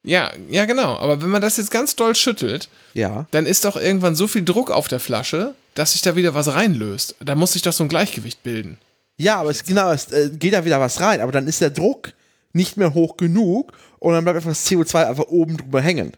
Ja, 0.07 0.31
ja, 0.51 0.67
genau. 0.67 0.97
Aber 0.99 1.23
wenn 1.23 1.31
man 1.31 1.41
das 1.41 1.57
jetzt 1.57 1.71
ganz 1.71 1.97
doll 1.97 2.15
schüttelt, 2.15 2.69
Ja. 2.93 3.27
dann 3.31 3.47
ist 3.47 3.65
doch 3.65 3.77
irgendwann 3.77 4.15
so 4.15 4.27
viel 4.29 4.45
Druck 4.45 4.71
auf 4.71 4.87
der 4.89 5.01
Flasche, 5.01 5.55
dass 5.75 5.93
sich 5.93 6.03
da 6.03 6.15
wieder 6.17 6.35
was 6.35 6.49
reinlöst. 6.53 7.17
Da 7.21 7.35
muss 7.35 7.55
sich 7.55 7.63
doch 7.63 7.73
so 7.73 7.85
ein 7.85 7.89
Gleichgewicht 7.89 8.43
bilden. 8.43 8.77
Ja, 9.17 9.37
aber 9.41 9.51
es, 9.51 9.65
genau, 9.65 9.91
es 9.93 10.13
äh, 10.13 10.29
geht 10.31 10.53
da 10.53 10.65
wieder 10.67 10.81
was 10.81 11.01
rein, 11.01 11.21
aber 11.23 11.33
dann 11.33 11.47
ist 11.47 11.61
der 11.63 11.71
Druck 11.71 12.13
nicht 12.53 12.77
mehr 12.77 12.93
hoch 12.95 13.17
genug 13.17 13.73
und 13.99 14.13
dann 14.13 14.25
bleibt 14.25 14.37
einfach 14.37 14.51
das 14.51 14.67
CO2 14.71 15.07
einfach 15.07 15.27
oben 15.29 15.57
drüber 15.57 15.81
hängen. 15.81 16.13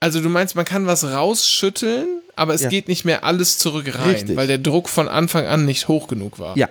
Also 0.00 0.20
du 0.20 0.28
meinst, 0.28 0.54
man 0.56 0.64
kann 0.64 0.86
was 0.86 1.04
rausschütteln, 1.04 2.22
aber 2.36 2.54
es 2.54 2.62
Ja. 2.62 2.68
geht 2.68 2.88
nicht 2.88 3.04
mehr 3.04 3.24
alles 3.24 3.58
zurück 3.58 3.94
rein, 3.98 4.10
Richtig. 4.10 4.36
weil 4.36 4.46
der 4.46 4.58
Druck 4.58 4.88
von 4.88 5.08
Anfang 5.08 5.46
an 5.46 5.64
nicht 5.64 5.88
hoch 5.88 6.08
genug 6.08 6.38
war. 6.38 6.56
Ja. 6.56 6.68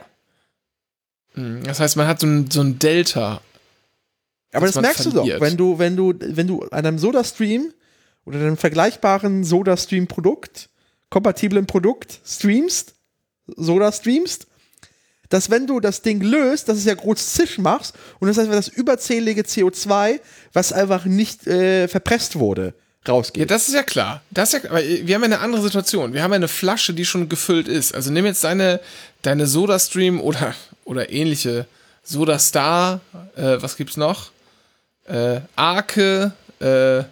Mhm. 1.38 1.63
Das 1.63 1.80
heißt, 1.80 1.95
man 1.95 2.08
hat 2.08 2.19
so 2.19 2.28
ein, 2.28 2.52
so 2.52 2.62
ein 2.62 2.80
Delta. 2.80 3.41
Aber 4.52 4.65
das 4.65 4.76
merkst 4.76 5.06
du 5.06 5.12
verliert. 5.12 5.38
doch, 5.38 5.41
wenn 5.41 5.58
du, 5.58 5.80
wenn 5.80 5.95
du, 5.95 6.13
wenn 6.19 6.47
du 6.47 6.63
an 6.63 6.86
einem 6.86 7.00
Soda-Stream 7.00 7.73
oder 8.26 8.39
einem 8.39 8.58
vergleichbaren 8.58 9.43
Soda-Stream-Produkt, 9.43 10.69
kompatiblen 11.10 11.67
Produkt 11.67 12.19
streamst, 12.26 12.95
Soda 13.56 13.91
streamst, 13.91 14.47
dass 15.30 15.50
wenn 15.50 15.67
du 15.67 15.80
das 15.80 16.02
Ding 16.02 16.21
löst, 16.21 16.69
dass 16.69 16.78
es 16.78 16.86
ja 16.86 16.95
groß 16.95 17.34
Zisch 17.34 17.58
machst 17.58 17.95
und 18.19 18.28
das 18.28 18.38
heißt, 18.38 18.52
das 18.52 18.67
überzählige 18.67 19.41
CO2, 19.41 20.19
was 20.54 20.73
einfach 20.73 21.06
nicht 21.06 21.47
äh, 21.47 21.88
verpresst 21.88 22.39
wurde, 22.39 22.73
Ja, 23.08 23.13
rausgeht. 23.13 23.50
das 23.50 23.67
ist 23.67 23.74
ja 23.74 23.84
klar. 23.84 24.22
Das 24.32 24.50
ist 24.50 24.54
ja, 24.54 24.60
klar. 24.60 24.74
aber 24.74 24.82
wir 24.84 25.15
haben 25.15 25.22
ja 25.22 25.26
eine 25.26 25.39
andere 25.39 25.62
Situation. 25.62 26.13
Wir 26.13 26.24
haben 26.24 26.32
ja 26.32 26.38
eine 26.38 26.48
Flasche, 26.48 26.93
die 26.93 27.06
schon 27.06 27.30
gefüllt 27.30 27.67
ist. 27.67 27.93
Also 27.96 28.12
nimm 28.12 28.26
jetzt 28.26 28.43
deine, 28.43 28.80
deine 29.22 29.48
SodaStream 29.48 30.20
oder, 30.20 30.54
oder 30.86 31.10
ähnliche 31.10 31.67
Soda 32.04 32.39
Star, 32.39 33.02
äh, 33.36 33.58
was 33.60 33.76
gibt's 33.76 33.98
noch? 33.98 34.32
Äh, 35.06 35.41
Arke, 35.56 36.32
äh, 36.60 37.04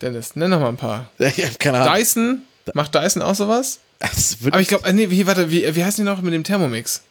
Dennis, 0.00 0.34
nenn 0.36 0.50
noch 0.50 0.60
mal 0.60 0.68
ein 0.68 0.76
paar. 0.76 1.10
ich 1.18 1.44
hab 1.44 1.58
keine 1.58 1.80
Ahnung. 1.80 1.94
Dyson, 1.94 2.42
macht 2.74 2.94
Dyson 2.94 3.22
auch 3.22 3.34
sowas? 3.34 3.80
Aber 4.46 4.60
ich 4.60 4.68
glaube, 4.68 4.92
nee, 4.92 5.10
wie, 5.10 5.26
warte, 5.26 5.50
wie, 5.50 5.74
wie 5.74 5.84
heißen 5.84 6.04
die 6.04 6.10
noch 6.10 6.20
mit 6.20 6.32
dem 6.32 6.44
Thermomix? 6.44 7.02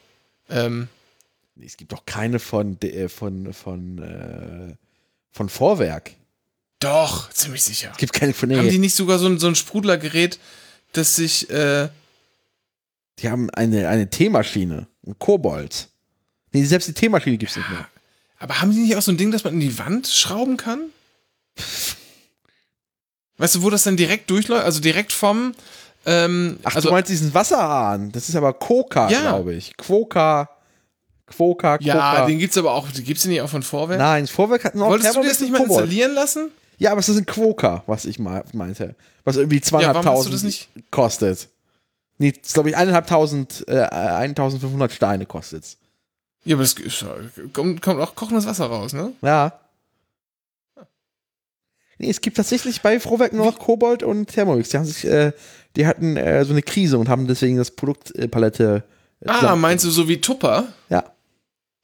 Ähm, 0.50 0.88
es 1.64 1.76
gibt 1.76 1.92
doch 1.92 2.04
keine 2.06 2.38
von, 2.38 2.80
äh, 2.82 3.08
von, 3.08 3.52
von, 3.52 3.98
äh, 3.98 4.74
von 5.32 5.48
Vorwerk. 5.48 6.12
Doch, 6.80 7.30
ziemlich 7.30 7.62
sicher. 7.62 7.90
Es 7.92 7.98
gibt 7.98 8.12
keine 8.12 8.32
von, 8.32 8.50
Haben 8.50 8.64
nee, 8.66 8.70
die 8.70 8.78
nicht 8.78 8.94
sogar 8.94 9.18
so 9.18 9.26
ein, 9.26 9.38
so 9.38 9.48
ein 9.48 9.54
Sprudlergerät, 9.54 10.38
das 10.92 11.16
sich, 11.16 11.50
äh, 11.50 11.88
die 13.18 13.30
haben 13.30 13.50
eine, 13.50 13.88
eine 13.88 14.08
Teemaschine, 14.08 14.86
ein 15.06 15.18
Kobold. 15.18 15.88
Nee, 16.52 16.64
selbst 16.64 16.88
die 16.88 16.94
Teemaschine 16.94 17.36
gibt's 17.36 17.56
nicht 17.56 17.68
mehr. 17.68 17.88
Aber 18.38 18.60
haben 18.60 18.70
die 18.70 18.78
nicht 18.78 18.96
auch 18.96 19.02
so 19.02 19.10
ein 19.10 19.16
Ding, 19.16 19.32
das 19.32 19.44
man 19.44 19.54
in 19.54 19.60
die 19.60 19.78
Wand 19.78 20.06
schrauben 20.06 20.56
kann? 20.56 20.80
Weißt 23.38 23.56
du, 23.56 23.62
wo 23.62 23.70
das 23.70 23.82
dann 23.82 23.96
direkt 23.96 24.30
durchläuft? 24.30 24.64
Also 24.64 24.80
direkt 24.80 25.12
vom. 25.12 25.54
Ähm, 26.06 26.58
Ach, 26.62 26.76
also, 26.76 26.88
du 26.88 26.94
meinst 26.94 27.10
diesen 27.10 27.34
Wasserhahn? 27.34 28.12
Das 28.12 28.28
ist 28.28 28.36
aber 28.36 28.52
Coca, 28.52 29.10
Ja. 29.10 29.20
glaube 29.20 29.54
ich. 29.54 29.76
Quoka, 29.76 30.48
Quoka, 31.26 31.78
Coca. 31.78 31.84
ja, 31.86 32.26
den 32.26 32.38
gibt's 32.38 32.56
aber 32.56 32.72
auch. 32.72 32.88
Gibt's 32.92 33.22
den 33.22 33.32
nicht 33.32 33.42
auch 33.42 33.50
von 33.50 33.62
Vorwerk? 33.62 33.98
Nein, 33.98 34.26
Vorwerk 34.26 34.64
hat 34.64 34.74
noch 34.74 34.86
Wolltest 34.86 35.10
du 35.10 35.12
Thermomix 35.14 35.38
das 35.38 35.40
nicht 35.40 35.52
mal 35.52 35.62
installieren 35.64 36.14
lassen? 36.14 36.50
Ja, 36.78 36.92
aber 36.92 37.00
es 37.00 37.08
ist 37.08 37.16
ein 37.18 37.26
Quoka, 37.26 37.82
was 37.86 38.04
ich 38.04 38.18
mal 38.18 38.44
meinte. 38.52 38.94
Was 39.24 39.36
irgendwie 39.36 39.56
Ja, 39.64 39.72
warum 39.72 39.96
hast 39.96 40.26
du 40.26 40.30
das 40.30 40.40
zweieinhalbtausend 40.40 40.44
nicht? 40.44 40.68
kostet. 40.90 41.48
Nee, 42.18 42.32
das 42.40 42.52
glaube 42.52 42.70
ich, 42.70 42.76
eineinhalbtausend, 42.76 43.64
äh, 43.68 43.82
1500 43.90 44.92
Steine 44.92 45.26
kostet's. 45.26 45.76
Ja, 46.44 46.54
aber 46.56 46.62
das 46.62 46.74
ist, 46.74 47.04
kommt, 47.52 47.82
kommt 47.82 48.00
auch 48.00 48.14
kochendes 48.14 48.46
Wasser 48.46 48.66
raus, 48.66 48.92
ne? 48.92 49.12
Ja. 49.22 49.58
Nee, 51.98 52.10
es 52.10 52.20
gibt 52.20 52.36
tatsächlich 52.36 52.80
bei 52.80 53.00
Frohwerk 53.00 53.32
nur 53.32 53.46
noch 53.46 53.58
Kobold 53.58 54.02
und 54.04 54.26
Thermomix. 54.26 54.68
Die 54.68 54.76
haben 54.76 54.84
sich, 54.84 55.04
äh, 55.04 55.32
die 55.74 55.86
hatten 55.86 56.16
äh, 56.16 56.44
so 56.44 56.52
eine 56.52 56.62
Krise 56.62 56.96
und 56.98 57.08
haben 57.08 57.26
deswegen 57.26 57.56
das 57.56 57.72
Produktpalette. 57.72 58.84
Äh, 59.20 59.28
Ah, 59.28 59.40
zusammen- 59.40 59.62
meinst 59.62 59.84
du 59.84 59.90
so 59.90 60.06
wie 60.08 60.20
Tupper? 60.20 60.68
Ja. 60.90 61.04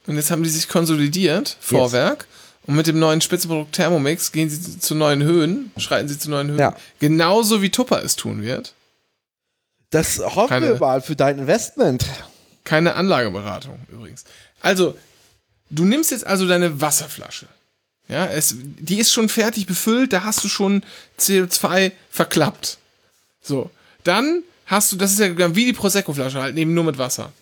Und 0.07 0.15
jetzt 0.17 0.31
haben 0.31 0.45
die 0.45 0.51
sich 0.51 0.69
konsolidiert, 0.69 1.57
Vorwerk. 1.61 2.29
Und 2.67 2.77
mit 2.77 2.87
dem 2.87 2.99
neuen 2.99 3.21
Spitzenprodukt 3.21 3.73
Thermomix 3.75 4.33
gehen 4.33 4.49
sie 4.49 4.79
zu 4.79 4.95
neuen 4.95 5.23
Höhen, 5.23 5.71
schreiten 5.77 6.09
sie 6.09 6.19
zu 6.19 6.31
neuen 6.31 6.49
Höhen. 6.49 6.59
Ja. 6.59 6.75
Genauso 6.99 7.61
wie 7.61 7.71
Tupper 7.71 8.03
es 8.03 8.17
tun 8.17 8.43
wird. 8.43 8.75
Das 9.91 10.19
hoffen 10.19 10.49
Keine- 10.49 10.69
wir 10.71 10.79
mal 10.79 11.01
für 11.03 11.15
dein 11.15 11.39
Investment. 11.39 12.05
Keine 12.65 12.95
Anlageberatung 12.95 13.79
übrigens. 13.93 14.25
Also, 14.63 14.97
du 15.69 15.85
nimmst 15.85 16.11
jetzt 16.11 16.27
also 16.27 16.49
deine 16.49 16.81
Wasserflasche. 16.81 17.47
Ja, 18.09 18.27
es, 18.27 18.55
die 18.59 18.99
ist 18.99 19.13
schon 19.13 19.29
fertig 19.29 19.67
befüllt, 19.67 20.13
da 20.13 20.25
hast 20.25 20.43
du 20.45 20.49
schon 20.49 20.83
CO2 21.19 21.93
verklappt. 22.11 22.79
So, 23.43 23.71
dann 24.05 24.43
hast 24.67 24.93
du, 24.93 24.97
das 24.97 25.13
ist 25.13 25.21
ja 25.21 25.55
wie 25.55 25.67
die 25.67 25.73
Prosecco-Flasche 25.75 26.41
halt, 26.41 26.57
eben 26.57 26.75
nur 26.75 26.85
mit 26.85 26.97
Wasser. 26.99 27.33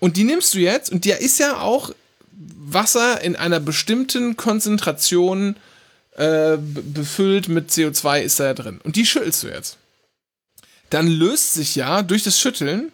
Und 0.00 0.16
die 0.16 0.24
nimmst 0.24 0.54
du 0.54 0.58
jetzt, 0.58 0.90
und 0.92 1.04
der 1.04 1.20
ist 1.20 1.38
ja 1.38 1.60
auch 1.60 1.92
Wasser 2.36 3.20
in 3.20 3.36
einer 3.36 3.60
bestimmten 3.60 4.36
Konzentration 4.36 5.56
äh, 6.16 6.56
be- 6.56 6.82
befüllt 6.82 7.48
mit 7.48 7.70
CO2 7.70 8.20
ist 8.22 8.40
da 8.40 8.44
ja 8.46 8.54
drin. 8.54 8.80
Und 8.84 8.96
die 8.96 9.06
schüttelst 9.06 9.42
du 9.42 9.48
jetzt. 9.48 9.76
Dann 10.90 11.08
löst 11.08 11.54
sich 11.54 11.74
ja 11.74 12.02
durch 12.02 12.22
das 12.22 12.38
Schütteln 12.38 12.92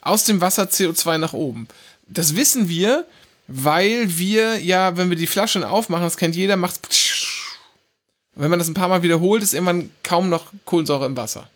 aus 0.00 0.24
dem 0.24 0.40
Wasser 0.40 0.64
CO2 0.64 1.18
nach 1.18 1.32
oben. 1.32 1.68
Das 2.08 2.36
wissen 2.36 2.68
wir, 2.68 3.04
weil 3.48 4.18
wir 4.18 4.58
ja, 4.60 4.96
wenn 4.96 5.10
wir 5.10 5.16
die 5.16 5.26
Flaschen 5.26 5.64
aufmachen, 5.64 6.04
das 6.04 6.16
kennt 6.16 6.36
jeder, 6.36 6.56
macht 6.56 6.80
und 8.34 8.42
wenn 8.42 8.50
man 8.50 8.58
das 8.58 8.68
ein 8.68 8.74
paar 8.74 8.88
Mal 8.88 9.02
wiederholt, 9.02 9.42
ist 9.42 9.54
irgendwann 9.54 9.90
kaum 10.02 10.28
noch 10.28 10.52
Kohlensäure 10.66 11.06
im 11.06 11.16
Wasser. 11.16 11.48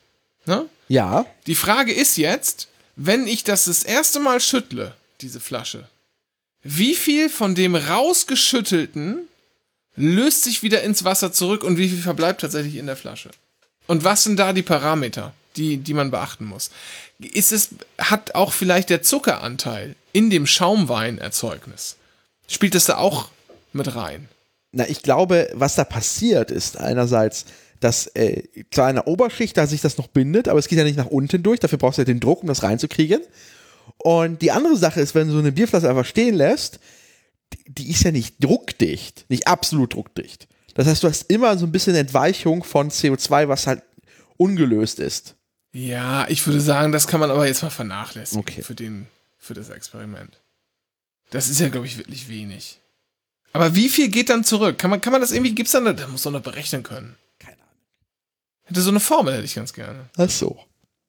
Ne? 0.46 0.64
Ja. 0.88 1.26
Die 1.46 1.54
Frage 1.54 1.92
ist 1.92 2.16
jetzt, 2.16 2.68
wenn 2.96 3.26
ich 3.26 3.44
das 3.44 3.66
das 3.66 3.82
erste 3.82 4.18
Mal 4.18 4.40
schüttle, 4.40 4.94
diese 5.20 5.40
Flasche, 5.40 5.86
wie 6.62 6.94
viel 6.94 7.28
von 7.28 7.54
dem 7.54 7.74
rausgeschüttelten 7.74 9.28
löst 9.96 10.44
sich 10.44 10.62
wieder 10.62 10.82
ins 10.82 11.04
Wasser 11.04 11.32
zurück 11.32 11.64
und 11.64 11.78
wie 11.78 11.88
viel 11.88 12.02
verbleibt 12.02 12.40
tatsächlich 12.40 12.76
in 12.76 12.86
der 12.86 12.96
Flasche? 12.96 13.30
Und 13.86 14.04
was 14.04 14.24
sind 14.24 14.36
da 14.36 14.52
die 14.52 14.62
Parameter, 14.62 15.32
die, 15.56 15.78
die 15.78 15.94
man 15.94 16.10
beachten 16.10 16.44
muss. 16.44 16.70
Ist 17.18 17.52
es, 17.52 17.70
hat 17.98 18.34
auch 18.34 18.52
vielleicht 18.52 18.90
der 18.90 19.02
Zuckeranteil 19.02 19.96
in 20.12 20.30
dem 20.30 20.46
Schaumweinerzeugnis, 20.46 21.96
spielt 22.48 22.74
das 22.74 22.86
da 22.86 22.96
auch 22.96 23.30
mit 23.72 23.94
rein? 23.94 24.28
Na, 24.72 24.88
ich 24.88 25.02
glaube, 25.02 25.50
was 25.52 25.74
da 25.74 25.84
passiert, 25.84 26.50
ist 26.50 26.76
einerseits, 26.76 27.46
dass 27.80 28.06
äh, 28.08 28.42
zu 28.70 28.82
einer 28.82 29.06
Oberschicht 29.06 29.56
da 29.56 29.66
sich 29.66 29.80
das 29.80 29.98
noch 29.98 30.06
bindet, 30.06 30.48
aber 30.48 30.58
es 30.58 30.68
geht 30.68 30.78
ja 30.78 30.84
nicht 30.84 30.98
nach 30.98 31.06
unten 31.06 31.42
durch, 31.42 31.60
dafür 31.60 31.78
brauchst 31.78 31.98
du 31.98 32.02
ja 32.02 32.06
den 32.06 32.20
Druck, 32.20 32.42
um 32.42 32.48
das 32.48 32.62
reinzukriegen. 32.62 33.20
Und 34.02 34.40
die 34.40 34.50
andere 34.50 34.76
Sache 34.76 35.00
ist, 35.00 35.14
wenn 35.14 35.26
du 35.28 35.34
so 35.34 35.38
eine 35.40 35.52
Bierflasche 35.52 35.88
einfach 35.88 36.06
stehen 36.06 36.34
lässt, 36.34 36.80
die, 37.66 37.90
ist 37.90 38.02
ja 38.02 38.12
nicht 38.12 38.42
druckdicht, 38.42 39.26
nicht 39.28 39.46
absolut 39.46 39.94
druckdicht. 39.94 40.48
Das 40.74 40.86
heißt, 40.86 41.02
du 41.02 41.08
hast 41.08 41.30
immer 41.30 41.58
so 41.58 41.66
ein 41.66 41.72
bisschen 41.72 41.94
Entweichung 41.96 42.64
von 42.64 42.90
CO2, 42.90 43.48
was 43.48 43.66
halt 43.66 43.82
ungelöst 44.36 45.00
ist. 45.00 45.34
Ja, 45.72 46.26
ich 46.28 46.46
würde 46.46 46.60
sagen, 46.60 46.92
das 46.92 47.06
kann 47.06 47.20
man 47.20 47.30
aber 47.30 47.46
jetzt 47.46 47.62
mal 47.62 47.70
vernachlässigen 47.70 48.40
Okay. 48.40 48.62
für, 48.62 48.74
den, 48.74 49.06
für 49.38 49.54
das 49.54 49.68
Experiment. 49.68 50.40
Das 51.30 51.48
ist 51.48 51.60
ja, 51.60 51.68
glaube 51.68 51.86
ich, 51.86 51.98
wirklich 51.98 52.28
wenig. 52.28 52.80
Aber 53.52 53.74
wie 53.74 53.88
viel 53.88 54.08
geht 54.08 54.30
dann 54.30 54.44
zurück? 54.44 54.78
Kann 54.78 54.90
man, 54.90 55.00
kann 55.00 55.12
man 55.12 55.20
das 55.20 55.32
irgendwie, 55.32 55.54
gibt's 55.54 55.72
dann, 55.72 55.84
da 55.84 56.08
muss 56.08 56.24
man 56.24 56.34
noch 56.34 56.42
berechnen 56.42 56.82
können. 56.82 57.16
Keine 57.38 57.56
Ahnung. 57.58 57.74
Hätte 58.64 58.80
so 58.80 58.90
eine 58.90 59.00
Formel, 59.00 59.34
hätte 59.34 59.44
ich 59.44 59.54
ganz 59.54 59.72
gerne. 59.72 60.08
Ach 60.16 60.30
so. 60.30 60.58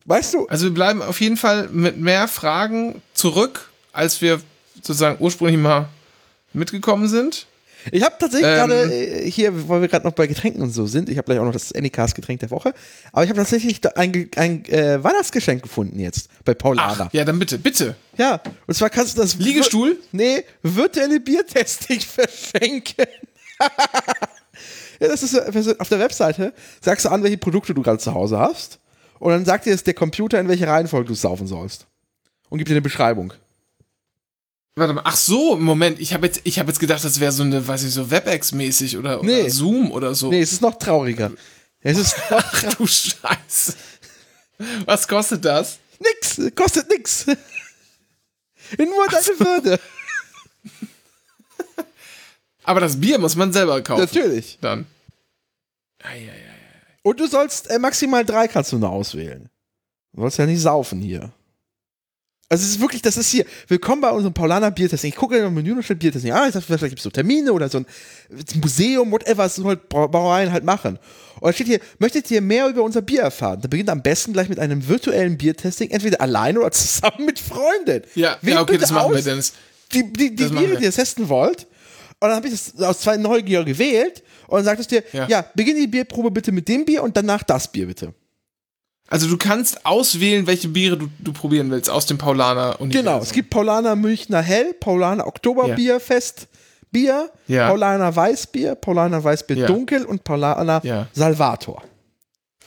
Weißt 0.05 0.33
du, 0.33 0.47
Also 0.47 0.65
wir 0.65 0.73
bleiben 0.73 1.01
auf 1.01 1.21
jeden 1.21 1.37
Fall 1.37 1.69
mit 1.71 1.97
mehr 1.97 2.27
Fragen 2.27 3.01
zurück, 3.13 3.69
als 3.93 4.21
wir 4.21 4.41
sozusagen 4.75 5.17
ursprünglich 5.19 5.59
mal 5.59 5.87
mitgekommen 6.53 7.07
sind. 7.07 7.45
Ich 7.91 8.03
habe 8.03 8.15
tatsächlich 8.19 8.49
Ähm. 8.49 8.55
gerade 8.57 8.93
äh, 8.93 9.29
hier, 9.31 9.67
weil 9.67 9.81
wir 9.81 9.87
gerade 9.87 10.05
noch 10.05 10.13
bei 10.13 10.27
Getränken 10.27 10.61
und 10.61 10.71
so 10.71 10.85
sind, 10.85 11.09
ich 11.09 11.17
habe 11.17 11.25
gleich 11.25 11.39
auch 11.39 11.45
noch 11.45 11.53
das 11.53 11.73
Anycast 11.73 12.13
Getränk 12.15 12.39
der 12.39 12.51
Woche, 12.51 12.73
aber 13.11 13.23
ich 13.23 13.29
habe 13.29 13.39
tatsächlich 13.39 13.79
ein, 13.95 14.29
ein 14.35 14.65
äh, 14.65 15.03
Weihnachtsgeschenk 15.03 15.63
gefunden 15.63 15.99
jetzt 15.99 16.29
bei 16.45 16.53
Paulana. 16.53 17.09
Ja, 17.11 17.25
dann 17.25 17.39
bitte, 17.39 17.57
bitte. 17.57 17.95
Ja, 18.17 18.39
und 18.67 18.73
zwar 18.75 18.89
kannst 18.91 19.17
du 19.17 19.21
das 19.21 19.35
Liegestuhl? 19.35 19.97
Nee, 20.11 20.43
virtuelle 20.61 21.19
Biertesting 21.19 22.01
verschenken. 22.01 23.07
ja, 24.99 25.07
das 25.07 25.23
ist 25.23 25.33
äh, 25.33 25.75
auf 25.79 25.89
der 25.89 25.99
Webseite, 25.99 26.53
sagst 26.81 27.05
du 27.05 27.09
an, 27.09 27.23
welche 27.23 27.37
Produkte 27.37 27.73
du 27.73 27.81
gerade 27.81 27.97
zu 27.99 28.13
Hause 28.13 28.37
hast 28.37 28.79
und 29.21 29.31
dann 29.31 29.45
sagt 29.45 29.67
dir 29.67 29.69
jetzt 29.69 29.85
der 29.85 29.93
Computer, 29.93 30.39
in 30.39 30.47
welche 30.47 30.65
Reihenfolge 30.65 31.07
du 31.09 31.13
saufen 31.13 31.45
sollst 31.45 31.85
und 32.49 32.57
gibt 32.57 32.69
dir 32.69 32.73
eine 32.73 32.81
Beschreibung. 32.81 33.33
Warte 34.75 34.93
mal, 34.93 35.03
ach 35.05 35.15
so, 35.15 35.55
Moment, 35.57 35.99
ich 35.99 36.13
habe 36.15 36.25
jetzt, 36.25 36.41
ich 36.43 36.57
habe 36.57 36.69
jetzt 36.69 36.79
gedacht, 36.79 37.03
das 37.03 37.19
wäre 37.19 37.31
so 37.31 37.43
eine, 37.43 37.67
weiß 37.67 37.83
ich, 37.83 37.93
so 37.93 38.09
WebEx-mäßig 38.09 38.97
oder, 38.97 39.19
oder 39.19 39.27
Nee. 39.27 39.47
Zoom 39.49 39.91
oder 39.91 40.15
so. 40.15 40.29
Nee, 40.31 40.41
es 40.41 40.53
ist 40.53 40.61
noch 40.61 40.75
trauriger. 40.75 41.31
Es 41.81 41.99
ist 41.99 42.17
noch 42.31 42.43
Ach 42.43 42.63
du 42.75 42.87
Scheiße. 42.87 43.75
Was 44.85 45.07
kostet 45.07 45.45
das? 45.45 45.77
Nix, 45.99 46.41
kostet 46.55 46.89
nix. 46.89 47.27
Nur 47.27 49.07
deine 49.07 49.39
Würde. 49.39 49.79
Aber 52.63 52.79
das 52.79 52.99
Bier 52.99 53.19
muss 53.19 53.35
man 53.35 53.53
selber 53.53 53.81
kaufen. 53.83 54.01
Natürlich. 54.01 54.57
Dann. 54.61 54.87
Eieiei. 56.01 56.50
Und 57.03 57.19
du 57.19 57.27
sollst 57.27 57.69
äh, 57.69 57.79
maximal 57.79 58.23
drei 58.25 58.47
kannst 58.47 58.71
du 58.71 58.77
nur 58.77 58.89
auswählen. 58.89 59.49
Du 60.13 60.21
sollst 60.21 60.37
ja 60.37 60.45
nicht 60.45 60.61
saufen 60.61 61.01
hier. 61.01 61.31
Also 62.49 62.65
es 62.65 62.71
ist 62.71 62.81
wirklich, 62.81 63.01
das 63.01 63.15
ist 63.15 63.29
hier, 63.29 63.45
willkommen 63.69 64.01
bei 64.01 64.11
unserem 64.11 64.33
Paulaner 64.33 64.71
Biertesting. 64.71 65.09
Ich 65.09 65.15
gucke 65.15 65.37
im 65.37 65.53
Menü 65.53 65.71
und 65.71 65.83
steht 65.83 65.99
Biertesting. 65.99 66.33
Ah, 66.33 66.47
ich 66.47 66.53
dachte, 66.53 66.65
vielleicht 66.67 66.83
gibt 66.83 66.99
es 66.99 67.03
so 67.03 67.09
Termine 67.09 67.53
oder 67.53 67.69
so 67.69 67.77
ein 67.77 67.85
Museum, 68.61 69.09
whatever, 69.09 69.37
was 69.37 69.55
so 69.55 69.63
halt 69.65 69.87
Brau- 69.87 70.09
Brauereien 70.09 70.51
halt 70.51 70.65
machen. 70.65 70.99
Und 71.39 71.47
da 71.47 71.53
steht 71.53 71.67
hier, 71.67 71.79
möchtet 71.97 72.29
ihr 72.29 72.41
mehr 72.41 72.67
über 72.67 72.83
unser 72.83 73.01
Bier 73.01 73.21
erfahren? 73.21 73.61
Dann 73.61 73.69
beginnt 73.69 73.89
am 73.89 74.01
besten 74.03 74.33
gleich 74.33 74.49
mit 74.49 74.59
einem 74.59 74.85
virtuellen 74.85 75.37
Biertesting, 75.37 75.91
entweder 75.91 76.19
alleine 76.19 76.59
oder 76.59 76.71
zusammen 76.71 77.25
mit 77.25 77.39
Freunden. 77.39 78.03
Ja, 78.15 78.37
Wählt 78.41 78.55
ja, 78.55 78.61
okay, 78.61 78.77
das 78.77 78.91
machen 78.91 79.11
wir, 79.13 79.19
aus, 79.19 79.23
Dennis. 79.23 79.53
die, 79.93 80.11
die, 80.11 80.35
die 80.35 80.43
machen 80.43 80.57
Biere, 80.57 80.71
wir. 80.71 80.77
die 80.79 80.83
ihr 80.85 80.91
testen 80.91 81.29
wollt. 81.29 81.67
Und 82.21 82.29
dann 82.29 82.35
habe 82.37 82.47
ich 82.47 82.53
das 82.53 82.81
aus 82.81 82.99
zwei 83.01 83.17
Neugier 83.17 83.63
gewählt 83.63 84.21
und 84.47 84.57
dann 84.57 84.65
sagt 84.65 84.79
es 84.79 84.87
dir, 84.87 85.03
ja. 85.11 85.27
Ja. 85.27 85.45
beginn 85.55 85.75
die 85.75 85.87
Bierprobe 85.87 86.29
bitte 86.31 86.51
mit 86.51 86.67
dem 86.67 86.85
Bier 86.85 87.01
und 87.03 87.17
danach 87.17 87.41
das 87.43 87.71
Bier 87.71 87.87
bitte. 87.87 88.13
Also 89.07 89.27
du 89.27 89.37
kannst 89.37 89.85
auswählen, 89.85 90.45
welche 90.47 90.67
Biere 90.69 90.97
du, 90.97 91.09
du 91.19 91.33
probieren 91.33 91.69
willst 91.71 91.89
aus 91.89 92.05
dem 92.05 92.17
Paulaner 92.19 92.79
und 92.79 92.91
Genau, 92.91 93.19
es 93.19 93.33
gibt 93.33 93.49
Paulaner 93.49 93.95
Münchner 93.95 94.41
Hell, 94.41 94.73
Paulaner 94.75 95.25
Oktoberbierfest 95.27 96.47
Bier, 96.91 97.29
Ja. 97.47 97.67
Paulaner 97.69 98.15
Weißbier, 98.15 98.75
Paulaner 98.75 99.23
Weißbier 99.23 99.57
Ja. 99.57 99.67
Dunkel 99.67 100.05
und 100.05 100.23
Paulaner 100.23 100.79
Ja. 100.83 101.07
Salvator. 101.13 101.81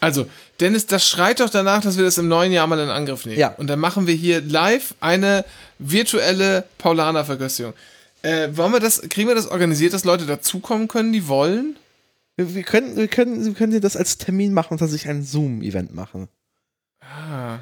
Also, 0.00 0.26
Dennis, 0.60 0.86
das 0.86 1.08
schreit 1.08 1.40
doch 1.40 1.48
danach, 1.48 1.80
dass 1.82 1.96
wir 1.96 2.04
das 2.04 2.18
im 2.18 2.28
neuen 2.28 2.52
Jahr 2.52 2.66
mal 2.66 2.78
in 2.78 2.90
Angriff 2.90 3.24
nehmen. 3.24 3.38
Ja. 3.38 3.54
Und 3.56 3.68
dann 3.68 3.78
machen 3.78 4.06
wir 4.06 4.14
hier 4.14 4.42
live 4.42 4.94
eine 5.00 5.44
virtuelle 5.78 6.64
Paulaner-Verköstigung. 6.78 7.72
Äh, 8.24 8.56
wollen 8.56 8.72
wir 8.72 8.80
das, 8.80 9.02
kriegen 9.10 9.28
wir 9.28 9.34
das 9.34 9.46
organisiert, 9.46 9.92
dass 9.92 10.04
Leute 10.04 10.24
dazukommen 10.26 10.88
können, 10.88 11.12
die 11.12 11.28
wollen? 11.28 11.76
Wir, 12.36 12.54
wir 12.54 12.62
können, 12.62 12.96
wir 12.96 13.06
können, 13.08 13.44
wir 13.44 13.52
können 13.54 13.80
das 13.80 13.96
als 13.96 14.16
Termin 14.18 14.54
machen 14.54 14.72
und 14.72 14.78
tatsächlich 14.78 15.10
ein 15.10 15.22
Zoom-Event 15.22 15.94
machen. 15.94 16.28
Ah. 17.00 17.58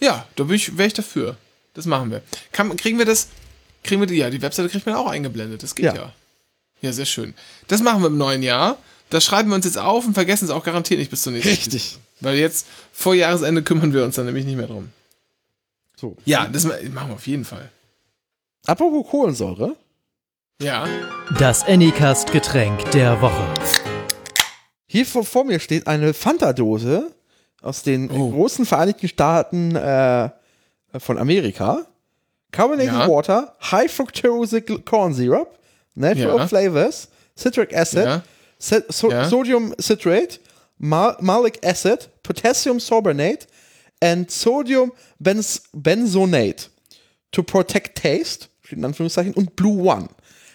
Ja, 0.00 0.26
da 0.36 0.44
bin 0.44 0.56
ich, 0.56 0.78
wäre 0.78 0.86
ich 0.88 0.94
dafür. 0.94 1.36
Das 1.74 1.84
machen 1.86 2.10
wir. 2.10 2.22
Kann, 2.52 2.74
kriegen 2.76 2.98
wir 2.98 3.04
das, 3.04 3.28
kriegen 3.84 4.00
wir 4.00 4.06
die, 4.06 4.16
ja, 4.16 4.30
die 4.30 4.40
Webseite 4.42 4.68
kriegt 4.68 4.86
man 4.86 4.94
auch 4.94 5.06
eingeblendet, 5.08 5.62
das 5.62 5.74
geht 5.74 5.84
Ja. 5.86 5.94
ja. 5.94 6.12
ja. 6.80 6.92
sehr 6.92 7.04
schön. 7.04 7.34
Das 7.66 7.82
machen 7.82 8.00
wir 8.02 8.06
im 8.08 8.16
neuen 8.18 8.42
Jahr. 8.42 8.78
Das 9.10 9.24
schreiben 9.24 9.50
wir 9.50 9.54
uns 9.54 9.64
jetzt 9.64 9.78
auf 9.78 10.06
und 10.06 10.14
vergessen 10.14 10.46
es 10.46 10.50
auch 10.50 10.64
garantiert 10.64 10.98
nicht 10.98 11.10
bis 11.10 11.22
zur 11.22 11.32
nächsten. 11.32 11.50
Richtig. 11.50 11.98
Weil 12.20 12.36
jetzt, 12.36 12.66
vor 12.92 13.14
Jahresende 13.14 13.62
kümmern 13.62 13.92
wir 13.92 14.04
uns 14.04 14.16
dann 14.16 14.26
nämlich 14.26 14.44
nicht 14.44 14.56
mehr 14.56 14.66
drum. 14.66 14.90
So. 15.96 16.16
Ja, 16.24 16.46
das 16.46 16.64
ma- 16.64 16.74
machen 16.92 17.08
wir 17.10 17.14
auf 17.14 17.26
jeden 17.26 17.44
Fall. 17.44 17.70
Apropos 18.68 19.06
Kohlensäure. 19.10 19.76
Ja. 20.60 20.86
Das 21.38 21.64
Anycast-Getränk 21.66 22.90
der 22.90 23.18
Woche. 23.22 23.42
Hier 24.86 25.06
vor, 25.06 25.24
vor 25.24 25.44
mir 25.44 25.58
steht 25.58 25.86
eine 25.86 26.12
Fanta-Dose 26.12 27.12
aus 27.62 27.82
den 27.82 28.10
Oh. 28.10 28.30
großen 28.30 28.66
Vereinigten 28.66 29.08
Staaten 29.08 29.74
äh, 29.74 30.28
von 30.98 31.16
Amerika. 31.16 31.86
Carbonated 32.52 32.92
Ja. 32.92 33.08
Water, 33.08 33.56
High 33.70 33.90
Fructose 33.90 34.60
Corn 34.60 35.14
Syrup, 35.14 35.58
Natural 35.94 36.36
Ja. 36.36 36.46
Flavors, 36.46 37.08
Citric 37.38 37.74
Acid, 37.74 38.04
Ja. 38.04 38.22
So 38.58 39.10
Ja. 39.10 39.24
Sodium 39.30 39.74
Citrate, 39.80 40.40
Mal 40.76 41.16
Malic 41.20 41.58
Acid, 41.64 42.10
Potassium 42.22 42.80
Sorbonate 42.80 43.46
and 44.02 44.30
Sodium 44.30 44.92
Benz 45.18 45.62
Benzonate 45.72 46.68
to 47.32 47.42
protect 47.42 47.96
taste, 48.02 48.47
steht 48.68 48.78
in 48.78 48.84
Anführungszeichen, 48.84 49.32
und 49.34 49.56
Blue 49.56 49.82
One. 49.90 50.08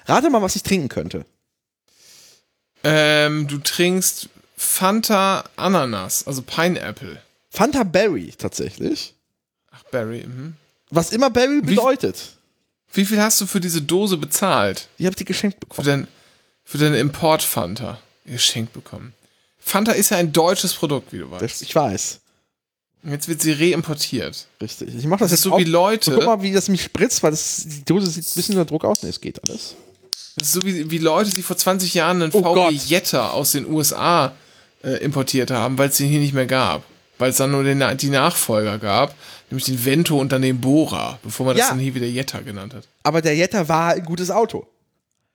Rate 0.06 0.30
mal, 0.30 0.42
was 0.42 0.56
ich 0.56 0.64
trinken 0.64 0.88
könnte. 0.88 1.26
Ähm, 2.84 3.48
du 3.48 3.58
trinkst 3.58 4.30
Fanta 4.56 5.44
Ananas, 5.56 6.28
also 6.28 6.42
Pineapple. 6.42 7.22
Fanta 7.50 7.84
Berry 7.84 8.34
tatsächlich. 8.38 9.14
Ach, 9.72 9.84
Berry. 9.86 10.26
Mhm. 10.28 10.56
Was 10.90 11.12
immer 11.12 11.30
Berry 11.30 11.62
Wie- 11.64 11.76
bedeutet. 11.76 12.38
Wie 12.96 13.06
viel 13.06 13.20
hast 13.20 13.42
du 13.42 13.48
für 13.48 13.60
diese 13.60 13.82
Dose 13.82 14.18
bezahlt? 14.18 14.88
Die 15.00 15.08
habe 15.08 15.16
ich 15.18 15.26
geschenkt 15.26 15.56
Für, 15.56 15.60
bekommen. 15.62 15.88
dein, 15.88 16.08
für 16.64 16.78
deine 16.78 17.00
Import-Fanta 17.00 18.00
geschenkt 18.26 18.74
bekommen. 18.74 19.14
Fanta 19.58 19.94
ist 19.94 20.12
ja 20.12 20.18
ein 20.18 20.32
deutsches 20.32 20.74
Produkt, 20.76 21.12
wie 21.12 21.18
du 21.20 21.32
weißt. 21.32 21.64
Ich 21.64 21.74
weiß. 21.74 22.20
Jetzt 23.06 23.28
wird 23.28 23.42
sie 23.42 23.52
reimportiert. 23.52 24.48
Richtig. 24.62 24.96
Ich 24.96 25.06
mache 25.06 25.20
das, 25.22 25.32
Das 25.32 25.40
jetzt 25.40 25.44
so 25.44 25.50
wie 25.58 25.64
auf- 25.64 25.68
Leute- 25.70 26.12
So, 26.12 26.18
guck 26.18 26.26
mal, 26.26 26.42
wie 26.42 26.52
das 26.54 26.70
mich 26.70 26.84
spritzt, 26.84 27.22
weil 27.24 27.32
das, 27.32 27.64
die 27.66 27.84
Dose 27.84 28.10
sieht 28.10 28.26
ein 28.26 28.32
bisschen 28.36 28.56
unter 28.58 28.66
Druck 28.70 28.86
aus. 28.86 29.04
Nee, 29.04 29.10
es 29.10 29.20
geht 29.20 29.42
alles. 29.50 29.76
Das 30.38 30.48
ist 30.48 30.54
so 30.54 30.62
wie, 30.64 30.90
wie 30.90 30.98
Leute, 31.00 31.32
die 31.34 31.42
vor 31.44 31.58
20 31.58 31.94
Jahren 31.94 32.22
einen 32.22 32.32
Oh 32.34 32.42
VW. 32.42 32.74
Jetta 32.74 33.30
aus 33.32 33.52
den 33.52 33.70
USA 33.70 34.32
äh, 34.84 34.98
importiert 35.04 35.52
haben, 35.52 35.78
weil 35.78 35.90
es 35.90 35.98
den 35.98 36.08
hier 36.08 36.20
nicht 36.20 36.34
mehr 36.34 36.46
gab. 36.48 36.84
Weil 37.20 37.30
es 37.30 37.38
dann 37.38 37.52
nur 37.52 37.64
den, 37.64 37.84
die 37.98 38.10
Nachfolger 38.10 38.80
gab, 38.80 39.14
nämlich 39.52 39.66
den 39.66 39.84
Vento 39.86 40.18
und 40.18 40.32
dann 40.32 40.42
den 40.42 40.60
Bora, 40.60 41.20
bevor 41.24 41.46
man 41.46 41.56
Ja. 41.56 41.64
das 41.64 41.70
dann 41.70 41.80
hier 41.80 41.94
wieder 41.94 42.08
Jetta 42.08 42.40
genannt 42.40 42.74
hat. 42.74 42.88
Aber 43.04 43.22
der 43.22 43.36
Jetta 43.36 43.68
war 43.70 43.94
ein 43.94 44.04
gutes 44.04 44.32
Auto. 44.32 44.66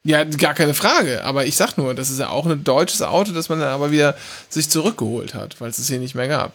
Ja, 0.05 0.25
gar 0.25 0.55
keine 0.55 0.75
Frage. 0.75 1.23
Aber 1.25 1.45
ich 1.47 1.55
sag 1.57 1.77
nur, 1.77 1.95
das 1.95 2.11
ist 2.11 2.19
ja 2.19 2.31
auch 2.31 2.47
ein 2.47 2.65
deutsches 2.65 3.03
Auto, 3.03 3.33
das 3.33 3.49
man 3.49 3.61
dann 3.61 3.69
aber 3.69 3.91
wieder 3.93 4.17
sich 4.49 4.69
zurückgeholt 4.71 5.35
hat, 5.35 5.61
weil 5.61 5.71
es 5.71 5.79
es 5.79 5.89
hier 5.89 5.99
nicht 5.99 6.15
mehr 6.15 6.29
gab. 6.29 6.53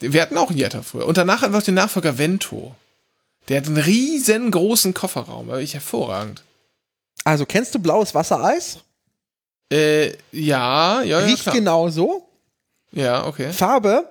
Wir 0.00 0.22
hatten 0.22 0.36
auch 0.38 0.50
einen 0.50 0.58
Jetta 0.58 0.82
früher. 0.82 1.06
Und 1.06 1.16
danach 1.16 1.42
einfach 1.42 1.62
den 1.62 1.74
Nachfolger 1.74 2.16
Vento. 2.18 2.74
Der 3.48 3.58
hat 3.58 3.66
einen 3.66 3.76
riesengroßen 3.78 4.94
Kofferraum, 4.94 5.48
war 5.48 5.56
wirklich 5.56 5.74
hervorragend. 5.74 6.42
Also, 7.24 7.44
kennst 7.46 7.74
du 7.74 7.78
blaues 7.78 8.14
Wassereis? 8.14 8.78
Äh, 9.72 10.08
ja, 10.32 11.02
ja, 11.02 11.02
ja. 11.02 11.18
Riecht 11.20 11.42
klar. 11.42 11.54
genau 11.54 11.88
so. 11.90 12.26
Ja, 12.92 13.26
okay. 13.26 13.52
Farbe, 13.52 14.08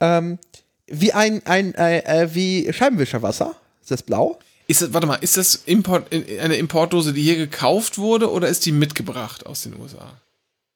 ähm, 0.00 0.38
wie 0.86 1.12
ein, 1.12 1.44
ein 1.46 1.74
äh, 1.74 1.98
äh, 2.24 2.34
wie 2.34 2.72
Scheibenwischerwasser. 2.72 3.54
Ist 3.82 3.90
das 3.90 4.02
blau? 4.02 4.38
Ist 4.68 4.80
das, 4.80 4.92
warte 4.94 5.06
mal, 5.06 5.16
ist 5.16 5.36
das 5.36 5.54
Import, 5.66 6.12
in- 6.12 6.38
eine 6.40 6.56
Importdose, 6.56 7.12
die 7.12 7.22
hier 7.22 7.36
gekauft 7.36 7.98
wurde 7.98 8.30
oder 8.30 8.48
ist 8.48 8.64
die 8.64 8.72
mitgebracht 8.72 9.44
aus 9.44 9.62
den 9.64 9.78
USA? 9.78 10.12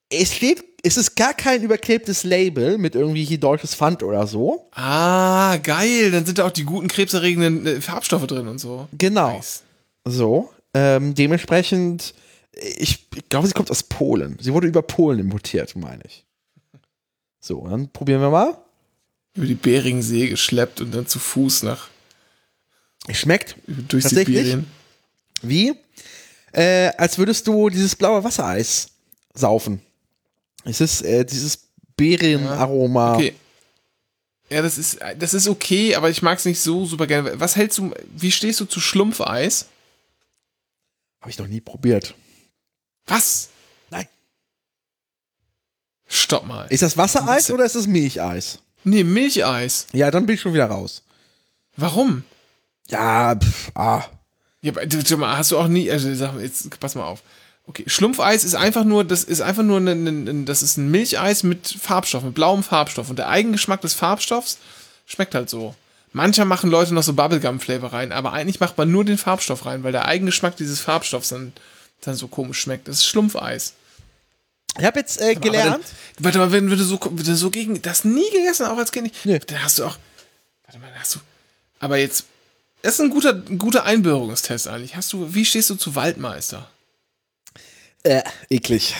Es 0.09 0.35
steht, 0.35 0.65
es 0.83 0.97
ist 0.97 1.17
gar 1.17 1.35
kein 1.35 1.63
überklebtes 1.63 2.25
Label 2.25 2.79
mit 2.79 2.95
irgendwie 2.95 3.25
hier 3.25 3.39
deutsches 3.39 3.75
Pfand 3.75 4.03
oder 4.03 4.27
so. 4.27 4.69
Ah, 4.73 5.57
geil. 5.57 6.11
Dann 6.13 6.25
sind 6.25 6.39
da 6.39 6.47
auch 6.47 6.53
die 6.53 6.65
guten 6.65 6.89
krebserregenden 6.89 7.67
äh, 7.67 7.81
Farbstoffe 7.81 8.27
drin 8.27 8.47
und 8.47 8.59
so. 8.59 8.89
Genau. 8.93 9.35
Nice. 9.35 9.63
So. 10.05 10.53
Ähm, 10.75 11.15
dementsprechend, 11.15 12.15
ich, 12.53 13.07
ich 13.15 13.29
glaube, 13.29 13.49
sie 13.49 13.53
kommt 13.55 13.71
aus 13.71 13.83
Polen. 13.83 14.39
Sie 14.41 14.53
wurde 14.53 14.69
über 14.69 14.83
Polen 14.83 15.19
importiert, 15.19 15.75
meine 15.75 16.03
ich. 16.05 16.25
So, 17.41 17.67
dann 17.69 17.89
probieren 17.89 18.21
wir 18.21 18.31
mal. 18.31 18.57
Über 19.35 19.47
die 19.47 19.55
Beringsee 19.55 20.29
geschleppt 20.29 20.81
und 20.81 20.95
dann 20.95 21.07
zu 21.07 21.19
Fuß 21.19 21.65
nach 21.65 21.89
Schmeckt 23.11 23.57
durch? 23.67 24.05
Sibirien. 24.05 24.67
wie, 25.43 25.75
äh, 26.53 26.89
als 26.97 27.19
würdest 27.19 27.47
du 27.47 27.69
dieses 27.69 27.95
blaue 27.95 28.25
Wassereis 28.25 28.89
saufen. 29.35 29.81
Es 30.67 30.81
ist 30.81 31.03
äh, 31.03 31.25
dieses 31.25 31.59
Beerenaroma. 31.97 33.15
Okay. 33.15 33.35
Ja, 34.51 34.63
das 34.63 34.79
ist, 34.79 34.99
das 35.19 35.35
ist 35.35 35.49
okay, 35.49 35.95
aber 35.95 36.11
ich 36.11 36.23
mag 36.23 36.39
es 36.39 36.45
nicht 36.45 36.61
so 36.61 36.85
super 36.85 37.07
gerne. 37.07 37.39
Was 37.41 37.57
hältst 37.57 37.79
du, 37.79 37.93
wie 38.15 38.31
stehst 38.31 38.61
du 38.61 38.65
zu 38.65 38.81
Schlumpfeis? 38.81 39.67
Habe 41.21 41.31
ich 41.31 41.39
noch 41.39 41.49
nie 41.49 41.61
probiert. 41.61 42.15
Was? 43.07 43.49
Nein. 43.91 44.07
Stopp 46.07 46.47
mal. 46.47 46.67
Ist 46.69 46.83
das 46.83 46.97
Wassereis 46.97 47.51
oder 47.51 47.65
ist 47.65 47.75
das 47.75 47.87
Milcheis? 47.87 48.61
nee, 48.85 49.03
Milcheis. 49.03 49.89
Ja, 49.93 50.13
dann 50.13 50.27
bin 50.27 50.37
ich 50.37 50.41
schon 50.41 50.55
wieder 50.55 50.67
raus. 50.67 51.03
Warum? 51.77 52.23
Ja, 52.89 53.35
pff, 53.35 53.73
ah. 53.75 54.05
Ja, 54.63 54.73
aber, 54.73 55.37
hast 55.37 55.51
du 55.51 55.59
auch 55.59 55.69
nie, 55.69 55.91
also 55.91 56.13
sag 56.15 56.35
mal, 56.35 56.43
jetzt 56.43 56.79
pass 56.79 56.95
mal 56.95 57.05
auf. 57.05 57.23
Okay, 57.69 57.85
Schlumpfeis 57.87 58.45
ist 58.45 58.55
einfach 58.55 58.85
nur, 58.85 59.03
das 59.05 59.25
ist 59.25 59.41
einfach 59.41 59.65
nur 59.65 59.79
ein, 59.79 59.89
ein, 59.89 60.29
ein, 60.29 60.45
das 60.47 60.63
ist 60.63 60.77
ein 60.77 60.91
Milcheis 60.91 61.43
mit 61.43 61.67
Farbstoff, 61.81 62.23
mit 62.23 62.35
blauem 62.35 62.63
Farbstoff. 62.63 63.11
Und 63.11 63.19
der 63.19 63.29
Eigengeschmack 63.29 63.81
des 63.81 63.95
Farbstoffs 63.95 64.59
schmeckt 65.07 65.35
halt 65.35 65.51
so. 65.51 65.75
Mancher 66.13 66.45
machen 66.45 66.71
Leute 66.71 66.95
noch 66.95 67.03
so 67.03 67.13
Bubblegum-Flavor 67.13 67.93
rein, 67.93 68.13
aber 68.13 68.33
eigentlich 68.33 68.61
macht 68.61 68.79
man 68.79 68.91
nur 68.91 69.05
den 69.05 69.19
Farbstoff 69.19 69.67
rein, 69.67 69.83
weil 69.83 69.93
der 69.93 70.07
Eigengeschmack 70.07 70.57
dieses 70.57 70.81
Farbstoffs 70.81 71.29
dann, 71.29 71.53
dann 72.03 72.15
so 72.15 72.29
komisch 72.29 72.61
schmeckt. 72.61 72.89
Das 72.89 72.97
ist 72.97 73.07
Schlumpfeis. 73.07 73.75
Ich 74.79 74.85
habe 74.85 75.01
jetzt 75.01 75.21
äh, 75.21 75.35
gelernt. 75.35 75.85
dann, 76.17 76.25
warte 76.25 76.39
mal, 76.39 76.53
wenn, 76.53 76.71
wenn, 76.71 76.79
du 76.79 76.85
so, 76.85 76.99
wenn 77.03 77.25
du 77.25 77.35
so 77.37 77.51
gegen 77.51 77.83
das 77.83 78.05
nie 78.05 78.31
gegessen, 78.31 78.67
auch 78.67 78.79
als 78.79 78.93
Kind 78.93 79.05
nicht, 79.05 79.27
Nee. 79.27 79.41
dann 79.41 79.63
hast 79.63 79.79
du 79.79 79.85
auch. 79.85 79.99
Warte 80.65 80.79
mal, 80.79 80.89
dann 80.91 81.01
hast 81.01 81.17
du. 81.17 81.19
Aber 81.81 81.99
jetzt. 81.99 82.25
Das 82.83 82.95
ist 82.95 83.01
ein 83.01 83.11
guter, 83.11 83.33
ein 83.33 83.59
guter 83.59 83.85
Einbürgerungstest 83.85 84.69
eigentlich. 84.69 84.95
Hast 84.95 85.13
du, 85.13 85.35
wie 85.35 85.45
stehst 85.45 85.71
du 85.71 85.75
zu 85.75 85.97
Waldmeister? 85.97 86.71
Äh, 88.07 88.23
eklig. 88.51 88.95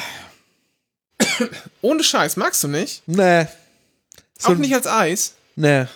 Ohne 1.81 2.03
Scheiß, 2.03 2.37
magst 2.37 2.65
du 2.65 2.69
nicht? 2.69 3.05
Nee. 3.07 3.47
So, 4.37 4.49
auch 4.49 4.57
nicht 4.57 4.75
als 4.75 4.89
Eis? 4.89 5.35
Nee. 5.55 5.87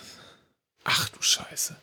Ach 0.85 1.09
du 1.09 1.21
Scheiße. 1.21 1.75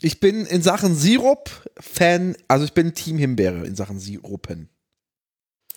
Ich 0.00 0.18
bin 0.18 0.44
in 0.46 0.60
Sachen 0.62 0.96
Sirup 0.96 1.48
Fan, 1.78 2.36
also 2.48 2.64
ich 2.64 2.72
bin 2.72 2.92
Team 2.92 3.18
Himbeere 3.18 3.64
in 3.64 3.76
Sachen 3.76 4.00
Sirupen. 4.00 4.68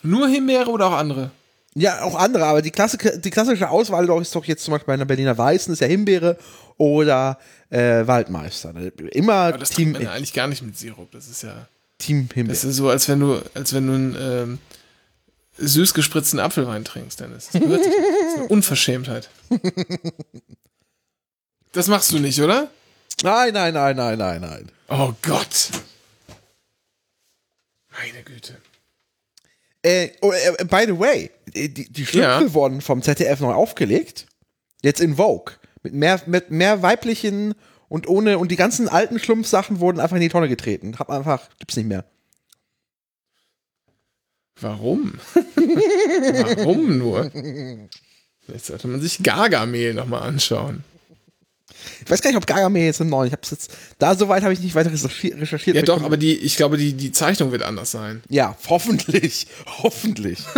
Nur 0.01 0.27
Himbeere 0.27 0.71
oder 0.71 0.87
auch 0.87 0.93
andere? 0.93 1.29
Ja, 1.75 2.01
auch 2.01 2.15
andere, 2.15 2.45
aber 2.45 2.63
die, 2.63 2.71
Klassik 2.71 3.21
die 3.21 3.29
klassische 3.29 3.69
Auswahl 3.69 4.09
ist 4.19 4.33
doch 4.33 4.45
jetzt 4.45 4.63
zum 4.63 4.71
Beispiel 4.71 4.87
bei 4.87 4.93
einer 4.93 5.05
Berliner 5.05 5.37
Weißen 5.37 5.73
ist 5.73 5.79
ja 5.79 5.87
Himbeere 5.87 6.39
oder 6.77 7.37
äh, 7.69 8.07
Waldmeister. 8.07 8.73
Immer 9.11 9.33
Aber 9.33 9.57
das 9.59 9.69
Team, 9.69 9.91
man 9.91 10.07
eigentlich 10.07 10.33
gar 10.33 10.47
nicht 10.47 10.63
mit 10.63 10.75
Sirup. 10.75 11.11
Das 11.11 11.27
ist 11.27 11.43
ja. 11.43 11.67
Team 11.97 12.27
Himbeere. 12.33 12.55
Das 12.55 12.63
ist 12.63 12.75
so, 12.75 12.89
als 12.89 13.07
wenn 13.07 13.19
du, 13.19 13.41
als 13.53 13.73
wenn 13.73 13.87
du 13.87 13.93
einen 13.93 14.15
ähm, 14.19 14.59
süß 15.57 15.93
gespritzten 15.93 16.39
Apfelwein 16.39 16.83
trinkst, 16.83 17.19
Dennis. 17.19 17.49
Das 17.51 17.61
gehört. 17.61 17.85
Das 17.85 17.87
ist 17.87 18.37
eine 18.37 18.47
Unverschämtheit. 18.49 19.29
Das 21.71 21.87
machst 21.87 22.11
du 22.11 22.19
nicht, 22.19 22.39
oder? 22.41 22.69
Nein, 23.23 23.53
nein, 23.53 23.73
nein, 23.73 23.95
nein, 23.95 24.17
nein, 24.17 24.41
nein. 24.41 24.71
Oh 24.89 25.13
Gott. 25.21 25.69
Meine 27.91 28.23
Güte. 28.23 28.57
Äh, 29.81 30.09
oh, 30.21 30.31
äh, 30.31 30.63
by 30.65 30.83
the 30.87 30.97
way, 30.99 31.31
die, 31.47 31.69
die 31.73 32.05
Schlümpfe 32.05 32.45
Ja. 32.45 32.53
wurden 32.53 32.81
vom 32.81 33.01
ZDF 33.01 33.39
neu 33.39 33.53
aufgelegt. 33.53 34.25
Jetzt 34.81 34.99
in 34.99 35.15
Vogue. 35.15 35.53
Mit 35.83 35.93
mehr, 35.93 36.21
mit 36.25 36.49
mehr 36.51 36.81
weiblichen 36.81 37.53
und 37.87 38.07
ohne, 38.07 38.39
und 38.39 38.51
die 38.51 38.55
ganzen 38.55 38.89
alten 38.89 39.19
Schlumpfsachen 39.19 39.79
wurden 39.79 39.99
einfach 39.99 40.15
in 40.15 40.21
die 40.21 40.29
Tonne 40.29 40.49
getreten. 40.49 40.97
Hab 40.99 41.09
einfach, 41.09 41.49
gibt's 41.59 41.75
nicht 41.75 41.87
mehr. 41.87 42.05
Warum? 44.59 45.19
Warum 45.55 46.97
nur? 46.97 47.31
Jetzt 48.47 48.67
sollte 48.67 48.87
man 48.87 49.01
sich 49.01 49.21
Gargamel 49.21 49.93
nochmal 49.93 50.21
anschauen. 50.21 50.83
Ich 52.03 52.09
weiß 52.09 52.21
gar 52.21 52.29
nicht, 52.29 52.37
ob 52.37 52.47
Gargamel 52.47 52.83
jetzt 52.83 53.01
im 53.01 53.09
neuen. 53.09 53.27
Ich 53.27 53.33
hab's 53.33 53.51
jetzt, 53.51 53.71
da 53.99 54.15
soweit 54.15 54.43
habe 54.43 54.53
ich 54.53 54.61
nicht 54.61 54.75
weiter 54.75 54.91
recherchiert. 54.91 55.75
Ja 55.75 55.81
doch, 55.81 56.03
aber 56.03 56.17
die, 56.17 56.37
ich 56.37 56.55
glaube, 56.55 56.77
die, 56.77 56.93
die 56.93 57.11
Zeichnung 57.11 57.51
wird 57.51 57.63
anders 57.63 57.91
sein. 57.91 58.23
Ja, 58.29 58.55
hoffentlich. 58.69 59.47
Hoffentlich. 59.65 60.39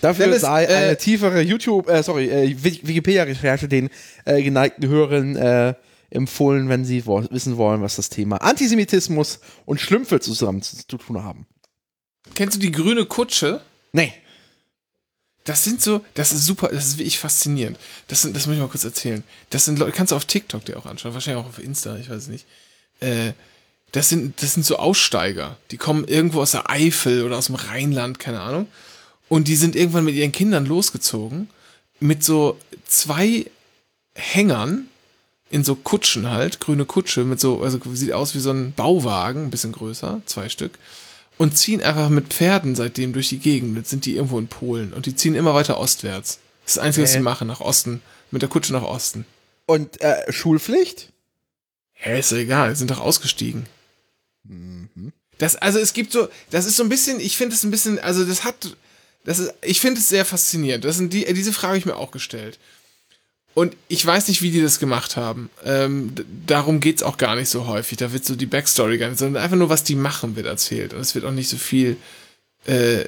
Dafür 0.00 0.26
Dennis, 0.26 0.42
äh, 0.42 0.46
eine 0.46 0.96
tiefere 0.96 1.40
YouTube, 1.42 1.88
äh, 1.88 2.02
sorry, 2.02 2.28
äh, 2.28 2.56
Wik- 2.62 2.86
Wikipedia-Recherche 2.86 3.68
den 3.68 3.90
äh, 4.24 4.42
geneigten 4.42 4.88
Hörern 4.88 5.36
äh, 5.36 5.74
empfohlen, 6.10 6.68
wenn 6.68 6.84
sie 6.84 7.04
wo 7.06 7.22
wissen 7.30 7.56
wollen, 7.56 7.82
was 7.82 7.96
das 7.96 8.08
Thema 8.08 8.36
Antisemitismus 8.38 9.40
und 9.66 9.80
Schlümpfe 9.80 10.20
zusammen 10.20 10.62
zu, 10.62 10.76
zu 10.86 10.96
tun 10.96 11.22
haben. 11.22 11.46
Kennst 12.34 12.56
du 12.56 12.60
die 12.60 12.72
grüne 12.72 13.04
Kutsche? 13.06 13.60
Nee. 13.92 14.12
Das 15.44 15.64
sind 15.64 15.80
so, 15.80 16.04
das 16.14 16.32
ist 16.32 16.44
super, 16.44 16.68
das 16.68 16.86
ist 16.86 16.98
wirklich 16.98 17.18
faszinierend. 17.18 17.78
Das, 18.06 18.22
sind, 18.22 18.36
das 18.36 18.46
muss 18.46 18.54
ich 18.56 18.60
mal 18.60 18.68
kurz 18.68 18.84
erzählen. 18.84 19.24
Das 19.50 19.64
sind 19.64 19.78
Leute, 19.78 19.92
kannst 19.92 20.12
du 20.12 20.16
auf 20.16 20.26
TikTok 20.26 20.64
dir 20.64 20.78
auch 20.78 20.84
anschauen, 20.86 21.14
wahrscheinlich 21.14 21.42
auch 21.42 21.48
auf 21.48 21.58
Insta, 21.58 21.96
ich 21.96 22.10
weiß 22.10 22.16
es 22.18 22.28
nicht. 22.28 22.46
Äh, 23.00 23.32
das 23.92 24.10
sind, 24.10 24.42
das 24.42 24.52
sind 24.52 24.66
so 24.66 24.76
Aussteiger. 24.76 25.56
Die 25.70 25.78
kommen 25.78 26.06
irgendwo 26.06 26.42
aus 26.42 26.50
der 26.50 26.68
Eifel 26.68 27.22
oder 27.24 27.38
aus 27.38 27.46
dem 27.46 27.54
Rheinland, 27.54 28.18
keine 28.18 28.40
Ahnung. 28.40 28.68
Und 29.28 29.48
die 29.48 29.56
sind 29.56 29.76
irgendwann 29.76 30.04
mit 30.04 30.14
ihren 30.14 30.32
Kindern 30.32 30.66
losgezogen. 30.66 31.48
Mit 32.00 32.24
so 32.24 32.58
zwei 32.86 33.46
Hängern 34.14 34.88
in 35.50 35.64
so 35.64 35.74
Kutschen 35.74 36.30
halt, 36.30 36.60
grüne 36.60 36.84
Kutsche, 36.84 37.24
mit 37.24 37.40
so, 37.40 37.62
also 37.62 37.80
sieht 37.94 38.12
aus 38.12 38.34
wie 38.34 38.40
so 38.40 38.50
ein 38.50 38.72
Bauwagen, 38.72 39.44
ein 39.44 39.50
bisschen 39.50 39.72
größer, 39.72 40.20
zwei 40.26 40.48
Stück. 40.48 40.78
Und 41.38 41.56
ziehen 41.56 41.82
einfach 41.82 42.08
mit 42.08 42.28
Pferden 42.28 42.74
seitdem 42.74 43.12
durch 43.12 43.28
die 43.28 43.38
Gegend. 43.38 43.76
Jetzt 43.76 43.90
sind 43.90 44.04
die 44.04 44.16
irgendwo 44.16 44.38
in 44.38 44.48
Polen. 44.48 44.92
Und 44.92 45.06
die 45.06 45.14
ziehen 45.14 45.34
immer 45.34 45.54
weiter 45.54 45.78
ostwärts. 45.78 46.40
Das 46.64 46.72
ist 46.72 46.76
das 46.76 46.84
Einzige, 46.84 47.04
was 47.04 47.12
sie 47.12 47.20
machen, 47.20 47.46
nach 47.46 47.60
Osten. 47.60 48.02
Mit 48.30 48.42
der 48.42 48.48
Kutsche 48.48 48.72
nach 48.72 48.82
Osten. 48.82 49.24
Und 49.66 50.00
äh, 50.00 50.30
Schulpflicht? 50.32 51.12
Hä, 51.92 52.18
ist 52.18 52.32
doch 52.32 52.36
egal, 52.36 52.74
sind 52.76 52.90
doch 52.90 53.00
ausgestiegen. 53.00 53.66
Mhm. 54.44 55.12
Das, 55.38 55.56
also 55.56 55.78
es 55.78 55.92
gibt 55.92 56.12
so, 56.12 56.28
das 56.50 56.66
ist 56.66 56.76
so 56.76 56.82
ein 56.82 56.88
bisschen, 56.88 57.20
ich 57.20 57.36
finde 57.36 57.54
es 57.54 57.62
ein 57.62 57.70
bisschen, 57.70 57.98
also 57.98 58.24
das 58.24 58.44
hat, 58.44 58.76
das 59.24 59.38
ist, 59.38 59.54
ich 59.62 59.80
finde 59.80 60.00
es 60.00 60.08
sehr 60.08 60.24
faszinierend. 60.24 60.84
Das 60.84 60.96
sind 60.96 61.12
die, 61.12 61.32
diese 61.34 61.52
Frage 61.52 61.68
habe 61.68 61.78
ich 61.78 61.86
mir 61.86 61.96
auch 61.96 62.10
gestellt. 62.10 62.58
Und 63.54 63.74
ich 63.88 64.06
weiß 64.06 64.28
nicht, 64.28 64.40
wie 64.40 64.52
die 64.52 64.62
das 64.62 64.78
gemacht 64.78 65.16
haben. 65.16 65.50
Ähm, 65.64 66.14
darum 66.46 66.78
geht's 66.78 67.02
auch 67.02 67.16
gar 67.16 67.34
nicht 67.34 67.48
so 67.48 67.66
häufig. 67.66 67.98
Da 67.98 68.12
wird 68.12 68.24
so 68.24 68.36
die 68.36 68.46
Backstory 68.46 68.98
gar 68.98 69.08
nicht, 69.08 69.18
sondern 69.18 69.42
einfach 69.42 69.56
nur, 69.56 69.68
was 69.68 69.82
die 69.82 69.96
machen, 69.96 70.36
wird 70.36 70.46
erzählt. 70.46 70.94
Und 70.94 71.00
es 71.00 71.14
wird 71.14 71.24
auch 71.24 71.32
nicht 71.32 71.48
so 71.48 71.56
viel, 71.56 71.96
äh, 72.66 73.04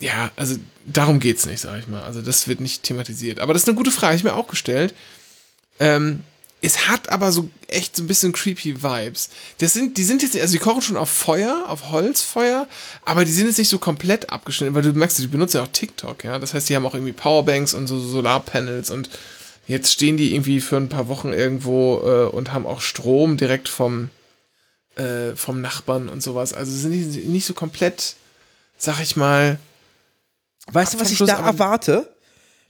ja, 0.00 0.32
also 0.34 0.56
darum 0.86 1.20
geht's 1.20 1.46
nicht, 1.46 1.60
sag 1.60 1.78
ich 1.78 1.86
mal. 1.86 2.02
Also 2.02 2.20
das 2.20 2.48
wird 2.48 2.60
nicht 2.60 2.82
thematisiert. 2.82 3.38
Aber 3.38 3.52
das 3.52 3.62
ist 3.62 3.68
eine 3.68 3.76
gute 3.76 3.92
Frage, 3.92 4.16
ich 4.16 4.24
mir 4.24 4.34
auch 4.34 4.48
gestellt. 4.48 4.92
Ähm, 5.78 6.24
es 6.60 6.88
hat 6.88 7.08
aber 7.10 7.30
so 7.30 7.48
echt 7.68 7.96
so 7.96 8.02
ein 8.02 8.06
bisschen 8.06 8.32
creepy 8.32 8.82
Vibes. 8.82 9.30
Das 9.58 9.72
sind, 9.72 9.96
die 9.96 10.04
sind 10.04 10.22
jetzt, 10.22 10.36
also 10.36 10.52
die 10.52 10.58
kochen 10.58 10.82
schon 10.82 10.96
auf 10.96 11.10
Feuer, 11.10 11.64
auf 11.68 11.90
Holzfeuer, 11.90 12.66
aber 13.04 13.24
die 13.24 13.30
sind 13.30 13.46
jetzt 13.46 13.58
nicht 13.58 13.68
so 13.68 13.78
komplett 13.78 14.30
abgeschnitten, 14.30 14.74
weil 14.74 14.82
du 14.82 14.92
merkst, 14.92 15.18
die 15.18 15.26
benutzen 15.26 15.58
ja 15.58 15.62
auch 15.62 15.68
TikTok, 15.68 16.24
ja. 16.24 16.38
Das 16.38 16.54
heißt, 16.54 16.68
die 16.68 16.76
haben 16.76 16.86
auch 16.86 16.94
irgendwie 16.94 17.12
Powerbanks 17.12 17.74
und 17.74 17.86
so 17.86 18.00
Solarpanels 18.00 18.90
und 18.90 19.10
jetzt 19.66 19.92
stehen 19.92 20.16
die 20.16 20.34
irgendwie 20.34 20.60
für 20.60 20.76
ein 20.76 20.88
paar 20.88 21.08
Wochen 21.08 21.32
irgendwo 21.32 22.00
äh, 22.04 22.34
und 22.34 22.52
haben 22.52 22.66
auch 22.66 22.80
Strom 22.80 23.36
direkt 23.36 23.68
vom, 23.68 24.10
äh, 24.96 25.36
vom 25.36 25.60
Nachbarn 25.60 26.08
und 26.08 26.22
sowas. 26.22 26.54
Also 26.54 26.72
sind 26.72 26.92
die 26.92 27.20
nicht 27.20 27.46
so 27.46 27.54
komplett, 27.54 28.16
sag 28.78 29.00
ich 29.00 29.16
mal, 29.16 29.58
Weißt 30.72 30.94
du, 30.94 31.00
was 31.00 31.10
ich 31.10 31.18
da 31.18 31.46
erwarte? 31.46 32.14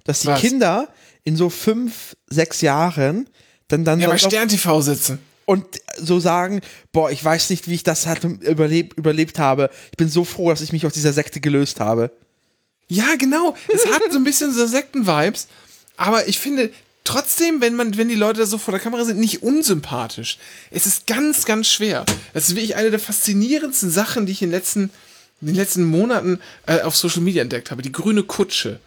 Dass 0.04 0.20
die 0.20 0.28
Was? 0.28 0.40
Kinder 0.40 0.88
in 1.24 1.36
so 1.36 1.50
fünf, 1.50 2.16
sechs 2.28 2.60
Jahren 2.60 3.28
dann 3.68 3.84
dann 3.84 4.00
ja, 4.00 4.08
bei 4.08 4.18
Stern 4.18 4.48
TV 4.48 4.80
sitzen. 4.80 5.18
und 5.44 5.64
so 5.96 6.20
sagen, 6.20 6.60
boah, 6.92 7.10
ich 7.10 7.24
weiß 7.24 7.50
nicht, 7.50 7.68
wie 7.68 7.74
ich 7.74 7.82
das 7.82 8.06
halt 8.06 8.24
überlebt, 8.24 8.98
überlebt 8.98 9.38
habe. 9.38 9.70
Ich 9.90 9.96
bin 9.96 10.08
so 10.08 10.24
froh, 10.24 10.50
dass 10.50 10.60
ich 10.60 10.72
mich 10.72 10.86
aus 10.86 10.92
dieser 10.92 11.12
Sekte 11.12 11.40
gelöst 11.40 11.80
habe. 11.80 12.10
Ja, 12.88 13.16
genau. 13.18 13.54
Es 13.72 13.86
hat 13.86 14.02
so 14.10 14.18
ein 14.18 14.24
bisschen 14.24 14.52
so 14.52 14.66
Sekten-Vibes. 14.66 15.48
Aber 15.96 16.26
ich 16.28 16.38
finde 16.38 16.70
trotzdem, 17.04 17.60
wenn 17.60 17.74
man, 17.76 17.96
wenn 17.96 18.08
die 18.08 18.14
Leute 18.14 18.40
da 18.40 18.46
so 18.46 18.58
vor 18.58 18.72
der 18.72 18.80
Kamera 18.80 19.04
sind, 19.04 19.18
nicht 19.18 19.42
unsympathisch. 19.42 20.38
Es 20.70 20.86
ist 20.86 21.06
ganz, 21.06 21.44
ganz 21.44 21.68
schwer. 21.68 22.04
Das 22.32 22.48
ist 22.48 22.56
wirklich 22.56 22.76
eine 22.76 22.90
der 22.90 23.00
faszinierendsten 23.00 23.90
Sachen, 23.90 24.26
die 24.26 24.32
ich 24.32 24.42
in 24.42 24.50
den 24.50 24.58
letzten 24.58 24.90
in 25.40 25.48
den 25.48 25.56
letzten 25.56 25.84
Monaten 25.84 26.40
äh, 26.66 26.80
auf 26.80 26.96
Social 26.96 27.20
Media 27.20 27.42
entdeckt 27.42 27.70
habe, 27.70 27.82
die 27.82 27.92
grüne 27.92 28.22
Kutsche, 28.24 28.80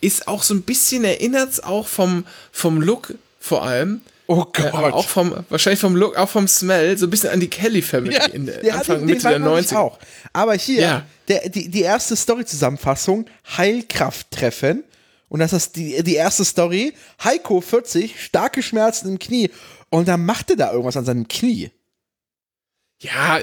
ist 0.00 0.28
auch 0.28 0.42
so 0.42 0.54
ein 0.54 0.62
bisschen, 0.62 1.04
erinnert 1.04 1.50
es 1.50 1.62
auch 1.62 1.86
vom, 1.86 2.24
vom 2.52 2.80
Look 2.80 3.14
vor 3.38 3.62
allem. 3.62 4.00
Oh 4.26 4.44
Äh, 4.56 4.68
aber 4.68 4.94
auch 4.94 5.06
vom, 5.08 5.34
wahrscheinlich 5.50 5.80
vom 5.80 5.96
Look, 5.96 6.16
auch 6.16 6.28
vom 6.28 6.48
Smell, 6.48 6.96
so 6.96 7.06
ein 7.06 7.10
bisschen 7.10 7.30
an 7.30 7.40
die 7.40 7.48
Kelly 7.48 7.82
Family 7.82 8.14
Ja, 8.14 8.24
in 8.26 8.46
der 8.46 8.58
der 8.62 8.76
Anfang, 8.76 8.98
den 9.00 9.06
Mitte 9.06 9.28
der 9.28 9.38
mag 9.38 9.60
ich 9.60 9.66
90er. 9.68 9.76
auch. 9.76 9.98
Aber 10.32 10.54
hier, 10.54 10.80
Ja. 10.80 11.06
der, 11.28 11.48
die, 11.50 11.68
die 11.68 11.82
erste 11.82 12.16
Story-Zusammenfassung, 12.16 13.26
Heilkrafttreffen. 13.56 14.84
Und 15.28 15.40
das 15.40 15.52
ist 15.52 15.76
die, 15.76 16.02
die 16.02 16.14
erste 16.14 16.44
Story. 16.44 16.94
Heiko, 17.22 17.60
40, 17.60 18.22
starke 18.22 18.62
Schmerzen 18.62 19.08
im 19.08 19.18
Knie. 19.18 19.50
Und 19.90 20.08
dann 20.08 20.24
machte 20.24 20.56
da 20.56 20.70
irgendwas 20.72 20.96
an 20.96 21.04
seinem 21.04 21.28
Knie. 21.28 21.70
Ja, 23.00 23.38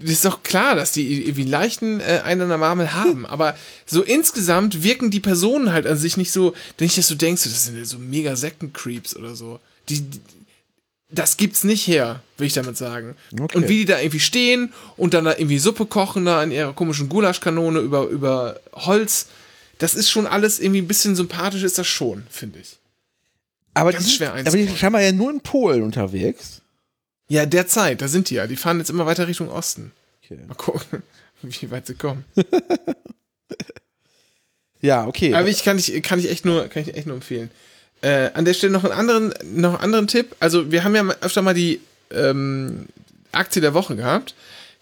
das 0.00 0.10
ist 0.10 0.24
doch 0.24 0.42
klar, 0.42 0.74
dass 0.74 0.90
die 0.92 1.22
irgendwie 1.26 1.44
leichten 1.44 2.00
äh, 2.00 2.22
einander 2.24 2.58
Marmel 2.58 2.92
haben, 2.92 3.24
aber 3.26 3.56
so 3.84 4.02
insgesamt 4.02 4.82
wirken 4.82 5.10
die 5.12 5.20
Personen 5.20 5.72
halt 5.72 5.86
an 5.86 5.96
sich 5.96 6.16
nicht 6.16 6.32
so, 6.32 6.54
nicht, 6.80 6.98
dass 6.98 7.06
du 7.06 7.14
denkst, 7.14 7.44
das 7.44 7.66
sind 7.66 7.78
ja 7.78 7.84
so 7.84 7.98
mega 7.98 8.34
Sektencreeps 8.34 9.14
oder 9.14 9.36
so. 9.36 9.60
Die, 9.88 10.04
das 11.08 11.36
gibt's 11.36 11.64
nicht 11.64 11.86
her, 11.86 12.22
will 12.36 12.46
ich 12.46 12.54
damit 12.54 12.76
sagen. 12.76 13.16
Okay. 13.32 13.56
Und 13.56 13.68
wie 13.68 13.78
die 13.78 13.84
da 13.84 14.00
irgendwie 14.00 14.20
stehen 14.20 14.72
und 14.96 15.14
dann 15.14 15.24
da 15.24 15.32
irgendwie 15.32 15.58
Suppe 15.58 15.86
kochen 15.86 16.24
da 16.24 16.42
in 16.42 16.50
ihrer 16.50 16.72
komischen 16.72 17.08
Gulaschkanone 17.08 17.80
über, 17.80 18.04
über 18.06 18.60
Holz, 18.72 19.28
das 19.78 19.94
ist 19.94 20.10
schon 20.10 20.26
alles 20.26 20.58
irgendwie 20.58 20.80
ein 20.80 20.88
bisschen 20.88 21.14
sympathisch, 21.16 21.62
ist 21.62 21.78
das 21.78 21.86
schon, 21.86 22.26
finde 22.30 22.60
ich. 22.60 22.76
Aber 23.74 23.92
Ganz 23.92 24.06
die, 24.06 24.10
schwer 24.12 24.32
aber 24.32 24.50
die 24.50 24.68
scheinbar 24.68 25.02
ja 25.02 25.12
nur 25.12 25.30
in 25.30 25.40
Polen 25.40 25.82
unterwegs. 25.82 26.62
Ja, 27.28 27.44
derzeit, 27.44 28.00
da 28.00 28.08
sind 28.08 28.30
die 28.30 28.36
ja. 28.36 28.46
Die 28.46 28.56
fahren 28.56 28.78
jetzt 28.78 28.90
immer 28.90 29.04
weiter 29.06 29.28
Richtung 29.28 29.48
Osten. 29.48 29.92
Okay. 30.24 30.38
Mal 30.46 30.54
gucken, 30.54 31.02
wie 31.42 31.70
weit 31.70 31.86
sie 31.86 31.94
kommen. 31.94 32.24
Ja, 34.80 35.06
okay. 35.06 35.34
Aber 35.34 35.48
ich 35.48 35.64
kann 35.64 35.78
ich, 35.78 36.02
kann 36.02 36.18
ich 36.18 36.30
echt 36.30 36.44
nur, 36.44 36.68
kann 36.68 36.82
ich 36.82 36.94
echt 36.94 37.06
nur 37.06 37.16
empfehlen. 37.16 37.50
Äh, 38.02 38.30
an 38.34 38.44
der 38.44 38.54
Stelle 38.54 38.72
noch 38.72 38.84
einen 38.84 38.92
anderen, 38.92 39.34
noch 39.44 39.74
einen 39.74 39.82
anderen 39.82 40.06
Tipp. 40.06 40.36
Also 40.38 40.70
wir 40.70 40.84
haben 40.84 40.94
ja 40.94 41.04
öfter 41.20 41.42
mal 41.42 41.54
die 41.54 41.80
ähm, 42.10 42.86
Aktie 43.32 43.62
der 43.62 43.74
Woche 43.74 43.96
gehabt. 43.96 44.34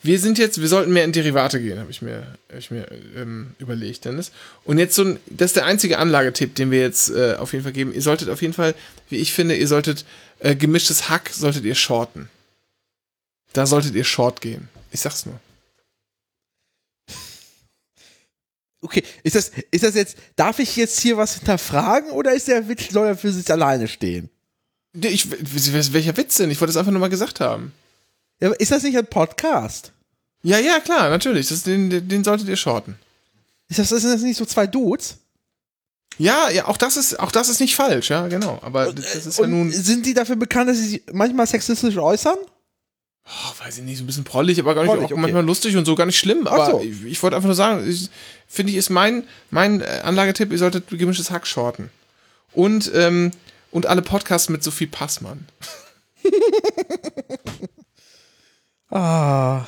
Wir 0.02 0.18
sind 0.18 0.36
jetzt, 0.38 0.60
wir 0.60 0.68
sollten 0.68 0.92
mehr 0.92 1.04
in 1.04 1.12
Derivate 1.12 1.60
gehen, 1.62 1.78
habe 1.78 1.90
ich 1.90 2.02
mir, 2.02 2.26
hab 2.50 2.58
ich 2.58 2.70
mir 2.70 2.86
ähm, 3.16 3.52
überlegt, 3.58 4.04
Dennis. 4.04 4.32
Und 4.64 4.78
jetzt 4.78 4.94
so 4.94 5.02
ein, 5.02 5.18
das 5.26 5.50
ist 5.50 5.56
der 5.56 5.64
einzige 5.64 5.98
Anlagetipp, 5.98 6.54
den 6.54 6.70
wir 6.70 6.80
jetzt 6.80 7.08
äh, 7.10 7.36
auf 7.38 7.52
jeden 7.52 7.62
Fall 7.64 7.72
geben. 7.72 7.94
Ihr 7.94 8.02
solltet 8.02 8.28
auf 8.28 8.42
jeden 8.42 8.52
Fall, 8.52 8.74
wie 9.08 9.16
ich 9.16 9.32
finde, 9.32 9.56
ihr 9.56 9.68
solltet 9.68 10.04
äh, 10.40 10.54
gemischtes 10.56 11.08
Hack 11.08 11.30
solltet 11.32 11.64
ihr 11.64 11.74
shorten. 11.74 12.28
Da 13.54 13.64
solltet 13.64 13.94
ihr 13.94 14.04
short 14.04 14.42
gehen. 14.42 14.68
Ich 14.90 15.00
sag's 15.00 15.24
nur. 15.24 15.40
Okay, 18.84 19.02
ist 19.22 19.34
das, 19.34 19.50
ist 19.70 19.82
das 19.82 19.94
jetzt, 19.94 20.16
darf 20.36 20.58
ich 20.58 20.76
jetzt 20.76 21.00
hier 21.00 21.16
was 21.16 21.34
hinterfragen 21.34 22.10
oder 22.10 22.32
ist 22.32 22.48
der 22.48 22.68
Witz 22.68 22.90
soll 22.90 23.06
er 23.06 23.16
für 23.16 23.32
sich 23.32 23.50
alleine 23.50 23.88
stehen? 23.88 24.30
Ich, 24.92 25.28
welcher 25.30 26.16
Witz 26.16 26.36
denn? 26.36 26.50
Ich 26.50 26.60
wollte 26.60 26.70
es 26.70 26.76
einfach 26.76 26.92
nur 26.92 27.00
mal 27.00 27.08
gesagt 27.08 27.40
haben. 27.40 27.72
Ja, 28.40 28.52
ist 28.52 28.70
das 28.70 28.82
nicht 28.82 28.96
ein 28.96 29.06
Podcast? 29.06 29.92
Ja, 30.42 30.58
ja, 30.58 30.78
klar, 30.78 31.10
natürlich. 31.10 31.48
Das, 31.48 31.62
den, 31.62 32.08
den 32.08 32.22
solltet 32.22 32.48
ihr 32.48 32.56
shorten. 32.56 32.96
Ist 33.68 33.78
das, 33.78 33.88
sind 33.88 34.12
das 34.12 34.22
nicht 34.22 34.36
so 34.36 34.44
zwei 34.44 34.66
Dudes? 34.66 35.16
Ja, 36.18 36.50
ja, 36.50 36.68
auch 36.68 36.76
das 36.76 36.96
ist, 36.96 37.18
auch 37.18 37.32
das 37.32 37.48
ist 37.48 37.60
nicht 37.60 37.74
falsch, 37.74 38.10
ja, 38.10 38.28
genau. 38.28 38.60
Aber 38.62 38.92
das 38.92 39.26
ist 39.26 39.38
ja 39.38 39.44
Und 39.44 39.50
nun, 39.50 39.72
sind 39.72 40.06
die 40.06 40.14
dafür 40.14 40.36
bekannt, 40.36 40.70
dass 40.70 40.76
sie 40.76 40.86
sich 40.86 41.02
manchmal 41.12 41.46
sexistisch 41.46 41.96
äußern? 41.96 42.36
Oh, 43.26 43.64
weiß 43.64 43.78
ich 43.78 43.84
nicht, 43.84 43.98
so 43.98 44.04
ein 44.04 44.06
bisschen 44.06 44.24
prollig, 44.24 44.58
aber 44.60 44.74
gar 44.74 44.82
nicht, 44.82 44.90
Prollig, 44.90 45.06
auch 45.06 45.10
okay. 45.12 45.20
manchmal 45.20 45.44
lustig 45.44 45.76
und 45.76 45.84
so, 45.84 45.94
gar 45.94 46.06
nicht 46.06 46.18
schlimm. 46.18 46.46
Aber 46.46 46.66
so. 46.72 46.80
ich, 46.80 47.04
ich 47.04 47.22
wollte 47.22 47.36
einfach 47.36 47.46
nur 47.48 47.54
sagen, 47.54 47.88
ich, 47.88 48.08
finde 48.48 48.72
ich, 48.72 48.78
ist 48.78 48.90
mein, 48.90 49.24
mein 49.50 49.80
äh, 49.80 50.00
Anlagetipp, 50.04 50.52
ihr 50.52 50.58
solltet 50.58 50.88
gemischtes 50.88 51.30
Hack 51.30 51.46
shorten. 51.46 51.90
Und, 52.52 52.90
ähm, 52.94 53.30
und 53.70 53.86
alle 53.86 54.02
Podcasts 54.02 54.48
mit 54.48 54.62
Sophie 54.62 54.86
Passmann. 54.86 55.46
Ah. 58.90 59.66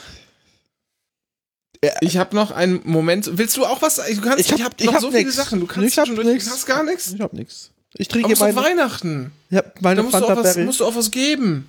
Ich 2.00 2.16
habe 2.16 2.34
noch 2.34 2.50
einen 2.52 2.80
Moment. 2.84 3.38
Willst 3.38 3.56
du 3.56 3.64
auch 3.64 3.82
was? 3.82 3.96
Du 3.96 4.20
kannst, 4.20 4.38
ich 4.40 4.52
habe 4.52 4.64
hab- 4.64 4.80
noch 4.84 4.94
hab 4.94 5.00
so 5.00 5.10
viele 5.10 5.24
nix. 5.24 5.36
Sachen. 5.36 5.60
Du 5.60 5.66
kannst 5.66 5.88
Ich 5.92 5.98
hab 5.98 6.08
nix. 6.08 6.44
Du 6.44 6.50
hast 6.50 6.66
gar 6.66 6.82
nichts. 6.84 7.12
Ich 7.12 7.20
hab 7.20 7.32
nix. 7.32 7.70
Ich 7.94 8.08
Aber 8.08 8.12
trinke 8.14 8.32
ist 8.32 8.40
doch 8.40 8.46
meine, 8.46 8.56
Weihnachten. 8.56 9.32
ich 9.50 9.56
hab 9.56 9.74
Da 9.74 9.80
meine 9.82 10.02
musst 10.02 10.14
du, 10.14 10.24
auch 10.24 10.36
was, 10.36 10.54
Berry. 10.54 10.64
musst 10.66 10.80
du 10.80 10.84
auch 10.86 10.94
was 10.94 11.10
geben. 11.10 11.68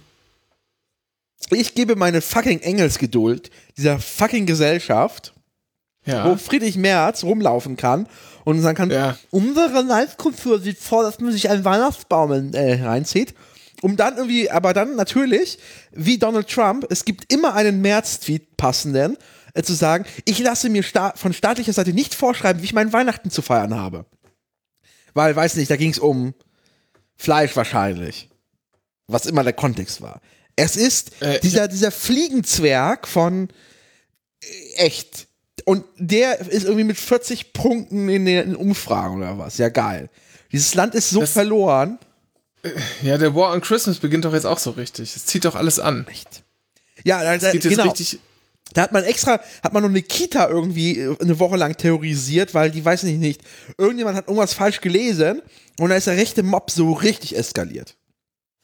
Ich 1.49 1.75
gebe 1.75 1.95
meine 1.95 2.21
fucking 2.21 2.59
Engelsgeduld 2.59 3.49
dieser 3.77 3.99
fucking 3.99 4.45
Gesellschaft, 4.45 5.33
wo 6.05 6.11
Ja. 6.11 6.37
Friedrich 6.37 6.77
Merz 6.77 7.23
rumlaufen 7.23 7.77
kann 7.77 8.07
und 8.43 8.61
sagen 8.61 8.77
kann, 8.77 8.91
Ja. 8.91 9.17
unsere 9.29 9.81
Live-Kultur 9.81 10.59
sieht 10.59 10.77
vor, 10.79 11.03
dass 11.03 11.19
man 11.19 11.31
sich 11.31 11.49
einen 11.49 11.63
Weihnachtsbaum 11.65 12.53
äh, 12.53 12.83
reinzieht. 12.83 13.33
Um 13.83 13.95
dann 13.95 14.17
irgendwie, 14.17 14.49
aber 14.49 14.73
dann 14.73 14.95
natürlich, 14.95 15.59
wie 15.91 16.17
Donald 16.17 16.49
Trump, 16.49 16.87
es 16.89 17.05
gibt 17.05 17.31
immer 17.31 17.53
einen 17.53 17.79
März-Tweet 17.81 18.57
passenden, 18.57 19.17
äh, 19.53 19.61
zu 19.61 19.73
sagen, 19.73 20.05
ich 20.25 20.39
lasse 20.39 20.69
mir 20.69 20.81
sta 20.81 21.13
von 21.15 21.31
staatlicher 21.31 21.73
Seite 21.73 21.93
nicht 21.93 22.15
vorschreiben, 22.15 22.61
wie 22.61 22.65
ich 22.65 22.73
meinen 22.73 22.91
Weihnachten 22.91 23.29
zu 23.29 23.43
feiern 23.43 23.75
habe. 23.75 24.05
Weil, 25.13 25.35
weiß 25.35 25.55
nicht, 25.57 25.69
da 25.69 25.75
ging 25.75 25.91
es 25.91 25.99
um 25.99 26.33
Fleisch 27.17 27.55
wahrscheinlich. 27.55 28.29
Was 29.07 29.25
immer 29.27 29.43
der 29.43 29.53
Kontext 29.53 30.01
war. 30.01 30.21
Es 30.57 30.75
ist 30.75 31.11
Äh, 31.21 31.39
dieser, 31.39 31.67
dieser 31.69 31.91
Fliegenzwerg 31.91 33.07
von 33.07 33.47
äh, 34.43 34.75
echt. 34.85 35.27
Und 35.65 35.85
der 35.97 36.39
ist 36.41 36.63
irgendwie 36.65 36.83
mit 36.83 36.97
40 36.97 37.53
Punkten 37.53 38.09
in 38.09 38.25
den 38.25 38.55
Umfragen 38.55 39.17
oder 39.17 39.37
was. 39.37 39.57
Ja, 39.57 39.69
geil. 39.69 40.09
Dieses 40.51 40.73
Land 40.75 40.95
ist 40.95 41.09
so 41.09 41.21
Das- 41.21 41.31
verloren. 41.31 41.99
Ja, 43.01 43.17
der 43.17 43.33
War 43.35 43.53
on 43.53 43.61
Christmas 43.61 43.97
beginnt 43.99 44.25
doch 44.25 44.33
jetzt 44.33 44.45
auch 44.45 44.57
so 44.59 44.71
richtig. 44.71 45.15
Es 45.15 45.25
zieht 45.25 45.45
doch 45.45 45.55
alles 45.55 45.79
an. 45.79 46.05
Echt. 46.09 46.43
Ja, 47.05 47.23
da, 47.23 47.37
da, 47.37 47.51
genau. 47.51 47.83
richtig. 47.83 48.19
Da 48.73 48.81
hat 48.81 48.91
man 48.91 49.03
extra, 49.05 49.39
hat 49.63 49.71
man 49.73 49.83
noch 49.83 49.89
eine 49.89 50.01
Kita 50.01 50.49
irgendwie 50.49 50.99
äh, 50.99 51.15
eine 51.21 51.39
Woche 51.39 51.55
lang 51.55 51.77
terrorisiert, 51.77 52.53
weil 52.53 52.71
die 52.71 52.83
weiß 52.83 53.03
ich 53.03 53.17
nicht, 53.17 53.41
irgendjemand 53.77 54.17
hat 54.17 54.27
irgendwas 54.27 54.53
falsch 54.53 54.81
gelesen 54.81 55.41
und 55.79 55.89
da 55.89 55.95
ist 55.95 56.07
der 56.07 56.17
rechte 56.17 56.43
Mob 56.43 56.71
so 56.71 56.91
richtig 56.93 57.37
eskaliert. 57.37 57.95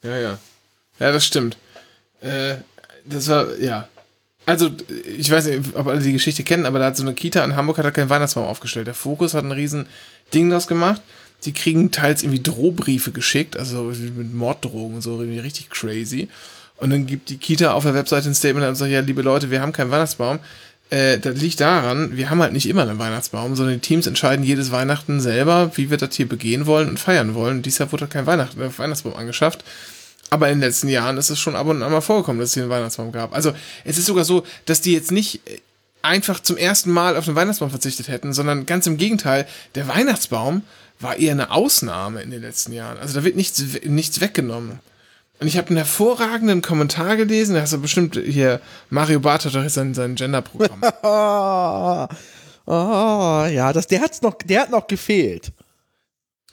Ja, 0.02 0.18
ja. 0.18 0.38
Ja, 0.98 1.12
das 1.12 1.24
stimmt. 1.24 1.56
Äh, 2.24 2.56
das 3.04 3.28
war, 3.28 3.58
ja. 3.58 3.88
Also, 4.46 4.70
ich 5.18 5.30
weiß 5.30 5.46
nicht, 5.46 5.74
ob 5.74 5.86
alle 5.86 6.00
die 6.00 6.12
Geschichte 6.12 6.42
kennen, 6.42 6.66
aber 6.66 6.78
da 6.78 6.86
hat 6.86 6.96
so 6.96 7.02
eine 7.02 7.14
Kita 7.14 7.42
in 7.44 7.56
Hamburg 7.56 7.78
hat 7.78 7.84
da 7.84 7.90
keinen 7.90 8.10
Weihnachtsbaum 8.10 8.44
aufgestellt. 8.44 8.86
Der 8.86 8.94
Fokus 8.94 9.34
hat 9.34 9.44
ein 9.44 9.52
riesen 9.52 9.86
Ding 10.34 10.50
draus 10.50 10.66
gemacht. 10.66 11.00
Die 11.44 11.52
kriegen 11.52 11.90
teils 11.90 12.22
irgendwie 12.22 12.42
Drohbriefe 12.42 13.10
geschickt, 13.10 13.56
also 13.56 13.84
mit 13.84 14.34
Morddrogen 14.34 14.96
und 14.96 15.02
so, 15.02 15.20
irgendwie 15.20 15.40
richtig 15.40 15.70
crazy. 15.70 16.28
Und 16.76 16.90
dann 16.90 17.06
gibt 17.06 17.28
die 17.28 17.36
Kita 17.36 17.72
auf 17.72 17.84
der 17.84 17.94
Webseite 17.94 18.28
ein 18.28 18.34
Statement 18.34 18.66
und 18.66 18.74
sagt, 18.74 18.90
ja, 18.90 19.00
liebe 19.00 19.22
Leute, 19.22 19.50
wir 19.50 19.60
haben 19.60 19.72
keinen 19.72 19.90
Weihnachtsbaum. 19.90 20.40
Äh, 20.90 21.18
das 21.18 21.40
liegt 21.40 21.60
daran, 21.60 22.16
wir 22.16 22.30
haben 22.30 22.42
halt 22.42 22.52
nicht 22.52 22.68
immer 22.68 22.82
einen 22.82 22.98
Weihnachtsbaum, 22.98 23.56
sondern 23.56 23.76
die 23.76 23.80
Teams 23.80 24.06
entscheiden 24.06 24.44
jedes 24.44 24.72
Weihnachten 24.72 25.20
selber, 25.20 25.72
wie 25.76 25.90
wir 25.90 25.96
das 25.96 26.14
hier 26.14 26.28
begehen 26.28 26.66
wollen 26.66 26.88
und 26.88 26.98
feiern 26.98 27.34
wollen. 27.34 27.58
Und 27.58 27.66
dieses 27.66 27.92
wurde 27.92 28.06
kein 28.06 28.26
Weihnacht, 28.26 28.58
äh, 28.58 28.78
Weihnachtsbaum 28.78 29.14
angeschafft. 29.14 29.64
Aber 30.30 30.48
in 30.48 30.56
den 30.58 30.68
letzten 30.68 30.88
Jahren 30.88 31.16
ist 31.16 31.30
es 31.30 31.38
schon 31.38 31.56
ab 31.56 31.66
und 31.66 31.82
an 31.82 31.92
mal 31.92 32.00
vorgekommen, 32.00 32.40
dass 32.40 32.50
es 32.50 32.54
hier 32.54 32.64
einen 32.64 32.70
Weihnachtsbaum 32.70 33.12
gab. 33.12 33.34
Also 33.34 33.52
es 33.84 33.98
ist 33.98 34.06
sogar 34.06 34.24
so, 34.24 34.44
dass 34.64 34.80
die 34.80 34.92
jetzt 34.92 35.12
nicht 35.12 35.46
äh, 35.48 35.60
einfach 36.02 36.40
zum 36.40 36.56
ersten 36.56 36.90
Mal 36.90 37.16
auf 37.16 37.24
den 37.24 37.34
Weihnachtsbaum 37.34 37.70
verzichtet 37.70 38.08
hätten, 38.08 38.32
sondern 38.32 38.66
ganz 38.66 38.86
im 38.86 38.96
Gegenteil, 38.96 39.46
der 39.74 39.88
Weihnachtsbaum 39.88 40.62
war 41.00 41.16
eher 41.16 41.32
eine 41.32 41.50
Ausnahme 41.50 42.22
in 42.22 42.30
den 42.30 42.42
letzten 42.42 42.72
Jahren. 42.72 42.98
Also 42.98 43.14
da 43.14 43.24
wird 43.24 43.36
nichts, 43.36 43.62
nichts 43.84 44.20
weggenommen. 44.20 44.80
Und 45.40 45.48
ich 45.48 45.56
habe 45.58 45.68
einen 45.68 45.78
hervorragenden 45.78 46.62
Kommentar 46.62 47.16
gelesen, 47.16 47.54
da 47.54 47.62
hast 47.62 47.72
du 47.72 47.80
bestimmt 47.80 48.16
hier, 48.16 48.60
Mario 48.90 49.20
Barth 49.20 49.44
hat 49.44 49.54
doch 49.54 49.62
jetzt 49.62 49.74
sein, 49.74 49.94
sein 49.94 50.14
Genderprogramm. 50.14 50.80
Oh, 52.66 52.72
oh 52.72 53.46
ja, 53.50 53.74
das, 53.74 53.86
der, 53.88 54.00
hat's 54.00 54.22
noch, 54.22 54.36
der 54.42 54.62
hat 54.62 54.70
noch 54.70 54.86
gefehlt. 54.86 55.52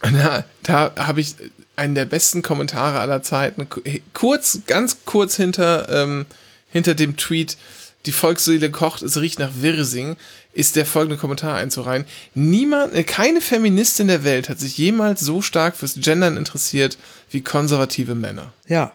Na, 0.04 0.44
da 0.64 0.92
habe 0.98 1.22
ich 1.22 1.36
einen 1.76 1.96
der 1.96 2.06
besten 2.06 2.42
Kommentare 2.42 3.00
aller 3.00 3.24
Zeiten. 3.24 3.68
Kurz, 4.14 4.60
ganz 4.68 4.98
kurz 5.06 5.36
hinter, 5.36 5.90
ähm, 5.90 6.26
hinter 6.70 6.96
dem 6.96 7.18
Tweet, 7.18 7.58
die 8.06 8.12
Volksseele 8.12 8.72
kocht, 8.72 9.02
es 9.04 9.20
riecht 9.20 9.40
nach 9.40 9.52
Wirsing, 9.56 10.16
ist 10.54 10.76
der 10.76 10.86
folgende 10.86 11.18
Kommentar 11.18 11.56
einzureihen. 11.58 12.06
Niemand, 12.34 12.94
äh, 12.94 13.04
keine 13.04 13.42
Feministin 13.42 14.08
der 14.08 14.24
Welt 14.24 14.50
hat 14.50 14.60
sich 14.60 14.78
jemals 14.78 15.22
so 15.22 15.42
stark 15.42 15.76
fürs 15.78 15.96
Gendern 15.96 16.36
interessiert 16.38 16.98
wie 17.30 17.42
konservative 17.42 18.16
Männer. 18.16 18.52
Ja. 18.68 18.94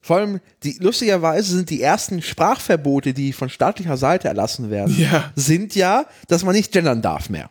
Vor 0.00 0.16
allem, 0.16 0.40
die, 0.64 0.76
lustigerweise 0.80 1.54
sind 1.56 1.70
die 1.70 1.80
ersten 1.80 2.22
Sprachverbote, 2.22 3.14
die 3.14 3.32
von 3.32 3.48
staatlicher 3.48 3.96
Seite 3.96 4.26
erlassen 4.26 4.68
werden, 4.70 4.98
Ja. 4.98 5.30
sind 5.36 5.76
ja, 5.76 6.06
dass 6.26 6.42
man 6.42 6.56
nicht 6.56 6.72
gendern 6.72 7.02
darf 7.02 7.28
mehr. 7.30 7.50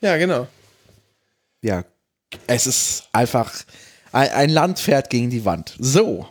Ja, 0.00 0.16
genau. 0.16 0.48
Ja, 1.60 1.84
es 2.46 2.66
ist 2.66 3.04
einfach, 3.12 3.52
ein, 4.12 4.30
ein 4.30 4.50
Land 4.50 4.78
fährt 4.78 5.10
gegen 5.10 5.30
die 5.30 5.44
Wand. 5.44 5.74
So, 5.78 6.28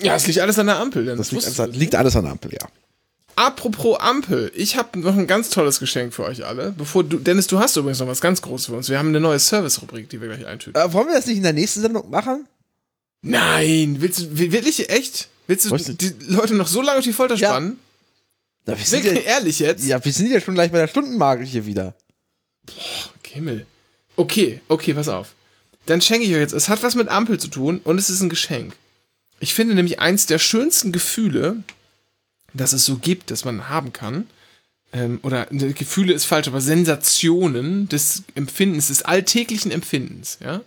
Ja, 0.00 0.16
es 0.16 0.26
liegt 0.26 0.38
alles 0.40 0.58
an 0.58 0.66
der 0.66 0.76
Ampel. 0.78 1.04
Denn 1.04 1.16
das 1.18 1.30
liegt, 1.32 1.44
alles, 1.44 1.56
du. 1.56 1.64
liegt 1.78 1.94
alles 1.94 2.16
an 2.16 2.24
der 2.24 2.32
Ampel, 2.32 2.52
ja. 2.52 2.66
Apropos 3.38 3.98
Ampel, 4.00 4.50
ich 4.54 4.76
habe 4.78 4.98
noch 4.98 5.14
ein 5.16 5.26
ganz 5.26 5.50
tolles 5.50 5.78
Geschenk 5.78 6.14
für 6.14 6.24
euch 6.24 6.44
alle. 6.46 6.72
Bevor 6.72 7.04
du, 7.04 7.18
Dennis, 7.18 7.46
du 7.46 7.58
hast 7.58 7.76
übrigens 7.76 7.98
noch 7.98 8.06
was 8.06 8.22
ganz 8.22 8.40
Großes 8.40 8.66
für 8.66 8.72
uns. 8.74 8.88
Wir 8.88 8.98
haben 8.98 9.08
eine 9.08 9.20
neue 9.20 9.38
Service-Rubrik, 9.38 10.08
die 10.08 10.20
wir 10.22 10.28
gleich 10.28 10.46
eintüten. 10.46 10.80
Äh, 10.80 10.92
wollen 10.94 11.08
wir 11.08 11.14
das 11.14 11.26
nicht 11.26 11.36
in 11.36 11.42
der 11.42 11.52
nächsten 11.52 11.82
Sendung 11.82 12.08
machen? 12.10 12.46
Nein, 13.20 13.96
willst 14.00 14.20
du 14.20 14.38
wi- 14.38 14.52
wirklich 14.52 14.88
echt? 14.88 15.28
Willst 15.48 15.70
du 15.70 15.76
die 15.76 16.14
Leute 16.28 16.54
noch 16.54 16.66
so 16.66 16.80
lange 16.80 16.98
auf 16.98 17.04
die 17.04 17.12
Folter 17.12 17.34
Ja. 17.34 17.50
spannen? 17.50 17.78
Ja, 18.66 18.76
wir 18.78 18.84
sind 18.84 19.04
Wirklich 19.04 19.24
ja, 19.26 19.30
ehrlich 19.32 19.58
jetzt? 19.58 19.84
ja, 19.84 20.02
wir 20.04 20.12
sind 20.12 20.30
ja 20.30 20.40
schon 20.40 20.54
gleich 20.54 20.72
bei 20.72 20.78
der 20.78 20.88
Stundenmarke 20.88 21.44
hier 21.44 21.66
wieder. 21.66 21.94
Himmel. 23.28 23.66
Okay, 24.16 24.60
okay, 24.68 24.94
pass 24.94 25.08
auf. 25.08 25.34
Dann 25.86 26.00
schenke 26.00 26.26
ich 26.26 26.32
euch 26.32 26.40
jetzt. 26.40 26.52
Es 26.52 26.68
hat 26.68 26.82
was 26.82 26.94
mit 26.94 27.08
Ampel 27.08 27.38
zu 27.38 27.48
tun 27.48 27.80
und 27.84 27.98
es 27.98 28.10
ist 28.10 28.20
ein 28.20 28.28
Geschenk. 28.28 28.74
Ich 29.38 29.54
finde 29.54 29.74
nämlich 29.74 30.00
eins 30.00 30.26
der 30.26 30.38
schönsten 30.38 30.92
Gefühle, 30.92 31.62
das 32.54 32.72
es 32.72 32.84
so 32.84 32.96
gibt, 32.96 33.30
dass 33.30 33.44
man 33.44 33.68
haben 33.68 33.92
kann. 33.92 34.26
Ähm, 34.92 35.20
oder 35.22 35.46
ne, 35.50 35.72
Gefühle 35.72 36.12
ist 36.12 36.24
falsch, 36.24 36.48
aber 36.48 36.60
Sensationen 36.60 37.88
des 37.88 38.22
Empfindens, 38.34 38.88
des 38.88 39.02
alltäglichen 39.02 39.70
Empfindens, 39.70 40.38
ja. 40.42 40.62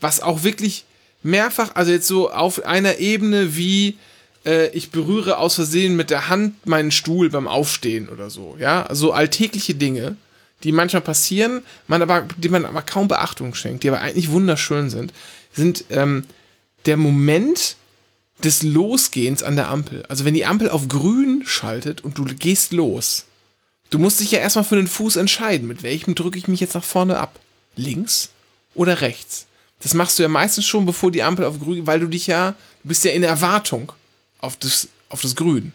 Was 0.00 0.20
auch 0.20 0.42
wirklich 0.42 0.84
mehrfach, 1.22 1.74
also 1.74 1.90
jetzt 1.90 2.06
so 2.06 2.30
auf 2.30 2.64
einer 2.64 2.98
Ebene 2.98 3.56
wie 3.56 3.96
äh, 4.44 4.68
ich 4.68 4.90
berühre 4.90 5.38
aus 5.38 5.54
Versehen 5.54 5.96
mit 5.96 6.10
der 6.10 6.28
Hand 6.28 6.66
meinen 6.66 6.90
Stuhl 6.90 7.30
beim 7.30 7.48
Aufstehen 7.48 8.08
oder 8.08 8.30
so, 8.30 8.56
ja. 8.60 8.88
So 8.92 9.12
alltägliche 9.12 9.74
Dinge, 9.74 10.16
die 10.62 10.72
manchmal 10.72 11.02
passieren, 11.02 11.62
man 11.86 12.02
aber, 12.02 12.26
die 12.36 12.48
man 12.48 12.64
aber 12.64 12.82
kaum 12.82 13.08
Beachtung 13.08 13.54
schenkt, 13.54 13.84
die 13.84 13.88
aber 13.88 14.00
eigentlich 14.00 14.30
wunderschön 14.30 14.90
sind, 14.90 15.12
sind 15.52 15.84
ähm, 15.90 16.24
der 16.86 16.96
Moment 16.96 17.76
des 18.42 18.62
Losgehens 18.62 19.42
an 19.42 19.56
der 19.56 19.68
Ampel. 19.68 20.04
Also 20.08 20.24
wenn 20.24 20.34
die 20.34 20.46
Ampel 20.46 20.70
auf 20.70 20.88
grün 20.88 21.42
schaltet 21.46 22.02
und 22.02 22.18
du 22.18 22.24
gehst 22.24 22.72
los. 22.72 23.26
Du 23.90 23.98
musst 23.98 24.20
dich 24.20 24.32
ja 24.32 24.40
erstmal 24.40 24.64
für 24.64 24.76
den 24.76 24.88
Fuß 24.88 25.16
entscheiden, 25.16 25.68
mit 25.68 25.82
welchem 25.82 26.14
drücke 26.14 26.38
ich 26.38 26.48
mich 26.48 26.60
jetzt 26.60 26.74
nach 26.74 26.84
vorne 26.84 27.18
ab. 27.18 27.38
Links 27.76 28.30
oder 28.74 29.00
rechts. 29.00 29.46
Das 29.80 29.94
machst 29.94 30.18
du 30.18 30.22
ja 30.22 30.28
meistens 30.28 30.66
schon, 30.66 30.86
bevor 30.86 31.10
die 31.10 31.22
Ampel 31.22 31.44
auf 31.44 31.60
grün, 31.60 31.86
weil 31.86 32.00
du 32.00 32.08
dich 32.08 32.26
ja, 32.26 32.52
du 32.82 32.88
bist 32.88 33.04
ja 33.04 33.12
in 33.12 33.22
Erwartung 33.22 33.92
auf 34.38 34.56
das, 34.56 34.88
auf 35.08 35.22
das 35.22 35.36
Grün. 35.36 35.72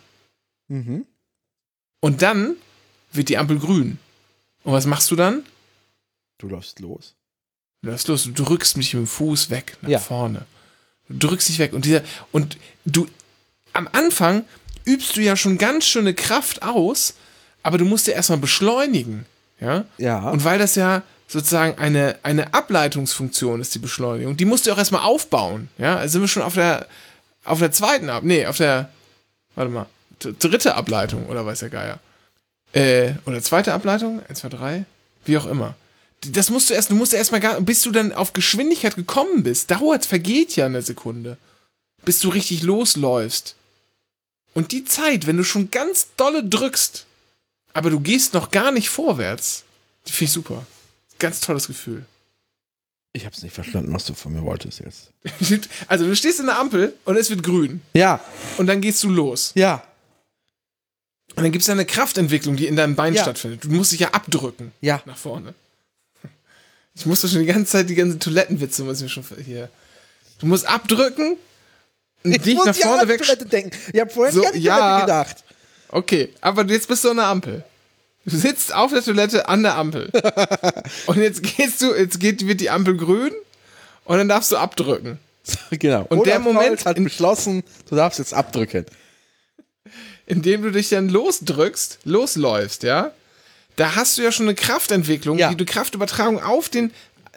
Mhm. 0.67 1.05
Und 1.99 2.21
dann 2.21 2.55
wird 3.13 3.29
die 3.29 3.37
Ampel 3.37 3.59
grün. 3.59 3.99
Und 4.63 4.73
was 4.73 4.85
machst 4.85 5.09
du 5.11 5.15
dann? 5.15 5.43
Du 6.37 6.47
läufst 6.47 6.79
los. 6.79 7.13
Du 7.81 7.89
läufst 7.89 8.07
los, 8.07 8.23
du 8.23 8.31
drückst 8.31 8.77
mich 8.77 8.93
mit 8.93 9.03
dem 9.03 9.07
Fuß 9.07 9.49
weg 9.49 9.77
nach 9.81 9.89
Ja. 9.89 9.99
vorne. 9.99 10.45
Du 11.09 11.27
drückst 11.27 11.49
dich 11.49 11.59
weg 11.59 11.73
und 11.73 11.85
dieser 11.85 12.01
und 12.31 12.57
du 12.85 13.07
am 13.73 13.87
Anfang 13.91 14.45
übst 14.85 15.17
du 15.17 15.21
ja 15.21 15.35
schon 15.35 15.57
ganz 15.57 15.85
schöne 15.85 16.13
Kraft 16.13 16.61
aus, 16.63 17.15
aber 17.63 17.77
du 17.77 17.85
musst 17.85 18.07
ja 18.07 18.13
erstmal 18.13 18.37
beschleunigen, 18.39 19.25
ja? 19.59 19.85
Ja. 19.97 20.29
Und 20.29 20.43
weil 20.43 20.57
das 20.59 20.75
ja 20.75 21.03
sozusagen 21.27 21.77
eine, 21.79 22.17
eine 22.23 22.53
Ableitungsfunktion 22.53 23.61
ist, 23.61 23.73
die 23.75 23.79
Beschleunigung, 23.79 24.35
die 24.37 24.45
musst 24.45 24.65
du 24.67 24.71
auch 24.73 24.77
erstmal 24.77 25.03
aufbauen, 25.03 25.69
ja? 25.77 25.97
Also 25.97 26.13
sind 26.13 26.21
wir 26.21 26.27
schon 26.27 26.43
auf 26.43 26.53
der 26.55 26.87
auf 27.43 27.59
der 27.59 27.71
zweiten 27.71 28.09
Ab, 28.09 28.23
nee, 28.23 28.45
auf 28.45 28.57
der 28.57 28.89
warte 29.55 29.71
mal, 29.71 29.87
dritte 30.19 30.75
Ableitung 30.75 31.25
oder 31.27 31.45
weiß 31.45 31.59
der 31.59 31.69
Geier. 31.69 31.99
Äh, 32.73 33.13
oder 33.25 33.41
zweite 33.41 33.73
Ableitung, 33.73 34.21
1 34.27 34.39
2 34.39 34.49
3, 34.49 34.85
wie 35.25 35.37
auch 35.37 35.45
immer 35.45 35.75
das 36.29 36.49
musst 36.49 36.69
du 36.69 36.73
erst, 36.73 36.91
du 36.91 36.95
musst 36.95 37.13
erst 37.13 37.31
mal 37.31 37.39
gar, 37.39 37.59
bis 37.61 37.81
du 37.81 37.91
dann 37.91 38.13
auf 38.13 38.33
Geschwindigkeit 38.33 38.95
gekommen 38.95 39.43
bist, 39.43 39.71
dauert, 39.71 40.05
vergeht 40.05 40.55
ja 40.55 40.67
eine 40.67 40.81
Sekunde, 40.81 41.37
bis 42.05 42.19
du 42.19 42.29
richtig 42.29 42.61
losläufst. 42.61 43.55
Und 44.53 44.71
die 44.71 44.85
Zeit, 44.85 45.27
wenn 45.27 45.37
du 45.37 45.43
schon 45.43 45.71
ganz 45.71 46.07
dolle 46.17 46.43
drückst, 46.43 47.05
aber 47.73 47.89
du 47.89 47.99
gehst 47.99 48.33
noch 48.33 48.51
gar 48.51 48.71
nicht 48.71 48.89
vorwärts, 48.89 49.63
die 50.07 50.11
finde 50.11 50.25
ich 50.25 50.33
super. 50.33 50.65
Ganz 51.19 51.39
tolles 51.39 51.67
Gefühl. 51.67 52.05
Ich 53.13 53.25
hab's 53.25 53.43
nicht 53.43 53.53
verstanden, 53.53 53.93
was 53.93 54.05
du 54.05 54.13
von 54.13 54.33
mir 54.33 54.43
wolltest 54.43 54.79
jetzt. 54.79 55.11
Also 55.87 56.05
du 56.05 56.15
stehst 56.15 56.39
in 56.39 56.45
der 56.45 56.59
Ampel 56.59 56.93
und 57.05 57.17
es 57.17 57.29
wird 57.29 57.43
grün 57.43 57.81
Ja, 57.93 58.19
und 58.57 58.67
dann 58.67 58.81
gehst 58.81 59.03
du 59.03 59.09
los. 59.09 59.51
ja, 59.55 59.83
Und 61.35 61.43
dann 61.43 61.51
gibt 61.51 61.63
es 61.63 61.69
eine 61.69 61.85
Kraftentwicklung, 61.85 62.55
die 62.57 62.67
in 62.67 62.75
deinem 62.75 62.95
Bein 62.95 63.13
Ja. 63.13 63.21
stattfindet. 63.23 63.63
Du 63.63 63.69
musst 63.69 63.91
dich 63.93 64.01
ja 64.01 64.09
abdrücken 64.09 64.71
ja. 64.81 65.01
nach 65.05 65.17
vorne. 65.17 65.53
Ich 66.93 67.05
musste 67.05 67.29
schon 67.29 67.39
die 67.39 67.45
ganze 67.45 67.71
Zeit 67.71 67.89
die 67.89 67.95
ganzen 67.95 68.19
Toilettenwitze 68.19 68.83
muss 68.83 68.97
ich 68.97 69.03
mir 69.03 69.09
schon 69.09 69.23
hier. 69.45 69.69
Du 70.39 70.45
musst 70.45 70.67
abdrücken 70.67 71.37
und 72.25 72.31
Ich 72.35 72.41
dich 72.41 72.55
muss 72.55 72.65
nach 72.65 72.75
ja 72.75 72.87
vorne 72.87 73.01
an 73.03 73.07
weg. 73.07 73.21
Toilette 73.21 73.45
denken. 73.45 73.77
Ich 73.93 73.99
hab 74.01 74.11
vorhin 74.11 74.35
So, 74.35 74.41
nicht 74.41 74.55
ja. 74.57 74.99
Gedacht. 75.01 75.37
Okay, 75.87 76.33
aber 76.41 76.65
jetzt 76.65 76.89
bist 76.89 77.03
du 77.05 77.11
an 77.11 77.15
der 77.17 77.27
Ampel. 77.27 77.63
Du 78.25 78.35
sitzt 78.37 78.73
auf 78.75 78.91
der 78.91 79.01
Toilette 79.01 79.47
an 79.47 79.63
der 79.63 79.77
Ampel. 79.77 80.11
und 81.07 81.17
jetzt 81.17 81.41
gehst 81.43 81.81
du, 81.81 81.95
jetzt 81.95 82.19
geht, 82.19 82.45
wird 82.45 82.59
die 82.59 82.69
Ampel 82.69 82.97
grün 82.97 83.31
und 84.03 84.17
dann 84.17 84.27
darfst 84.27 84.51
du 84.51 84.57
abdrücken. 84.57 85.17
Genau. 85.71 86.05
Und 86.09 86.25
der 86.27 86.39
Moment 86.39 86.67
Scholz 86.67 86.85
hat 86.85 86.97
in- 86.97 87.05
beschlossen, 87.05 87.63
du 87.89 87.95
darfst 87.95 88.19
jetzt 88.19 88.33
abdrücken. 88.33 88.85
Indem 90.31 90.61
du 90.63 90.71
dich 90.71 90.87
dann 90.89 91.09
losdrückst, 91.09 91.99
losläufst, 92.05 92.83
ja? 92.83 93.11
Da 93.75 93.95
hast 93.95 94.17
du 94.17 94.21
ja 94.21 94.31
schon 94.31 94.45
eine 94.47 94.55
Kraftentwicklung, 94.55 95.37
Ja. 95.37 95.49
die 95.49 95.57
du 95.57 95.65
Kraftübertragung 95.65 96.41
auf 96.41 96.69
den, 96.69 96.91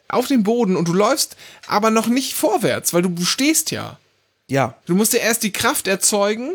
auf 0.09 0.28
den 0.28 0.45
Boden 0.45 0.76
und 0.76 0.86
du 0.86 0.92
läufst 0.92 1.36
aber 1.66 1.90
noch 1.90 2.07
nicht 2.07 2.34
vorwärts, 2.34 2.92
weil 2.95 3.03
du, 3.03 3.09
du 3.09 3.24
stehst 3.24 3.72
ja. 3.72 3.99
Ja. 4.47 4.76
Du 4.86 4.95
musst 4.95 5.12
ja 5.12 5.18
erst 5.20 5.42
die 5.42 5.51
Kraft 5.53 5.88
erzeugen, 5.88 6.53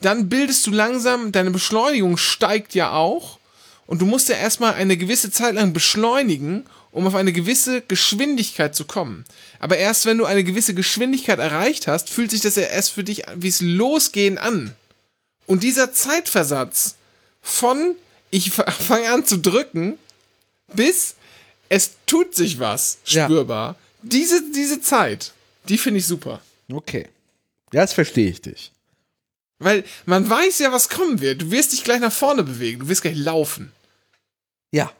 dann 0.00 0.28
bildest 0.30 0.66
du 0.66 0.70
langsam, 0.70 1.32
deine 1.32 1.50
Beschleunigung 1.50 2.16
steigt 2.16 2.74
ja 2.74 2.92
auch 2.92 3.38
und 3.86 4.00
du 4.00 4.06
musst 4.06 4.28
ja 4.30 4.36
erstmal 4.36 4.72
eine 4.74 4.96
gewisse 4.96 5.30
Zeit 5.30 5.54
lang 5.54 5.72
beschleunigen, 5.74 6.64
um 6.92 7.06
auf 7.06 7.14
eine 7.14 7.32
gewisse 7.34 7.82
Geschwindigkeit 7.82 8.74
zu 8.74 8.86
kommen. 8.86 9.24
Aber 9.58 9.76
erst 9.76 10.06
wenn 10.06 10.16
du 10.16 10.24
eine 10.24 10.44
gewisse 10.44 10.72
Geschwindigkeit 10.72 11.38
erreicht 11.40 11.88
hast, 11.88 12.08
fühlt 12.08 12.30
sich 12.30 12.40
das 12.40 12.56
ja 12.56 12.62
erst 12.62 12.92
für 12.92 13.04
dich 13.04 13.24
wie 13.36 13.48
es 13.48 13.60
losgehen 13.60 14.38
an. 14.38 14.74
Und 15.48 15.64
dieser 15.64 15.92
Zeitversatz 15.92 16.94
von 17.42 17.96
ich 18.30 18.52
fange 18.52 19.10
an 19.10 19.26
zu 19.26 19.38
drücken 19.38 19.98
bis 20.72 21.14
es 21.68 21.92
tut 22.06 22.34
sich 22.34 22.58
was 22.58 22.98
Ja. 23.06 23.24
spürbar. 23.26 23.76
Diese, 24.02 24.42
diese 24.52 24.80
Zeit, 24.80 25.32
die 25.68 25.78
finde 25.78 25.98
ich 26.00 26.06
super. 26.06 26.40
Okay. 26.72 27.08
Jetzt 27.72 27.94
verstehe 27.94 28.30
ich 28.30 28.40
dich. 28.40 28.72
Weil 29.58 29.84
man 30.06 30.28
weiß 30.28 30.60
ja, 30.60 30.72
was 30.72 30.88
kommen 30.88 31.20
wird. 31.20 31.42
Du 31.42 31.50
wirst 31.50 31.72
dich 31.72 31.84
gleich 31.84 32.00
nach 32.00 32.12
vorne 32.12 32.42
bewegen. 32.44 32.80
Du 32.80 32.88
wirst 32.88 33.02
gleich 33.02 33.16
laufen. 33.16 33.72
Ja. 34.70 34.92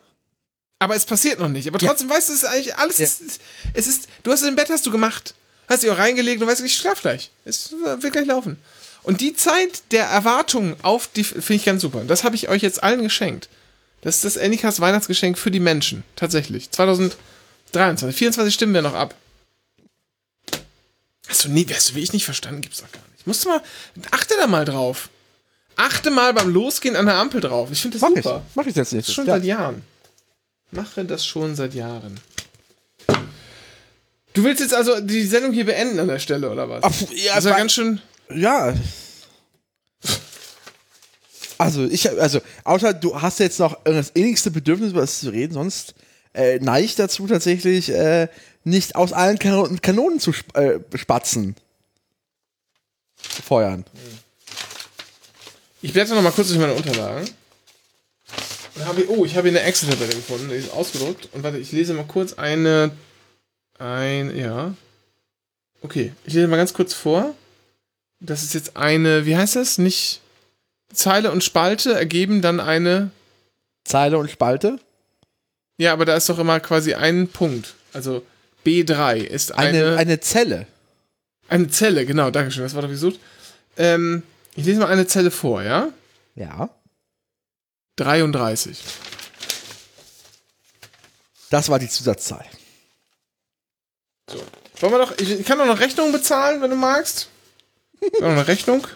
Aber 0.80 0.94
es 0.96 1.04
passiert 1.06 1.38
noch 1.38 1.48
nicht. 1.48 1.68
Aber 1.68 1.78
trotzdem 1.78 2.10
weißt 2.10 2.28
du, 2.28 2.32
es 2.32 2.42
ist 2.42 2.48
eigentlich 2.48 2.76
alles. 2.76 2.98
Ja. 2.98 3.04
Ist, 3.04 3.40
es 3.74 3.86
ist, 3.86 4.08
du 4.22 4.32
hast 4.32 4.42
es 4.42 4.48
im 4.48 4.56
Bett 4.56 4.68
hast 4.68 4.84
du 4.84 4.90
gemacht. 4.90 5.34
Hast 5.68 5.82
dich 5.82 5.90
auch 5.90 5.98
reingelegt 5.98 6.40
und 6.42 6.48
weißt, 6.48 6.60
ich 6.62 6.76
schlaf 6.76 7.02
gleich. 7.02 7.30
Es 7.44 7.72
wird 7.72 8.12
gleich 8.12 8.26
laufen. 8.26 8.58
Und 9.08 9.22
die 9.22 9.34
Zeit 9.34 9.84
der 9.92 10.04
Erwartung 10.04 10.76
auf 10.82 11.08
die 11.08 11.24
finde 11.24 11.54
ich 11.54 11.64
ganz 11.64 11.80
super. 11.80 12.04
Das 12.04 12.24
habe 12.24 12.36
ich 12.36 12.50
euch 12.50 12.60
jetzt 12.60 12.82
allen 12.82 13.02
geschenkt. 13.02 13.48
Das 14.02 14.16
ist 14.16 14.24
das 14.26 14.36
Anycast 14.36 14.80
Weihnachtsgeschenk 14.80 15.38
für 15.38 15.50
die 15.50 15.60
Menschen. 15.60 16.04
Tatsächlich. 16.14 16.70
2023. 16.72 18.14
24 18.14 18.52
stimmen 18.52 18.74
wir 18.74 18.82
noch 18.82 18.92
ab. 18.92 19.14
Hast 21.26 21.42
du 21.42 21.48
nie, 21.48 21.66
hast 21.72 21.88
du 21.88 21.94
wirklich 21.94 22.12
nicht 22.12 22.26
verstanden? 22.26 22.60
Gibt's 22.60 22.82
doch 22.82 22.92
gar 22.92 23.00
nicht. 23.14 23.26
Musst 23.26 23.46
du 23.46 23.48
mal, 23.48 23.62
achte 24.10 24.34
da 24.38 24.46
mal 24.46 24.66
drauf. 24.66 25.08
Achte 25.76 26.10
mal 26.10 26.34
beim 26.34 26.52
Losgehen 26.52 26.94
an 26.94 27.06
der 27.06 27.14
Ampel 27.14 27.40
drauf. 27.40 27.70
Ich 27.72 27.80
finde 27.80 27.98
das 27.98 28.02
Mach 28.02 28.14
ich. 28.14 28.22
super. 28.22 28.42
Mach 28.56 28.66
ich 28.66 28.76
jetzt 28.76 28.92
nicht. 28.92 29.08
Das 29.08 29.14
schon 29.14 29.26
ja. 29.26 29.36
seit 29.36 29.44
Jahren. 29.44 29.84
Mache 30.70 31.06
das 31.06 31.24
schon 31.24 31.56
seit 31.56 31.72
Jahren. 31.72 32.20
Du 34.34 34.44
willst 34.44 34.60
jetzt 34.60 34.74
also 34.74 35.00
die 35.00 35.24
Sendung 35.24 35.54
hier 35.54 35.64
beenden 35.64 35.98
an 35.98 36.08
der 36.08 36.18
Stelle, 36.18 36.50
oder 36.50 36.68
was? 36.68 36.84
Ach, 36.84 36.92
ja, 37.10 37.36
das 37.36 37.46
war 37.46 37.56
ganz 37.56 37.72
schön. 37.72 38.02
Ja. 38.34 38.74
Also, 41.58 41.84
ich, 41.86 42.08
also, 42.20 42.40
außer 42.64 42.94
du 42.94 43.20
hast 43.20 43.40
jetzt 43.40 43.58
noch 43.58 43.82
das 43.82 44.10
innigste 44.10 44.50
Bedürfnis, 44.50 44.92
über 44.92 45.00
das 45.00 45.20
zu 45.20 45.30
reden, 45.30 45.54
sonst 45.54 45.94
äh, 46.34 46.58
neige 46.60 46.84
ich 46.84 46.94
dazu 46.94 47.26
tatsächlich 47.26 47.90
äh, 47.90 48.28
nicht 48.62 48.94
aus 48.94 49.12
allen 49.12 49.38
Kanonen, 49.38 49.82
Kanonen 49.82 50.20
zu 50.20 50.30
sp 50.30 50.54
äh, 50.54 50.78
spatzen. 50.94 51.56
Zu 53.16 53.42
feuern. 53.42 53.84
Ich 55.82 55.92
blätter 55.92 56.14
noch 56.14 56.22
mal 56.22 56.30
kurz 56.30 56.48
durch 56.48 56.60
meine 56.60 56.74
Unterlagen. 56.74 57.28
Und 58.76 58.84
habe, 58.84 59.10
oh, 59.10 59.24
ich 59.24 59.36
habe 59.36 59.48
hier 59.48 59.58
eine 59.58 59.68
Excel-Tabelle 59.68 60.14
gefunden, 60.14 60.48
die 60.50 60.54
ist 60.54 60.72
ausgedruckt. 60.72 61.28
Und 61.32 61.42
warte, 61.42 61.58
ich 61.58 61.72
lese 61.72 61.94
mal 61.94 62.04
kurz 62.04 62.34
eine. 62.34 62.92
Ein, 63.78 64.36
ja. 64.36 64.74
Okay, 65.82 66.12
ich 66.24 66.34
lese 66.34 66.46
mal 66.46 66.56
ganz 66.56 66.72
kurz 66.72 66.94
vor. 66.94 67.34
Das 68.20 68.42
ist 68.42 68.54
jetzt 68.54 68.76
eine, 68.76 69.26
wie 69.26 69.36
heißt 69.36 69.56
das? 69.56 69.78
Nicht 69.78 70.20
Zeile 70.92 71.30
und 71.30 71.44
Spalte 71.44 71.94
ergeben 71.94 72.42
dann 72.42 72.60
eine. 72.60 73.10
Zeile 73.84 74.18
und 74.18 74.30
Spalte. 74.30 74.78
Ja, 75.76 75.92
aber 75.92 76.04
da 76.04 76.16
ist 76.16 76.28
doch 76.28 76.38
immer 76.38 76.60
quasi 76.60 76.94
ein 76.94 77.28
Punkt. 77.28 77.74
Also 77.92 78.24
B3 78.66 79.18
ist 79.18 79.52
Eine, 79.52 79.96
eine 79.96 80.20
Zelle. 80.20 80.66
Eine 81.48 81.68
Zelle, 81.68 82.04
genau, 82.04 82.30
danke 82.30 82.50
schön, 82.50 82.64
das 82.64 82.74
war 82.74 82.82
doch 82.82 82.90
gesucht. 82.90 83.18
Ähm, 83.76 84.22
ich 84.54 84.66
lese 84.66 84.80
mal 84.80 84.88
eine 84.88 85.06
Zelle 85.06 85.30
vor, 85.30 85.62
ja? 85.62 85.88
Ja. 86.34 86.68
33. 87.96 88.78
Das 91.50 91.68
war 91.68 91.78
die 91.78 91.88
Zusatzzahl. 91.88 92.44
So. 94.30 94.42
Wollen 94.80 94.92
wir 94.92 94.98
doch, 94.98 95.18
ich, 95.18 95.44
kann 95.44 95.58
doch 95.58 95.66
noch 95.66 95.80
Rechnung 95.80 96.12
bezahlen, 96.12 96.60
wenn 96.60 96.70
du 96.70 96.76
magst. 96.76 97.28
Noch 98.20 98.28
eine 98.28 98.46
Rechnung. 98.46 98.86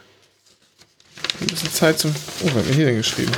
Ein 1.41 1.47
bisschen 1.47 1.73
Zeit 1.73 1.99
zum. 1.99 2.15
Oh, 2.43 2.47
was 2.47 2.55
hat 2.55 2.67
mir 2.67 2.75
hier 2.75 2.87
denn 2.87 2.97
geschrieben? 2.97 3.33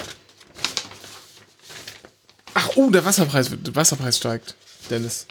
Ach, 2.55 2.71
oh, 2.77 2.91
der 2.91 3.05
Wasserpreis, 3.05 3.51
wird- 3.51 3.67
der 3.67 3.75
Wasserpreis 3.75 4.17
steigt, 4.19 4.55
Dennis. 4.91 5.27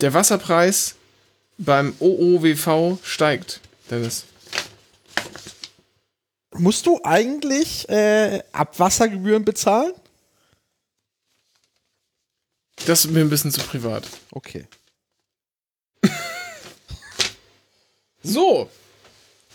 Der 0.00 0.14
Wasserpreis 0.14 0.94
beim 1.58 1.94
OOWV 1.98 2.98
steigt, 3.02 3.60
Dennis. 3.90 4.24
Musst 6.52 6.86
du 6.86 7.00
eigentlich 7.04 7.88
äh, 7.88 8.42
Abwassergebühren 8.52 9.44
bezahlen? 9.44 9.92
Das 12.86 13.04
ist 13.04 13.10
mir 13.10 13.20
ein 13.20 13.30
bisschen 13.30 13.50
zu 13.50 13.60
privat. 13.62 14.04
Okay. 14.30 14.66
So. 18.22 18.68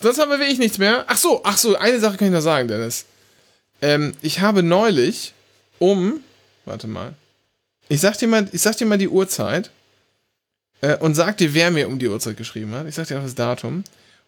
Sonst 0.01 0.19
haben 0.19 0.31
wir 0.31 0.39
wirklich 0.39 0.59
nichts 0.59 0.77
mehr. 0.77 1.05
Ach 1.07 1.17
so, 1.17 1.41
ach 1.43 1.57
so, 1.57 1.75
eine 1.75 1.99
Sache 1.99 2.17
kann 2.17 2.27
ich 2.27 2.33
noch 2.33 2.41
sagen, 2.41 2.67
Dennis. 2.67 3.05
Ähm, 3.81 4.13
ich 4.21 4.39
habe 4.39 4.63
neulich 4.63 5.33
um, 5.79 6.21
warte 6.65 6.87
mal, 6.87 7.13
ich 7.89 8.01
sag 8.01 8.17
dir 8.17 8.27
mal, 8.27 8.47
ich 8.51 8.61
sag 8.61 8.77
dir 8.77 8.85
mal 8.85 8.97
die 8.97 9.09
Uhrzeit 9.09 9.69
äh, 10.81 10.97
und 10.97 11.15
sag 11.15 11.37
dir, 11.37 11.53
wer 11.53 11.71
mir 11.71 11.87
um 11.87 11.99
die 11.99 12.07
Uhrzeit 12.07 12.37
geschrieben 12.37 12.73
hat. 12.73 12.87
Ich 12.87 12.95
sag 12.95 13.07
dir 13.07 13.19
auch 13.19 13.23
das 13.23 13.35
Datum. 13.35 13.83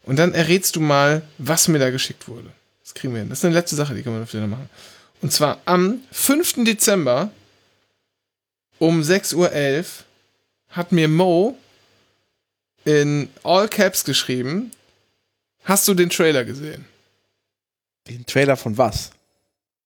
Und 0.06 0.18
dann 0.18 0.34
errätst 0.34 0.76
du 0.76 0.82
mal, 0.82 1.22
was 1.38 1.68
mir 1.68 1.80
da 1.80 1.90
geschickt 1.90 2.28
wurde. 2.28 2.50
Das 2.84 2.94
kriegen 2.94 3.14
wir 3.14 3.22
hin. 3.22 3.30
Das 3.30 3.40
ist 3.40 3.46
eine 3.46 3.54
letzte 3.54 3.76
Sache, 3.76 3.96
die 3.96 4.04
können 4.04 4.20
wir 4.20 4.28
vielleicht 4.28 4.50
noch 4.50 4.58
machen. 4.58 4.70
Und 5.22 5.32
zwar 5.32 5.62
am 5.64 6.02
5. 6.12 6.66
Dezember 6.66 7.32
um 8.80 9.02
6.11 9.02 9.36
Uhr 9.36 9.84
hat 10.70 10.92
mir 10.92 11.08
Mo 11.08 11.58
in 12.84 13.30
All 13.44 13.70
Caps 13.70 14.04
geschrieben. 14.04 14.72
Hast 15.64 15.88
du 15.88 15.94
den 15.94 16.10
Trailer 16.10 16.44
gesehen? 16.46 16.86
Den 18.08 18.26
Trailer 18.26 18.58
von 18.58 18.78
was? 18.78 19.12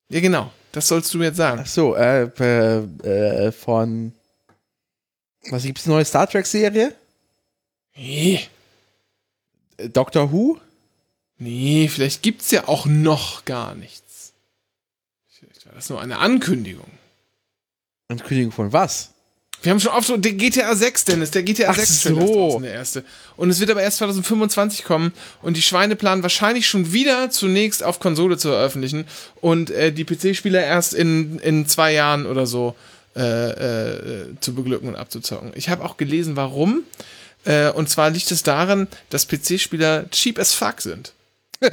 Ja, 0.09 0.19
genau. 0.19 0.51
Das 0.71 0.87
sollst 0.87 1.13
du 1.13 1.21
jetzt 1.21 1.37
sagen. 1.37 1.61
Ach 1.63 1.67
so, 1.67 1.95
äh, 1.95 2.23
äh, 2.39 3.47
äh 3.47 3.51
von. 3.51 4.13
Was 5.49 5.63
gibt's 5.63 5.85
eine 5.85 5.95
neue 5.95 6.05
Star 6.05 6.27
Trek 6.27 6.45
Serie? 6.45 6.93
Nee. 7.95 8.41
Äh, 9.77 9.89
Doctor 9.89 10.31
Who? 10.31 10.59
Nee, 11.37 11.87
vielleicht 11.87 12.23
gibt's 12.23 12.51
ja 12.51 12.67
auch 12.67 12.85
noch 12.85 13.45
gar 13.45 13.75
nichts. 13.75 14.33
Vielleicht 15.27 15.67
war 15.67 15.73
das 15.73 15.89
nur 15.89 16.01
eine 16.01 16.17
Ankündigung. 16.17 16.89
Ankündigung 18.07 18.51
von 18.51 18.73
was? 18.73 19.11
Wir 19.61 19.71
haben 19.71 19.79
schon 19.79 19.91
oft 19.91 20.07
so, 20.07 20.17
der 20.17 20.33
GTA 20.33 20.75
6, 20.75 21.05
Dennis, 21.05 21.31
der 21.31 21.43
GTA 21.43 21.69
Ach 21.71 21.75
6 21.75 22.03
so. 22.03 22.59
Der 22.59 22.73
erste. 22.73 23.03
Und 23.37 23.49
es 23.49 23.59
wird 23.59 23.71
aber 23.71 23.81
erst 23.81 23.97
2025 23.97 24.83
kommen 24.83 25.13
und 25.41 25.57
die 25.57 25.61
Schweine 25.61 25.95
planen 25.95 26.21
wahrscheinlich 26.21 26.67
schon 26.67 26.93
wieder 26.93 27.29
zunächst 27.31 27.83
auf 27.83 27.99
Konsole 27.99 28.37
zu 28.37 28.49
veröffentlichen 28.49 29.05
und 29.41 29.71
äh, 29.71 29.91
die 29.91 30.05
PC-Spieler 30.05 30.63
erst 30.63 30.93
in, 30.93 31.39
in 31.39 31.67
zwei 31.67 31.93
Jahren 31.93 32.27
oder 32.27 32.45
so 32.45 32.75
äh, 33.15 33.21
äh, 33.21 34.25
zu 34.41 34.53
beglücken 34.53 34.89
und 34.89 34.95
abzuzocken. 34.95 35.51
Ich 35.55 35.69
habe 35.69 35.83
auch 35.83 35.97
gelesen, 35.97 36.35
warum. 36.35 36.83
Äh, 37.45 37.71
und 37.71 37.89
zwar 37.89 38.11
liegt 38.11 38.29
es 38.31 38.43
daran, 38.43 38.87
dass 39.09 39.27
PC-Spieler 39.27 40.09
cheap 40.11 40.37
as 40.37 40.53
fuck 40.53 40.81
sind. 40.81 41.13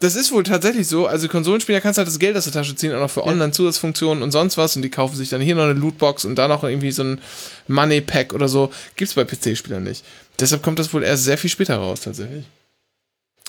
Das 0.00 0.14
ist 0.14 0.30
wohl 0.30 0.44
tatsächlich 0.44 0.86
so. 0.86 1.08
Also 1.08 1.26
Konsolenspieler 1.26 1.80
kannst 1.80 1.98
halt 1.98 2.06
das 2.06 2.20
Geld 2.20 2.36
aus 2.36 2.44
der 2.44 2.52
Tasche 2.52 2.76
ziehen, 2.76 2.94
auch 2.94 3.00
noch 3.00 3.10
für 3.10 3.24
Online-Zusatzfunktionen 3.24 4.22
und 4.22 4.30
sonst 4.30 4.56
was. 4.56 4.76
Und 4.76 4.82
die 4.82 4.90
kaufen 4.90 5.16
sich 5.16 5.28
dann 5.28 5.40
hier 5.40 5.56
noch 5.56 5.64
eine 5.64 5.72
Lootbox 5.72 6.24
und 6.24 6.36
da 6.36 6.46
noch 6.46 6.62
irgendwie 6.62 6.92
so 6.92 7.02
ein 7.02 7.20
Money-Pack 7.66 8.32
oder 8.32 8.48
so. 8.48 8.70
Gibt's 8.94 9.14
bei 9.14 9.24
PC-Spielern 9.24 9.82
nicht. 9.82 10.04
Deshalb 10.38 10.62
kommt 10.62 10.78
das 10.78 10.94
wohl 10.94 11.02
erst 11.02 11.24
sehr 11.24 11.36
viel 11.36 11.50
später 11.50 11.76
raus, 11.78 12.02
tatsächlich. 12.02 12.44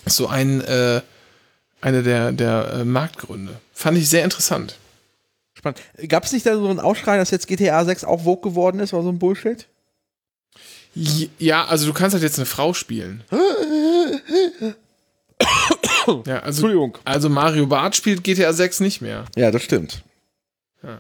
So 0.07 0.27
ein, 0.27 0.61
äh, 0.61 1.01
eine 1.81 2.01
der, 2.01 2.31
der 2.31 2.73
äh, 2.73 2.83
Marktgründe. 2.83 3.53
Fand 3.73 3.99
ich 3.99 4.09
sehr 4.09 4.23
interessant. 4.23 4.75
Spannend. 5.53 5.81
Gab 6.07 6.23
es 6.23 6.31
nicht 6.31 6.47
da 6.47 6.55
so 6.55 6.67
einen 6.67 6.79
Aufschrei, 6.79 7.17
dass 7.17 7.29
jetzt 7.29 7.47
GTA 7.47 7.85
6 7.85 8.05
auch 8.05 8.23
Vogue 8.23 8.49
geworden 8.49 8.79
ist 8.79 8.93
oder 8.93 9.03
so 9.03 9.09
ein 9.09 9.19
Bullshit? 9.19 9.67
Ja, 10.95 11.65
also 11.65 11.85
du 11.85 11.93
kannst 11.93 12.13
halt 12.13 12.23
jetzt 12.23 12.39
eine 12.39 12.47
Frau 12.47 12.73
spielen. 12.73 13.23
Ja, 16.25 16.39
also, 16.39 16.47
Entschuldigung. 16.67 16.97
also 17.05 17.29
Mario 17.29 17.65
Bart 17.67 17.95
spielt 17.95 18.23
GTA 18.23 18.53
6 18.53 18.79
nicht 18.79 19.01
mehr. 19.01 19.25
Ja, 19.35 19.51
das 19.51 19.63
stimmt. 19.63 20.03
Ja. 20.83 20.99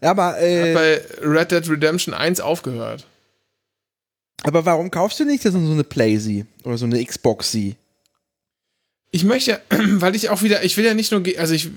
Aber, 0.00 0.26
Hat 0.34 0.40
äh, 0.42 0.74
bei 0.74 1.00
Red 1.26 1.50
Dead 1.50 1.68
Redemption 1.68 2.14
1 2.14 2.40
aufgehört. 2.40 3.04
aber 4.44 4.64
warum 4.64 4.90
kaufst 4.90 5.18
du 5.20 5.24
nicht 5.24 5.42
so 5.42 5.56
eine 5.56 5.84
Playsee 5.84 6.46
oder 6.64 6.78
so 6.78 6.86
eine 6.86 7.04
Xboxy? 7.04 7.76
Ich 9.10 9.24
möchte, 9.24 9.60
weil 9.70 10.14
ich 10.14 10.30
auch 10.30 10.42
wieder, 10.42 10.62
ich 10.64 10.76
will 10.76 10.84
ja 10.84 10.94
nicht 10.94 11.10
nur, 11.12 11.22
also 11.38 11.54
ich, 11.54 11.70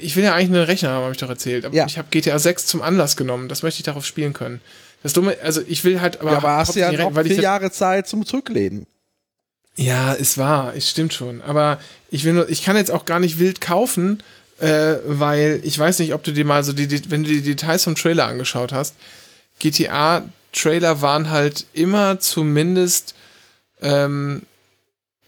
ich 0.00 0.16
will 0.16 0.24
ja 0.24 0.34
eigentlich 0.34 0.50
einen 0.56 0.64
Rechner 0.64 0.90
haben, 0.90 1.02
habe 1.04 1.12
ich 1.12 1.18
doch 1.18 1.28
erzählt. 1.28 1.64
Aber 1.64 1.74
Ja. 1.74 1.86
ich 1.86 1.98
habe 1.98 2.08
GTA 2.10 2.38
6 2.38 2.66
zum 2.66 2.82
Anlass 2.82 3.16
genommen. 3.16 3.48
Das 3.48 3.62
möchte 3.62 3.78
ich 3.80 3.84
darauf 3.84 4.04
spielen 4.04 4.32
können. 4.32 4.60
Das 5.02 5.12
Dumme, 5.12 5.36
also 5.42 5.60
ich 5.66 5.84
will 5.84 6.00
halt, 6.00 6.20
aber, 6.20 6.32
ja, 6.32 6.36
aber 6.38 6.56
hast 6.56 6.74
du 6.74 6.80
ja 6.80 6.90
noch 6.92 7.12
vier 7.22 7.40
Jahre 7.40 7.70
Zeit 7.70 8.08
zum 8.08 8.24
Zurücklehnen. 8.26 8.86
Ja, 9.76 10.12
ist 10.12 10.38
wahr, 10.38 10.74
es 10.76 10.88
stimmt 10.90 11.14
schon. 11.14 11.42
Aber 11.42 11.80
ich 12.10 12.24
will 12.24 12.32
nur, 12.32 12.48
ich 12.48 12.62
kann 12.62 12.76
jetzt 12.76 12.90
auch 12.90 13.04
gar 13.04 13.18
nicht 13.18 13.38
wild 13.38 13.60
kaufen, 13.60 14.22
äh, 14.60 14.96
weil 15.06 15.60
ich 15.64 15.78
weiß 15.78 15.98
nicht, 15.98 16.14
ob 16.14 16.22
du 16.22 16.32
dir 16.32 16.44
mal 16.44 16.62
so 16.62 16.72
die, 16.72 16.86
die 16.86 17.10
wenn 17.10 17.24
du 17.24 17.30
die 17.30 17.42
Details 17.42 17.84
vom 17.84 17.96
Trailer 17.96 18.26
angeschaut 18.26 18.72
hast, 18.72 18.94
GTA-Trailer 19.58 21.02
waren 21.02 21.30
halt 21.30 21.66
immer 21.72 22.20
zumindest 22.20 23.14
ähm, 23.82 24.42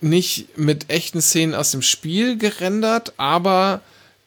nicht 0.01 0.57
mit 0.57 0.91
echten 0.91 1.21
Szenen 1.21 1.55
aus 1.55 1.73
dem 1.73 1.83
Spiel 1.83 2.39
gerendert, 2.39 3.15
aber 3.17 3.81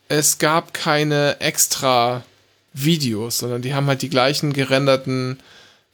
es 0.10 0.38
gab 0.38 0.74
keine 0.74 1.40
extra 1.40 2.24
Videos, 2.74 3.38
sondern 3.38 3.62
die 3.62 3.74
haben 3.74 3.88
halt 3.88 4.02
die 4.02 4.10
gleichen 4.10 4.52
gerenderten 4.52 5.40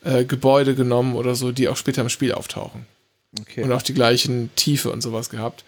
äh, 0.04 0.26
Gebäude 0.26 0.74
genommen 0.74 1.16
oder 1.16 1.36
so, 1.36 1.52
die 1.52 1.68
auch 1.68 1.78
später 1.78 2.02
im 2.02 2.10
Spiel 2.10 2.32
auftauchen 2.32 2.88
Okay. 3.42 3.64
und 3.64 3.72
auch 3.72 3.82
die 3.82 3.94
gleichen 3.94 4.50
Tiefe 4.56 4.92
und 4.92 5.02
sowas 5.02 5.30
gehabt. 5.30 5.64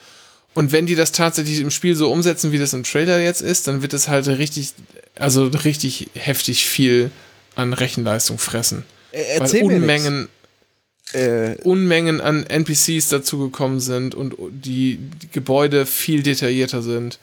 Und 0.54 0.72
wenn 0.72 0.88
die 0.88 0.96
das 0.96 1.12
tatsächlich 1.12 1.60
im 1.60 1.70
Spiel 1.70 1.96
so 1.96 2.12
umsetzen, 2.12 2.52
wie 2.52 2.58
das 2.58 2.74
im 2.74 2.84
Trailer 2.84 3.20
jetzt 3.20 3.42
ist, 3.42 3.68
dann 3.68 3.82
wird 3.84 3.94
es 3.94 4.08
halt 4.08 4.28
richtig, 4.28 4.74
also 5.16 5.46
richtig 5.46 6.10
heftig 6.16 6.66
viel 6.66 7.12
an 7.56 7.74
Rechenleistung 7.74 8.40
fressen. 8.40 8.84
Äh, 9.12 9.18
Weil 9.18 9.42
erzähl 9.42 9.64
mir 9.66 9.76
Unmengen, 9.76 10.22
nix. 10.22 11.14
Äh, 11.14 11.58
Unmengen 11.64 12.22
an 12.22 12.46
NPCs 12.46 13.10
dazugekommen 13.10 13.80
sind 13.80 14.16
und 14.16 14.36
die, 14.50 14.98
die 14.98 15.30
Gebäude 15.32 15.86
viel 15.86 16.24
detaillierter 16.24 16.82
sind. 16.82 17.20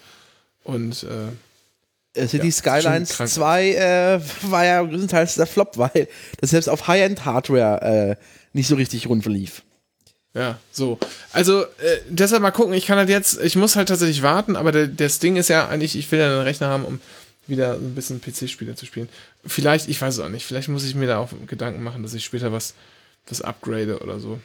Und 0.63 1.05
äh, 1.05 2.27
City 2.29 2.47
Ja, 2.47 2.53
Skylines 2.53 3.09
schon 3.11 3.17
krank. 3.17 3.31
2 3.31 3.71
äh, 3.71 4.21
war 4.43 4.65
ja 4.65 4.83
größtenteils 4.83 5.35
der 5.35 5.47
Flop, 5.47 5.77
weil 5.77 6.09
das 6.41 6.51
selbst 6.51 6.69
auf 6.69 6.87
High-End-Hardware 6.87 7.83
äh, 7.83 8.17
nicht 8.53 8.69
so 8.69 8.77
richtig 8.77 9.09
rund 9.09 9.27
lief. 9.27 9.63
Ja, 10.35 10.59
so. 10.73 10.99
Also, 11.33 11.63
äh, 11.63 11.99
deshalb 12.09 12.43
mal 12.43 12.51
gucken, 12.51 12.75
ich 12.75 12.87
kann 12.87 12.99
halt 12.99 13.09
jetzt, 13.09 13.41
ich 13.41 13.55
muss 13.55 13.77
halt 13.77 13.89
tatsächlich 13.89 14.23
warten, 14.23 14.57
aber 14.57 14.73
der, 14.73 14.89
das 14.89 15.21
Ding 15.21 15.37
ist 15.37 15.49
ja 15.49 15.69
eigentlich, 15.69 15.97
ich 15.97 16.11
will 16.11 16.19
ja 16.19 16.27
einen 16.27 16.43
Rechner 16.43 16.69
haben, 16.69 16.85
um 16.85 17.01
wieder 17.47 17.75
ein 17.75 17.95
bisschen 17.95 18.21
PC-Spiele 18.21 18.75
zu 18.75 18.85
spielen. 18.85 19.09
Vielleicht, 19.47 19.89
ich 19.89 20.01
weiß 20.01 20.15
es 20.15 20.21
auch 20.21 20.29
nicht, 20.29 20.45
vielleicht 20.45 20.69
muss 20.69 20.85
ich 20.85 20.97
mir 20.97 21.07
da 21.07 21.19
auch 21.19 21.31
Gedanken 21.47 21.83
machen, 21.83 22.03
dass 22.03 22.15
ich 22.15 22.25
später 22.25 22.53
was, 22.53 22.75
was 23.29 23.43
upgrade 23.43 24.01
oder 24.01 24.19
so. 24.19 24.41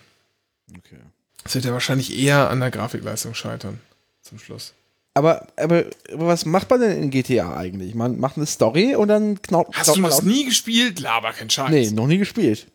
Okay. 0.70 1.00
Das 1.44 1.56
wird 1.56 1.66
ja 1.66 1.74
wahrscheinlich 1.74 2.16
eher 2.16 2.50
an 2.50 2.60
der 2.60 2.70
Grafikleistung 2.70 3.34
scheitern, 3.34 3.80
zum 4.22 4.38
Schluss. 4.38 4.74
Aber, 5.16 5.48
aber, 5.56 5.86
aber 6.14 6.28
was 6.28 6.46
macht 6.46 6.70
man 6.70 6.82
denn 6.82 7.02
in 7.02 7.10
GTA 7.10 7.58
eigentlich? 7.58 7.96
Man 7.96 8.20
macht 8.20 8.38
eine 8.38 8.46
Story 8.46 8.96
und 8.96 9.08
dann 9.08 9.42
knaut, 9.42 9.68
Hast 9.74 9.96
du 9.96 10.02
das 10.02 10.22
nie 10.22 10.46
gespielt? 10.46 11.00
Laber, 11.00 11.34
kein 11.34 11.50
Scheiß. 11.50 11.72
Nee, 11.72 11.90
noch 11.90 12.08
nie 12.08 12.20
gespielt. 12.20 12.68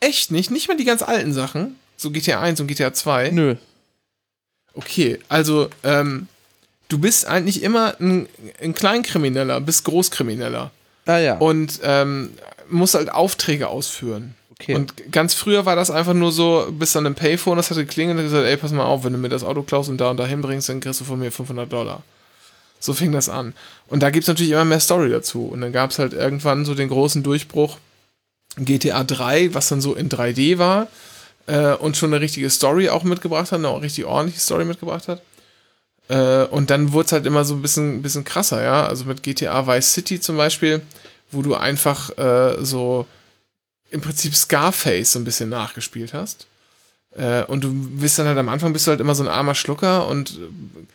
Echt 0.00 0.30
nicht? 0.30 0.50
Nicht 0.50 0.68
mal 0.68 0.76
die 0.76 0.84
ganz 0.84 1.02
alten 1.02 1.32
Sachen? 1.32 1.76
So 1.98 2.10
GTA 2.10 2.40
1 2.40 2.60
und 2.60 2.68
GTA 2.68 2.94
2? 2.94 3.30
Nö. 3.32 3.56
Okay, 4.72 5.18
also, 5.28 5.68
ähm, 5.82 6.28
du 6.88 6.98
bist 6.98 7.26
eigentlich 7.26 7.62
immer 7.62 7.96
ein, 8.00 8.28
ein 8.62 8.72
Kleinkrimineller, 8.72 9.60
bis 9.60 9.82
Großkrimineller. 9.82 10.70
Ah 11.06 11.18
ja. 11.18 11.38
und 11.38 11.80
ähm, 11.82 12.34
muss 12.68 12.92
halt 12.92 13.10
Aufträge 13.10 13.68
ausführen. 13.68 14.34
okay. 14.50 14.74
Und 14.74 15.10
ganz 15.10 15.32
früher 15.32 15.64
war 15.64 15.74
das 15.74 15.90
einfach 15.90 16.12
nur 16.12 16.32
so, 16.32 16.68
bist 16.70 16.96
an 16.96 17.06
einem 17.06 17.14
Payphone, 17.14 17.56
das 17.56 17.70
hatte 17.70 17.86
geklingelt 17.86 18.18
und 18.18 18.24
gesagt, 18.24 18.46
ey, 18.46 18.56
pass 18.58 18.72
mal 18.72 18.84
auf, 18.84 19.04
wenn 19.04 19.14
du 19.14 19.18
mir 19.18 19.30
das 19.30 19.42
Auto 19.42 19.62
klaust 19.62 19.88
und 19.88 19.98
da 19.98 20.10
und 20.10 20.18
da 20.18 20.26
hinbringst, 20.26 20.68
dann 20.68 20.80
kriegst 20.80 21.00
du 21.00 21.04
von 21.04 21.18
mir 21.18 21.32
500 21.32 21.72
Dollar. 21.72 22.02
So 22.78 22.92
fing 22.92 23.10
das 23.10 23.30
an. 23.30 23.54
Und 23.88 24.02
da 24.02 24.10
gibt's 24.10 24.28
natürlich 24.28 24.52
immer 24.52 24.66
mehr 24.66 24.80
Story 24.80 25.08
dazu. 25.08 25.46
Und 25.46 25.62
dann 25.62 25.72
gab's 25.72 25.98
halt 25.98 26.12
irgendwann 26.12 26.64
so 26.64 26.74
den 26.74 26.90
großen 26.90 27.22
Durchbruch 27.22 27.78
GTA 28.58 29.02
3, 29.02 29.54
was 29.54 29.68
dann 29.68 29.80
so 29.80 29.94
in 29.94 30.10
3D 30.10 30.58
war 30.58 30.88
äh, 31.48 31.74
und 31.74 31.96
schon 31.96 32.12
eine 32.12 32.20
richtige 32.20 32.50
Story 32.50 32.90
auch 32.90 33.02
mitgebracht 33.02 33.50
hat, 33.50 33.58
eine 33.58 33.82
richtig 33.82 34.04
ordentliche 34.04 34.40
Story 34.40 34.64
mitgebracht 34.64 35.08
hat. 35.08 35.22
Äh, 36.08 36.44
und 36.44 36.70
dann 36.70 36.92
wurde 36.92 37.06
es 37.06 37.12
halt 37.12 37.26
immer 37.26 37.44
so 37.44 37.54
ein 37.54 37.62
bisschen, 37.62 38.02
bisschen 38.02 38.24
krasser, 38.24 38.62
ja. 38.62 38.86
Also 38.86 39.06
mit 39.06 39.22
GTA 39.22 39.66
Vice 39.66 39.92
City 39.92 40.20
zum 40.20 40.36
Beispiel, 40.36 40.82
wo 41.30 41.42
du 41.42 41.54
einfach 41.54 42.16
äh, 42.18 42.62
so 42.64 43.06
im 43.90 44.02
Prinzip 44.02 44.34
Scarface 44.34 45.12
so 45.12 45.18
ein 45.18 45.24
bisschen 45.24 45.48
nachgespielt 45.48 46.12
hast. 46.12 46.46
Äh, 47.16 47.44
und 47.44 47.64
du 47.64 47.72
bist 47.72 48.18
dann 48.18 48.26
halt 48.26 48.38
am 48.38 48.50
Anfang 48.50 48.72
bist 48.74 48.86
du 48.86 48.90
halt 48.90 49.00
immer 49.00 49.14
so 49.14 49.22
ein 49.22 49.28
armer 49.28 49.54
Schlucker 49.54 50.06
und 50.06 50.38
äh, 50.38 50.86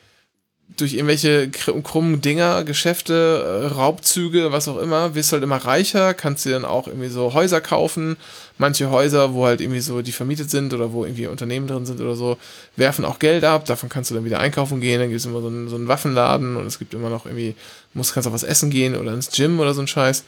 durch 0.77 0.93
irgendwelche 0.93 1.49
kr- 1.51 1.81
krummen 1.81 2.21
Dinger, 2.21 2.63
Geschäfte, 2.63 3.63
äh, 3.63 3.73
Raubzüge, 3.73 4.51
was 4.51 4.67
auch 4.67 4.77
immer, 4.77 5.15
wirst 5.15 5.31
du 5.31 5.33
halt 5.35 5.43
immer 5.43 5.57
reicher, 5.57 6.13
kannst 6.13 6.45
dir 6.45 6.51
dann 6.51 6.65
auch 6.65 6.87
irgendwie 6.87 7.09
so 7.09 7.33
Häuser 7.33 7.61
kaufen. 7.61 8.17
Manche 8.57 8.89
Häuser, 8.89 9.33
wo 9.33 9.45
halt 9.45 9.61
irgendwie 9.61 9.79
so 9.79 10.01
die 10.01 10.11
vermietet 10.11 10.49
sind 10.51 10.73
oder 10.73 10.93
wo 10.93 11.05
irgendwie 11.05 11.27
Unternehmen 11.27 11.67
drin 11.67 11.85
sind 11.85 11.99
oder 12.01 12.15
so, 12.15 12.37
werfen 12.75 13.05
auch 13.05 13.19
Geld 13.19 13.43
ab. 13.43 13.65
Davon 13.65 13.89
kannst 13.89 14.11
du 14.11 14.15
dann 14.15 14.25
wieder 14.25 14.39
einkaufen 14.39 14.79
gehen. 14.79 14.99
Dann 14.99 15.09
gibt 15.09 15.19
es 15.19 15.25
immer 15.25 15.41
so 15.41 15.47
einen, 15.47 15.69
so 15.69 15.75
einen 15.75 15.87
Waffenladen 15.87 16.55
und 16.55 16.65
es 16.65 16.79
gibt 16.79 16.93
immer 16.93 17.09
noch 17.09 17.25
irgendwie, 17.25 17.55
musst 17.93 18.13
kannst 18.13 18.27
auch 18.27 18.33
was 18.33 18.43
essen 18.43 18.69
gehen 18.69 18.95
oder 18.95 19.13
ins 19.13 19.31
Gym 19.31 19.59
oder 19.59 19.73
so 19.73 19.81
ein 19.81 19.87
Scheiß. 19.87 20.23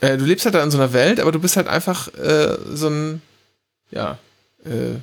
Äh, 0.00 0.16
du 0.16 0.24
lebst 0.24 0.44
halt 0.44 0.54
da 0.54 0.62
in 0.62 0.70
so 0.70 0.78
einer 0.78 0.92
Welt, 0.92 1.20
aber 1.20 1.32
du 1.32 1.38
bist 1.38 1.56
halt 1.56 1.68
einfach 1.68 2.08
äh, 2.14 2.56
so 2.72 2.88
ein, 2.88 3.22
ja, 3.90 4.18
äh, 4.64 4.98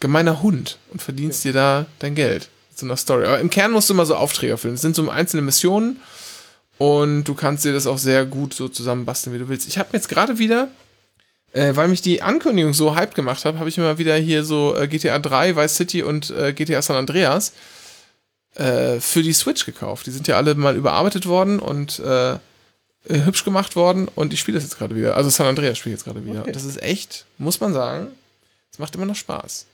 gemeiner 0.00 0.42
Hund 0.42 0.78
und 0.92 1.02
verdienst 1.02 1.44
dir 1.44 1.52
da 1.52 1.86
dein 1.98 2.14
Geld. 2.14 2.48
So 2.78 2.86
einer 2.86 2.96
Story. 2.96 3.24
Aber 3.26 3.40
im 3.40 3.50
Kern 3.50 3.72
musst 3.72 3.88
du 3.88 3.94
immer 3.94 4.06
so 4.06 4.14
Aufträge 4.14 4.52
erfüllen. 4.52 4.74
Es 4.74 4.82
sind 4.82 4.94
so 4.94 5.08
einzelne 5.10 5.42
Missionen 5.42 6.00
und 6.78 7.24
du 7.24 7.34
kannst 7.34 7.64
dir 7.64 7.72
das 7.72 7.88
auch 7.88 7.98
sehr 7.98 8.24
gut 8.24 8.54
so 8.54 8.68
zusammenbasteln, 8.68 9.34
wie 9.34 9.40
du 9.40 9.48
willst. 9.48 9.66
Ich 9.66 9.78
habe 9.78 9.88
jetzt 9.92 10.08
gerade 10.08 10.38
wieder, 10.38 10.68
äh, 11.52 11.74
weil 11.74 11.88
mich 11.88 12.02
die 12.02 12.22
Ankündigung 12.22 12.74
so 12.74 12.94
hyped 12.94 13.16
gemacht 13.16 13.44
hat, 13.44 13.56
habe 13.56 13.68
ich 13.68 13.78
mir 13.78 13.84
mal 13.84 13.98
wieder 13.98 14.14
hier 14.16 14.44
so 14.44 14.76
äh, 14.76 14.86
GTA 14.86 15.18
3, 15.18 15.56
Vice 15.56 15.74
City 15.74 16.02
und 16.04 16.30
äh, 16.30 16.52
GTA 16.52 16.80
San 16.80 16.96
Andreas 16.96 17.52
äh, 18.54 19.00
für 19.00 19.24
die 19.24 19.32
Switch 19.32 19.66
gekauft. 19.66 20.06
Die 20.06 20.12
sind 20.12 20.28
ja 20.28 20.36
alle 20.36 20.54
mal 20.54 20.76
überarbeitet 20.76 21.26
worden 21.26 21.58
und 21.58 21.98
äh, 21.98 22.34
äh, 22.34 22.38
hübsch 23.08 23.44
gemacht 23.44 23.74
worden 23.74 24.06
und 24.14 24.32
ich 24.32 24.38
spiele 24.38 24.56
das 24.56 24.64
jetzt 24.64 24.78
gerade 24.78 24.94
wieder. 24.94 25.16
Also 25.16 25.30
San 25.30 25.48
Andreas 25.48 25.78
spiele 25.78 25.94
ich 25.94 26.00
jetzt 26.00 26.04
gerade 26.04 26.24
wieder. 26.24 26.42
Okay. 26.42 26.52
Das 26.52 26.64
ist 26.64 26.80
echt, 26.80 27.24
muss 27.38 27.58
man 27.58 27.72
sagen, 27.72 28.08
es 28.72 28.78
macht 28.78 28.94
immer 28.94 29.06
noch 29.06 29.16
Spaß. 29.16 29.66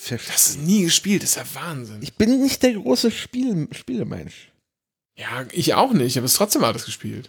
Verstehe. 0.00 0.32
Das 0.32 0.46
ist 0.50 0.60
nie 0.60 0.84
gespielt, 0.84 1.24
das 1.24 1.30
ist 1.30 1.36
ja 1.36 1.44
Wahnsinn. 1.54 1.98
Ich 2.02 2.14
bin 2.14 2.40
nicht 2.40 2.62
der 2.62 2.74
große 2.74 3.10
Spiel 3.10 3.66
Spielemensch. 3.72 4.52
ja, 5.16 5.44
ich 5.50 5.74
auch 5.74 5.92
nicht, 5.92 6.16
aber 6.16 6.24
es 6.24 6.32
ist 6.32 6.38
trotzdem 6.38 6.62
alles 6.62 6.84
gespielt. 6.84 7.28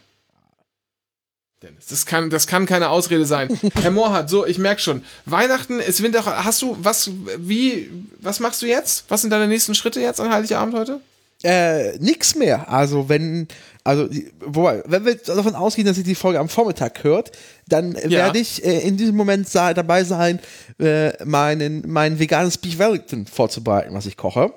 Dennis, 1.63 1.88
das 1.88 2.05
kann, 2.05 2.30
das 2.30 2.45
kann 2.47 2.67
keine 2.67 2.89
Ausrede 2.89 3.26
sein. 3.26 3.49
Herr 3.82 3.91
Mohrhardt, 3.91 4.30
so, 4.30 4.45
ich 4.45 4.59
merke 4.59 4.82
schon. 4.82 5.03
Weihnachten 5.26 5.80
ist 5.80 6.01
Winter. 6.03 6.24
Hast 6.45 6.61
du, 6.61 6.78
was, 6.80 7.09
wie, 7.38 7.89
was 8.22 8.39
machst 8.39 8.61
du 8.61 8.67
jetzt? 8.67 9.05
Was 9.09 9.22
sind 9.22 9.32
deine 9.32 9.47
nächsten 9.47 9.74
Schritte 9.76 9.99
jetzt 9.99 10.22
an 10.22 10.32
Heiligabend 10.32 10.76
heute? 10.76 11.01
Äh, 11.43 11.97
nix 11.97 12.36
mehr. 12.36 12.70
Also 12.70 13.09
wenn, 13.09 13.47
also 13.90 14.10
wobei, 14.40 14.84
wenn 14.86 15.06
wir 15.06 15.16
davon 15.16 15.56
ausgehen, 15.56 15.88
dass 15.88 15.98
ihr 15.98 16.04
die 16.04 16.16
Folge 16.16 16.40
am 16.40 16.48
Vormittag 16.50 17.04
hört, 17.04 17.32
dann 17.68 17.94
Ja. 17.96 18.10
werde 18.10 18.40
ich 18.40 18.64
äh, 18.64 18.80
in 18.88 18.98
diesem 18.98 19.16
Moment 19.16 19.54
dabei 19.54 20.04
sein, 20.04 20.40
äh, 20.80 21.24
meinen, 21.26 21.84
mein 21.90 22.20
veganes 22.20 22.58
Beef 22.58 22.78
Wellington 22.78 23.26
vorzubereiten, 23.26 23.94
was 23.94 24.06
ich 24.06 24.16
koche. 24.18 24.54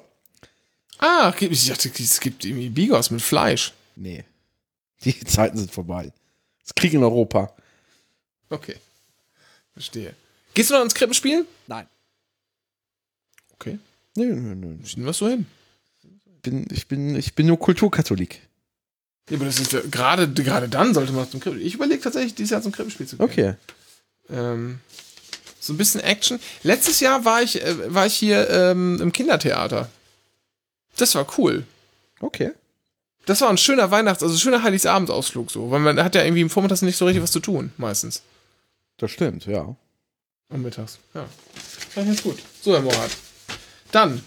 Ah, 0.99 1.33
ich 1.41 1.69
dachte, 1.69 1.91
es 1.99 2.21
gibt 2.21 2.45
irgendwie 2.45 2.69
Bigos 2.69 3.11
mit 3.11 3.23
Fleisch. 3.23 3.73
Nee. 3.97 4.25
Die 5.05 5.19
Zeiten 5.25 5.59
sind 5.59 5.73
vorbei. 5.73 6.13
Das 6.63 6.75
Krieg 6.75 6.93
in 6.95 7.03
Europa. 7.03 7.53
Okay. 8.51 8.77
Verstehe. 9.73 10.15
Gehst 10.55 10.71
du 10.71 10.75
noch 10.75 10.83
ins 10.85 10.95
Krippenspiel? 10.95 11.47
Nein. 11.67 11.87
Okay. 13.55 13.79
Nö, 14.17 14.27
nö, 14.27 14.55
nö. 14.55 14.77
Schieben 14.85 15.05
wir 15.07 15.13
so 15.13 15.29
hin. 15.29 15.47
Bin, 16.43 16.67
ich 16.71 16.87
bin, 16.87 17.17
ich 17.17 17.35
bin 17.35 17.47
nur 17.47 17.59
Kulturkatholik. 17.59 18.41
Ja, 19.31 19.37
aber 19.37 19.47
das 19.47 19.61
ist 19.61 19.73
ja, 19.73 19.81
gerade, 19.91 20.29
gerade 20.29 20.69
dann 20.69 20.95
sollte 20.95 21.13
man 21.13 21.31
zum 21.31 21.41
Krippenspiel. 21.41 21.67
Ich 21.67 21.75
überlege 21.75 22.01
tatsächlich, 22.01 22.35
dieses 22.35 22.51
Jahr 22.51 22.63
zum 22.63 22.73
Krippenspiel 22.73 23.07
zu 23.07 23.17
gehen. 23.17 23.25
Okay. 23.25 23.55
Ähm, 24.31 24.81
so 25.61 25.73
ein 25.73 25.77
bisschen 25.77 26.01
Action. 26.01 26.41
Letztes 26.63 27.01
Jahr 27.01 27.25
war 27.25 27.43
ich, 27.43 27.63
äh, 27.63 27.95
war 27.95 28.07
ich 28.07 28.15
hier 28.15 28.51
ähm, 28.51 29.01
im 29.01 29.13
Kindertheater. 29.13 29.89
Das 30.97 31.15
war 31.15 31.27
cool. 31.39 31.65
Okay. 32.21 32.53
Das 33.27 33.41
war 33.41 33.49
ein 33.49 33.59
schöner 33.59 33.91
Weihnachts-, 33.91 34.23
also 34.23 34.37
schöner 34.37 34.63
Heiligabendsausflug 34.63 35.51
so, 35.51 35.71
weil 35.71 35.79
man 35.81 36.03
hat 36.03 36.15
ja 36.15 36.25
irgendwie 36.25 36.43
im 36.43 36.51
Vormittag 36.51 36.83
nicht 36.83 36.97
so 36.97 37.07
richtig 37.07 37.23
was 37.23 37.31
zu 37.31 37.41
tun, 37.41 37.73
meistens. 37.77 38.23
Das 38.99 39.11
stimmt, 39.11 39.47
ja. 39.47 39.75
Und 40.49 40.63
mittags. 40.63 40.99
Ja. 41.15 41.27
Fand 41.95 42.07
ich 42.09 42.13
ganz 42.15 42.23
gut. 42.23 42.39
So, 42.61 42.75
Herr 42.75 42.83
Morat. 42.83 43.11
Dann 43.93 44.23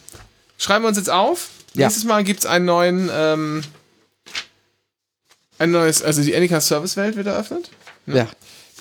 schreiben 0.57 0.83
wir 0.83 0.89
uns 0.89 0.97
jetzt 0.97 1.09
auf. 1.09 1.49
Ja. 1.73 1.85
Nächstes 1.85 2.05
Mal 2.05 2.23
gibt 2.23 2.39
es 2.39 2.45
einen 2.45 2.65
neuen, 2.65 3.09
ähm, 3.11 3.61
ein 5.59 5.71
neues, 5.71 6.01
also 6.03 6.21
die 6.21 6.35
Annika 6.35 6.59
Service 6.61 6.97
Welt 6.97 7.15
wird 7.15 7.27
eröffnet. 7.27 7.69
Ja. 8.07 8.27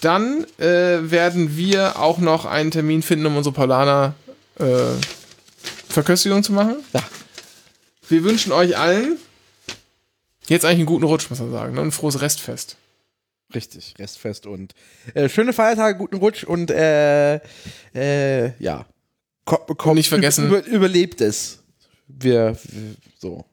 Dann 0.00 0.44
äh, 0.58 1.10
werden 1.10 1.56
wir 1.56 1.98
auch 1.98 2.18
noch 2.18 2.44
einen 2.44 2.70
Termin 2.70 3.02
finden, 3.02 3.26
um 3.26 3.36
unsere 3.36 3.54
Paulaner 3.54 4.14
äh, 4.58 4.64
Verköstigung 5.88 6.42
zu 6.42 6.52
machen. 6.52 6.76
Ja. 6.92 7.02
Wir 8.08 8.22
wünschen 8.24 8.52
euch 8.52 8.76
allen 8.76 9.16
jetzt 10.48 10.64
eigentlich 10.64 10.78
einen 10.80 10.86
guten 10.86 11.04
Rutsch, 11.04 11.30
muss 11.30 11.40
man 11.40 11.50
sagen, 11.52 11.74
ne? 11.74 11.80
und 11.80 11.88
ein 11.88 11.92
frohes 11.92 12.20
Restfest. 12.20 12.76
Richtig, 13.54 13.94
Restfest 13.98 14.46
und 14.46 14.74
äh, 15.14 15.28
schöne 15.28 15.52
Feiertage, 15.52 15.96
guten 15.96 16.16
Rutsch 16.16 16.44
und 16.44 16.70
äh, 16.70 17.36
äh, 17.94 18.52
ja. 18.58 18.84
Ko 19.44 19.58
kommt, 19.58 19.84
Und 19.84 19.94
nicht 19.96 20.08
vergessen- 20.08 20.48
Über, 20.48 20.64
überlebt 20.66 21.20
es. 21.20 21.60
Wir, 22.08 22.58
wir 22.64 22.94
so. 23.18 23.44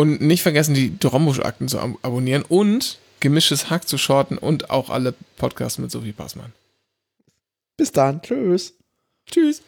Und 0.00 0.20
nicht 0.20 0.44
vergessen, 0.44 0.74
die 0.74 0.96
Dorombusch-Akten 0.96 1.66
zu 1.66 1.80
ab 1.80 1.90
abonnieren 2.02 2.44
und 2.48 3.00
gemischtes 3.18 3.68
Hack 3.68 3.88
zu 3.88 3.98
shorten 3.98 4.38
und 4.38 4.70
auch 4.70 4.90
alle 4.90 5.12
Podcasts 5.36 5.78
mit 5.78 5.90
Sophie 5.90 6.12
Passmann. 6.12 6.52
Bis 7.76 7.90
dann. 7.90 8.22
Tschüss. 8.22 8.74
Tschüss. 9.28 9.60